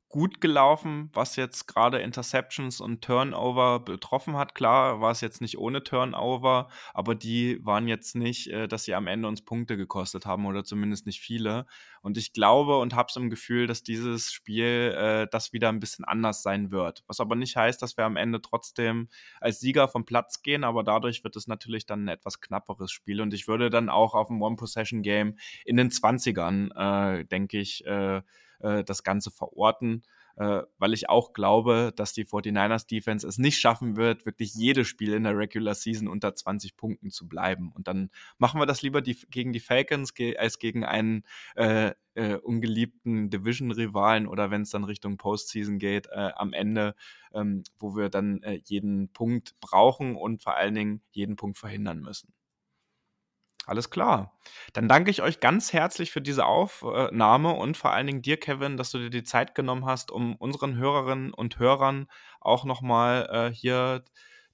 gut 0.09 0.39
gelaufen, 0.39 1.09
was 1.13 1.35
jetzt 1.35 1.67
gerade 1.67 1.99
Interceptions 1.99 2.79
und 2.79 3.03
Turnover 3.03 3.79
betroffen 3.79 4.37
hat. 4.37 4.55
Klar 4.55 5.01
war 5.01 5.11
es 5.11 5.19
jetzt 5.21 5.41
nicht 5.41 5.57
ohne 5.57 5.83
Turnover, 5.83 6.69
aber 6.93 7.15
die 7.15 7.59
waren 7.65 7.87
jetzt 7.87 8.15
nicht, 8.15 8.47
äh, 8.47 8.67
dass 8.67 8.85
sie 8.85 8.95
am 8.95 9.07
Ende 9.07 9.27
uns 9.27 9.43
Punkte 9.43 9.77
gekostet 9.77 10.25
haben 10.25 10.45
oder 10.45 10.63
zumindest 10.63 11.05
nicht 11.05 11.19
viele. 11.19 11.65
Und 12.01 12.17
ich 12.17 12.33
glaube 12.33 12.77
und 12.77 12.95
habe 12.95 13.07
es 13.09 13.15
im 13.15 13.29
Gefühl, 13.29 13.67
dass 13.67 13.83
dieses 13.83 14.31
Spiel 14.31 14.95
äh, 14.97 15.27
das 15.29 15.53
wieder 15.53 15.69
ein 15.69 15.79
bisschen 15.79 16.05
anders 16.05 16.43
sein 16.43 16.71
wird. 16.71 17.03
Was 17.07 17.19
aber 17.19 17.35
nicht 17.35 17.55
heißt, 17.55 17.81
dass 17.81 17.97
wir 17.97 18.05
am 18.05 18.15
Ende 18.15 18.41
trotzdem 18.41 19.09
als 19.41 19.59
Sieger 19.59 19.87
vom 19.87 20.05
Platz 20.05 20.43
gehen, 20.43 20.63
aber 20.63 20.83
dadurch 20.83 21.23
wird 21.23 21.35
es 21.35 21.47
natürlich 21.47 21.85
dann 21.85 22.05
ein 22.05 22.09
etwas 22.09 22.41
knapperes 22.41 22.91
Spiel. 22.91 23.21
Und 23.21 23.33
ich 23.33 23.47
würde 23.47 23.69
dann 23.69 23.89
auch 23.89 24.13
auf 24.13 24.29
ein 24.29 24.41
One-Possession-Game 24.41 25.37
in 25.65 25.77
den 25.77 25.89
20ern, 25.89 27.19
äh, 27.19 27.25
denke 27.25 27.59
ich, 27.59 27.85
äh, 27.85 28.21
äh, 28.65 28.83
das 28.83 29.03
Ganze 29.03 29.31
verorten, 29.31 30.03
äh, 30.37 30.63
weil 30.77 30.93
ich 30.93 31.09
auch 31.09 31.33
glaube, 31.33 31.93
dass 31.95 32.13
die 32.13 32.25
49ers 32.25 32.87
Defense 32.87 33.27
es 33.27 33.37
nicht 33.37 33.59
schaffen 33.59 33.95
wird, 33.95 34.25
wirklich 34.25 34.53
jedes 34.55 34.87
Spiel 34.87 35.13
in 35.13 35.23
der 35.23 35.37
Regular 35.37 35.75
Season 35.75 36.07
unter 36.07 36.33
20 36.35 36.75
Punkten 36.75 37.11
zu 37.11 37.27
bleiben. 37.27 37.71
Und 37.73 37.87
dann 37.87 38.09
machen 38.37 38.59
wir 38.59 38.65
das 38.65 38.81
lieber 38.81 39.01
die, 39.01 39.17
gegen 39.29 39.53
die 39.53 39.59
Falcons 39.59 40.13
ge 40.13 40.35
als 40.37 40.59
gegen 40.59 40.83
einen 40.83 41.23
äh, 41.55 41.91
äh, 42.15 42.35
ungeliebten 42.35 43.29
Division-Rivalen 43.29 44.27
oder 44.27 44.51
wenn 44.51 44.63
es 44.63 44.71
dann 44.71 44.83
Richtung 44.83 45.17
Postseason 45.17 45.79
geht, 45.79 46.07
äh, 46.07 46.31
am 46.35 46.53
Ende, 46.53 46.95
ähm, 47.33 47.63
wo 47.77 47.95
wir 47.95 48.09
dann 48.09 48.41
äh, 48.41 48.59
jeden 48.65 49.09
Punkt 49.09 49.59
brauchen 49.59 50.15
und 50.15 50.41
vor 50.41 50.55
allen 50.55 50.75
Dingen 50.75 51.01
jeden 51.11 51.35
Punkt 51.35 51.57
verhindern 51.57 51.99
müssen. 51.99 52.33
Alles 53.65 53.89
klar. 53.89 54.37
Dann 54.73 54.87
danke 54.87 55.09
ich 55.11 55.21
euch 55.21 55.39
ganz 55.39 55.73
herzlich 55.73 56.11
für 56.11 56.21
diese 56.21 56.45
Aufnahme 56.45 57.53
und 57.53 57.77
vor 57.77 57.91
allen 57.91 58.07
Dingen 58.07 58.21
dir, 58.21 58.37
Kevin, 58.39 58.77
dass 58.77 58.91
du 58.91 58.99
dir 58.99 59.09
die 59.09 59.23
Zeit 59.23 59.55
genommen 59.55 59.85
hast, 59.85 60.11
um 60.11 60.35
unseren 60.35 60.77
Hörerinnen 60.77 61.33
und 61.33 61.57
Hörern 61.59 62.07
auch 62.41 62.63
nochmal 62.65 63.27
äh, 63.31 63.53
hier 63.53 64.03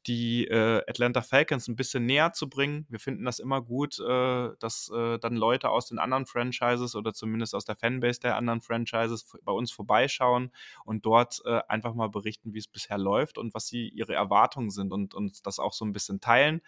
die 0.07 0.47
äh, 0.47 0.82
Atlanta 0.88 1.22
Falcons 1.22 1.68
ein 1.68 1.76
bisschen 1.76 2.07
näher 2.07 2.34
zu 2.34 2.49
bringen. 2.49 2.88
Wir 2.89 2.99
finden 2.99 3.24
das 3.26 3.38
immer 3.38 3.62
gut, 3.62 3.99
äh, 3.99 4.49
dass 4.59 4.89
äh, 4.95 5.20
dann 5.20 5.36
Leute 5.36 5.70
aus 5.70 5.88
den 5.88 5.99
anderen 5.99 6.26
Franchises 6.26 6.95
oder 6.95 7.14
zumindest 7.14 7.53
aus 7.53 7.66
der 7.66 7.76
Fanbase 7.76 8.20
der 8.22 8.36
anderen 8.36 8.62
Franchises 8.62 9.32
bei 9.43 9.51
uns 9.51 9.72
vorbeischauen 9.72 10.51
und 10.86 11.05
dort 11.05 11.41
äh, 11.45 11.59
einfach 11.68 11.93
mal 11.93 12.09
berichten, 12.09 12.53
wie 12.53 12.59
es 12.59 12.68
bisher 12.68 12.97
läuft 12.97 13.38
und 13.38 13.53
was 13.53 13.68
sie 13.68 13.89
ihre 13.89 14.16
Erwartungen 14.16 14.72
sind 14.72 14.91
und 14.91 15.14
uns 15.14 15.43
das 15.43 15.59
auch 15.59 15.74
so 15.74 15.86
ein 15.86 15.93
bisschen 15.93 16.20
teilen. 16.20 16.62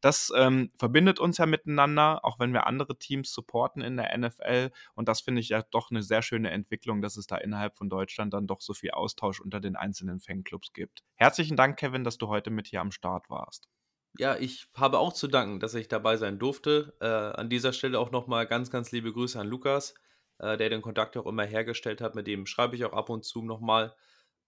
Das 0.00 0.32
ähm, 0.36 0.70
verbindet 0.76 1.18
uns 1.18 1.38
ja 1.38 1.46
miteinander, 1.46 2.24
auch 2.24 2.38
wenn 2.38 2.52
wir 2.52 2.66
andere 2.66 2.98
Teams 2.98 3.32
supporten 3.32 3.82
in 3.82 3.96
der 3.96 4.16
NFL. 4.16 4.70
Und 4.94 5.08
das 5.08 5.20
finde 5.20 5.40
ich 5.40 5.48
ja 5.48 5.62
doch 5.70 5.90
eine 5.90 6.02
sehr 6.02 6.22
schöne 6.22 6.50
Entwicklung, 6.50 7.02
dass 7.02 7.16
es 7.16 7.26
da 7.26 7.36
innerhalb 7.36 7.76
von 7.76 7.88
Deutschland 7.88 8.32
dann 8.32 8.46
doch 8.46 8.60
so 8.60 8.74
viel 8.74 8.92
Austausch 8.92 9.40
unter 9.40 9.60
den 9.60 9.76
einzelnen 9.76 10.20
Fanclubs 10.20 10.72
gibt. 10.72 11.02
Herzlichen 11.16 11.56
Dank, 11.56 11.78
Kevin, 11.78 12.04
dass 12.04 12.18
du 12.18 12.28
heute 12.28 12.50
mit 12.50 12.68
hier 12.68 12.80
am 12.80 12.92
Start 12.92 13.28
warst. 13.28 13.68
Ja, 14.16 14.36
ich 14.36 14.68
habe 14.74 14.98
auch 14.98 15.12
zu 15.12 15.28
danken, 15.28 15.60
dass 15.60 15.74
ich 15.74 15.88
dabei 15.88 16.16
sein 16.16 16.38
durfte. 16.38 16.96
Äh, 17.00 17.06
an 17.06 17.50
dieser 17.50 17.72
Stelle 17.72 17.98
auch 17.98 18.10
nochmal 18.10 18.46
ganz, 18.46 18.70
ganz 18.70 18.90
liebe 18.90 19.12
Grüße 19.12 19.38
an 19.38 19.46
Lukas, 19.46 19.94
äh, 20.38 20.56
der 20.56 20.70
den 20.70 20.82
Kontakt 20.82 21.16
auch 21.16 21.26
immer 21.26 21.44
hergestellt 21.44 22.00
hat. 22.00 22.14
Mit 22.14 22.26
dem 22.26 22.46
schreibe 22.46 22.76
ich 22.76 22.84
auch 22.84 22.92
ab 22.92 23.10
und 23.10 23.24
zu 23.24 23.42
nochmal. 23.42 23.94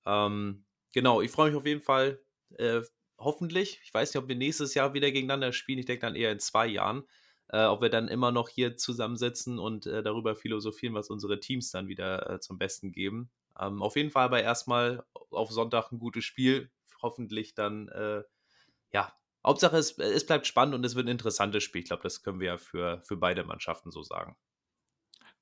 Ähm, 0.07 0.65
genau, 0.93 1.21
ich 1.21 1.31
freue 1.31 1.51
mich 1.51 1.59
auf 1.59 1.67
jeden 1.67 1.83
Fall 1.83 2.21
äh, 2.59 2.83
hoffentlich. 3.21 3.81
Ich 3.85 3.95
weiß 3.95 4.13
nicht, 4.13 4.23
ob 4.23 4.29
wir 4.29 4.37
nächstes 4.37 4.75
Jahr 4.75 4.95
wieder 4.95 5.11
gegeneinander 5.13 5.53
spielen. 5.53 5.79
Ich 5.79 5.87
denke 5.87 6.07
dann 6.07 6.17
eher 6.17 6.33
in 6.33 6.41
zwei 6.41 6.67
Jahren. 6.67 7.05
Äh, 7.53 7.65
ob 7.65 7.83
wir 7.83 7.91
dann 7.91 8.07
immer 8.07 8.31
noch 8.31 8.49
hier 8.49 8.77
zusammensitzen 8.77 9.59
und 9.59 9.87
äh, 9.87 10.05
darüber 10.05 10.37
philosophieren, 10.37 10.95
was 10.95 11.11
unsere 11.11 11.41
Teams 11.41 11.73
dann 11.73 11.89
wieder 11.89 12.31
äh, 12.31 12.41
zum 12.41 12.59
Besten 12.59 12.93
geben. 12.93 13.31
Ähm, 13.59 13.83
auf 13.83 13.97
jeden 13.97 14.11
Fall 14.11 14.25
aber 14.25 14.41
erstmal 14.41 15.05
auf 15.31 15.51
Sonntag 15.51 15.91
ein 15.91 15.99
gutes 15.99 16.25
Spiel. 16.25 16.71
Hoffentlich 17.03 17.55
dann, 17.55 17.89
äh, 17.89 18.23
ja, 18.93 19.13
Hauptsache 19.45 19.79
es, 19.79 19.99
es 19.99 20.27
bleibt 20.27 20.47
spannend 20.47 20.75
und 20.77 20.85
es 20.85 20.95
wird 20.95 21.07
ein 21.07 21.11
interessantes 21.11 21.65
Spiel. 21.65 21.81
Ich 21.81 21.89
glaube, 21.89 22.05
das 22.05 22.23
können 22.23 22.39
wir 22.39 22.47
ja 22.47 22.57
für, 22.57 23.03
für 23.03 23.17
beide 23.17 23.43
Mannschaften 23.43 23.91
so 23.91 24.03
sagen. 24.03 24.37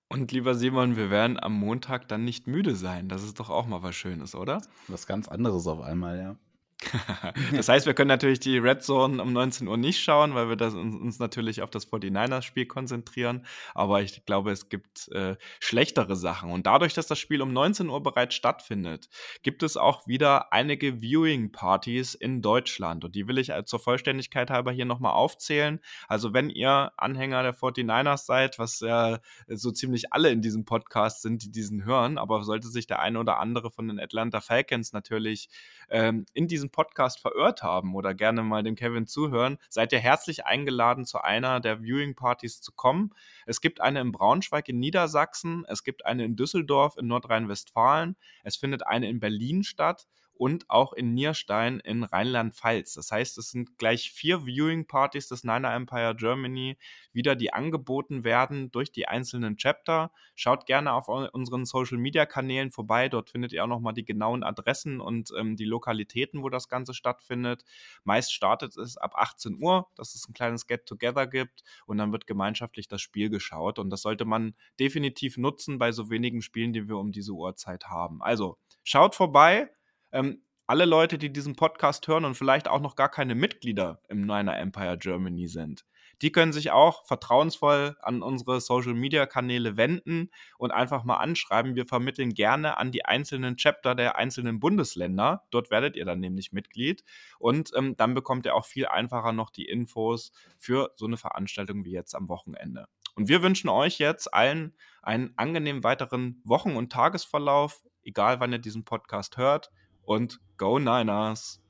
Und 0.09 0.33
lieber 0.33 0.55
Simon, 0.55 0.97
wir 0.97 1.11
werden 1.11 1.39
am 1.39 1.53
Montag 1.53 2.09
dann 2.09 2.25
nicht 2.25 2.47
müde 2.47 2.75
sein. 2.75 3.11
Das 3.11 3.23
ist 3.23 3.39
doch 3.39 3.51
auch 3.51 3.67
mal 3.67 3.83
was 3.83 3.95
Schönes, 3.95 4.35
oder? 4.35 4.63
Was 4.87 5.07
ganz 5.07 5.29
anderes 5.29 5.67
auf 5.67 5.81
einmal, 5.81 6.19
ja. 6.19 6.37
das 7.53 7.69
heißt, 7.69 7.87
wir 7.87 7.95
können 7.95 8.09
natürlich 8.09 8.39
die 8.39 8.59
Red 8.59 8.83
Zone 8.83 9.21
um 9.21 9.33
19 9.33 9.67
Uhr 9.67 9.77
nicht 9.77 10.01
schauen, 10.01 10.35
weil 10.35 10.49
wir 10.49 10.57
das, 10.57 10.75
uns, 10.75 10.95
uns 10.95 11.19
natürlich 11.19 11.63
auf 11.63 11.71
das 11.71 11.91
49ers-Spiel 11.91 12.67
konzentrieren. 12.67 13.45
Aber 13.75 14.01
ich 14.01 14.25
glaube, 14.27 14.53
es 14.53 14.69
gibt 14.69 15.09
äh, 15.09 15.37
schlechtere 15.59 16.15
Sachen. 16.15 16.53
Und 16.53 16.67
dadurch, 16.67 16.95
dass 16.95 17.09
das 17.09 17.19
Spiel 17.19 17.43
um 17.43 17.53
19 17.53 17.89
Uhr 17.89 18.03
bereits 18.03 18.37
stattfindet, 18.37 19.09
gibt 19.43 19.65
es 19.65 19.77
auch 19.77 20.07
wieder 20.07 20.53
einige 20.53 21.01
Viewing-Partys 21.01 22.15
in 22.15 22.43
Deutschland. 22.43 23.05
Und 23.05 23.15
die 23.17 23.27
will 23.27 23.39
ich 23.39 23.53
zur 23.65 23.81
Vollständigkeit 23.81 24.51
halber 24.51 24.71
hier 24.71 24.85
nochmal 24.85 25.13
aufzählen. 25.13 25.81
Also, 26.07 26.33
wenn 26.33 26.49
ihr 26.49 26.93
Anhänger 26.97 27.43
der 27.43 27.57
49ers 27.57 28.25
seid, 28.25 28.59
was 28.61 28.81
ja 28.81 29.19
so 29.49 29.73
ziemlich 29.73 30.13
alle 30.13 30.31
in 30.31 30.43
diesem 30.43 30.65
Podcast 30.65 31.23
sind, 31.23 31.43
die 31.43 31.51
diesen 31.51 31.85
hören, 31.85 32.19
aber 32.19 32.45
sollte 32.45 32.69
sich 32.69 32.87
der 32.87 33.01
eine 33.01 33.19
oder 33.19 33.39
andere 33.39 33.73
von 33.73 33.89
den 33.89 33.99
Atlanta 33.99 34.41
Falcons 34.41 34.93
natürlich 34.93 35.49
ähm, 35.91 36.27
in 36.33 36.49
diesem 36.49 36.71
Podcast 36.71 37.21
verirrt 37.21 37.63
haben 37.63 37.95
oder 37.95 38.15
gerne 38.15 38.43
mal 38.43 38.63
dem 38.63 38.77
Kevin 38.77 39.07
zuhören, 39.07 39.59
seid 39.69 39.93
ihr 39.93 39.99
herzlich 39.99 40.47
eingeladen, 40.47 41.05
zu 41.05 41.23
einer 41.23 41.61
der 41.61 41.83
Viewing-Partys 41.83 42.61
zu 42.61 42.73
kommen. 42.73 43.15
Es 43.47 43.61
gibt 43.61 43.81
eine 43.81 44.01
in 44.01 44.13
Braunschweig 44.13 44.69
in 44.69 44.79
Niedersachsen, 44.79 45.65
es 45.69 45.85
gibt 45.85 46.07
eine 46.07 46.25
in 46.25 46.37
Düsseldorf 46.37 46.97
in 46.97 47.07
Nordrhein-Westfalen, 47.07 48.17
es 48.43 48.57
findet 48.57 48.87
eine 48.87 49.09
in 49.09 49.21
Berlin 49.21 49.63
statt 49.63 50.07
und 50.39 50.71
auch 50.71 50.93
in 50.93 51.15
Nierstein 51.15 51.81
in 51.81 52.05
Rheinland-Pfalz. 52.05 52.95
Das 52.95 53.11
heißt, 53.11 53.37
es 53.39 53.51
sind 53.51 53.77
gleich 53.77 54.13
vier 54.13 54.47
Viewing-Partys 54.47 55.29
des 55.29 55.43
Niner 55.43 55.75
Empire 55.75 56.15
Germany 56.17 56.79
wieder, 57.13 57.35
die 57.35 57.53
angeboten 57.53 58.23
werden 58.23 58.71
durch 58.71 58.93
die 58.93 59.09
einzelnen 59.09 59.57
Chapter. 59.57 60.13
Schaut 60.37 60.67
gerne 60.67 60.93
auf 60.93 61.09
unseren 61.09 61.65
Social-Media-Kanälen 61.65 62.71
vorbei. 62.71 63.09
Dort 63.09 63.31
findet 63.31 63.53
ihr 63.53 63.65
auch 63.65 63.69
nochmal 63.69 63.95
die 63.95 64.05
genauen 64.05 64.45
Adressen 64.45 65.01
und 65.01 65.33
ähm, 65.37 65.57
die 65.57 65.65
Lokalitäten, 65.65 66.43
wo 66.43 66.49
das 66.49 66.69
Ganze 66.69 66.95
stattfindet. 66.95 67.65
Meist 68.05 68.33
startet 68.33 68.77
es 68.77 68.97
ab 68.97 69.15
18 69.17 69.61
Uhr, 69.61 69.89
dass 69.97 70.15
es 70.15 70.29
ein 70.29 70.35
kleines 70.35 70.69
Get-Together 70.69 71.27
gibt 71.27 71.65
und 71.87 71.99
dann 71.99 72.13
wird 72.13 72.29
gemeinschaftlich 72.29 72.87
das 72.87 73.03
Spiel 73.03 73.29
geschaut. 73.29 73.81
Und 73.81 73.91
das 73.91 74.03
sollte 74.03 74.25
man 74.25 74.55
definitiv 74.79 75.37
nutzen 75.37 75.79
bei 75.79 75.91
so 75.91 76.11
wenigen 76.11 76.43
Spielen, 76.43 76.73
die 76.73 76.89
wir 76.89 76.97
um 76.97 77.11
diese 77.11 77.33
Uhrzeit 77.33 77.87
haben. 77.87 78.23
Also 78.23 78.57
schaut 78.85 79.17
vorbei 79.17 79.69
ähm, 80.13 80.43
alle 80.67 80.85
Leute, 80.85 81.17
die 81.17 81.33
diesen 81.33 81.57
Podcast 81.57 82.07
hören 82.09 82.27
und 82.27 82.35
vielleicht 82.35 82.69
auch 82.69 82.81
noch 82.81 82.95
gar 82.95 83.09
keine 83.09 83.35
Mitglieder 83.35 84.03
im 84.09 84.27
Niner 84.27 84.59
Empire 84.59 84.99
Germany 84.99 85.49
sind, 85.49 85.87
die 86.21 86.33
können 86.33 86.53
sich 86.53 86.73
auch 86.73 87.07
vertrauensvoll 87.07 87.97
an 88.03 88.23
unsere 88.23 88.61
Social 88.61 88.93
Media 88.93 89.25
Kanäle 89.25 89.77
wenden 89.77 90.31
und 90.59 90.71
einfach 90.73 91.05
mal 91.05 91.17
anschreiben. 91.17 91.75
Wir 91.75 91.87
vermitteln 91.87 92.35
gerne 92.35 92.77
an 92.77 92.93
die 92.93 93.05
einzelnen 93.05 93.57
Chapter 93.57 93.95
der 93.95 94.17
einzelnen 94.17 94.61
Bundesländer. 94.61 95.47
Dort 95.51 95.71
werdet 95.71 95.97
ihr 95.97 96.05
dann 96.05 96.21
nämlich 96.21 96.53
Mitglied 96.53 97.05
und 97.39 97.71
ähm, 97.75 97.97
dann 97.97 98.15
bekommt 98.15 98.47
ihr 98.47 98.55
auch 98.55 98.67
viel 98.67 98.87
einfacher 98.87 99.33
noch 99.33 99.51
die 99.51 99.65
Infos 99.65 100.33
für 100.59 100.93
so 100.97 101.07
eine 101.07 101.17
Veranstaltung 101.17 101.85
wie 101.85 101.93
jetzt 101.93 102.15
am 102.15 102.29
Wochenende. 102.29 102.89
Und 103.15 103.29
wir 103.29 103.43
wünschen 103.43 103.69
euch 103.69 103.99
jetzt 103.99 104.33
allen 104.35 104.77
einen 105.03 105.33
angenehmen 105.37 105.83
weiteren 105.83 106.43
Wochen- 106.45 106.77
und 106.77 106.93
Tagesverlauf, 106.93 107.83
egal 108.03 108.39
wann 108.41 108.53
ihr 108.53 108.59
diesen 108.59 108.85
Podcast 108.85 109.37
hört 109.37 109.71
und 110.09 110.41
Go 110.57 110.79
Niners! 110.79 111.61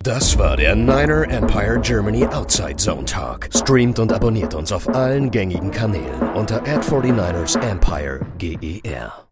Das 0.00 0.38
war 0.38 0.56
der 0.56 0.76
Niner 0.76 1.28
Empire 1.30 1.80
Germany 1.80 2.26
Outside 2.26 2.76
Zone 2.76 3.04
Talk. 3.06 3.48
Streamt 3.52 3.98
und 3.98 4.12
abonniert 4.12 4.54
uns 4.54 4.70
auf 4.70 4.88
allen 4.94 5.30
gängigen 5.30 5.70
Kanälen 5.70 6.20
unter 6.34 6.62
ad 6.62 6.86
49 6.88 7.56
ersempire 7.56 8.20
GER. 8.38 9.25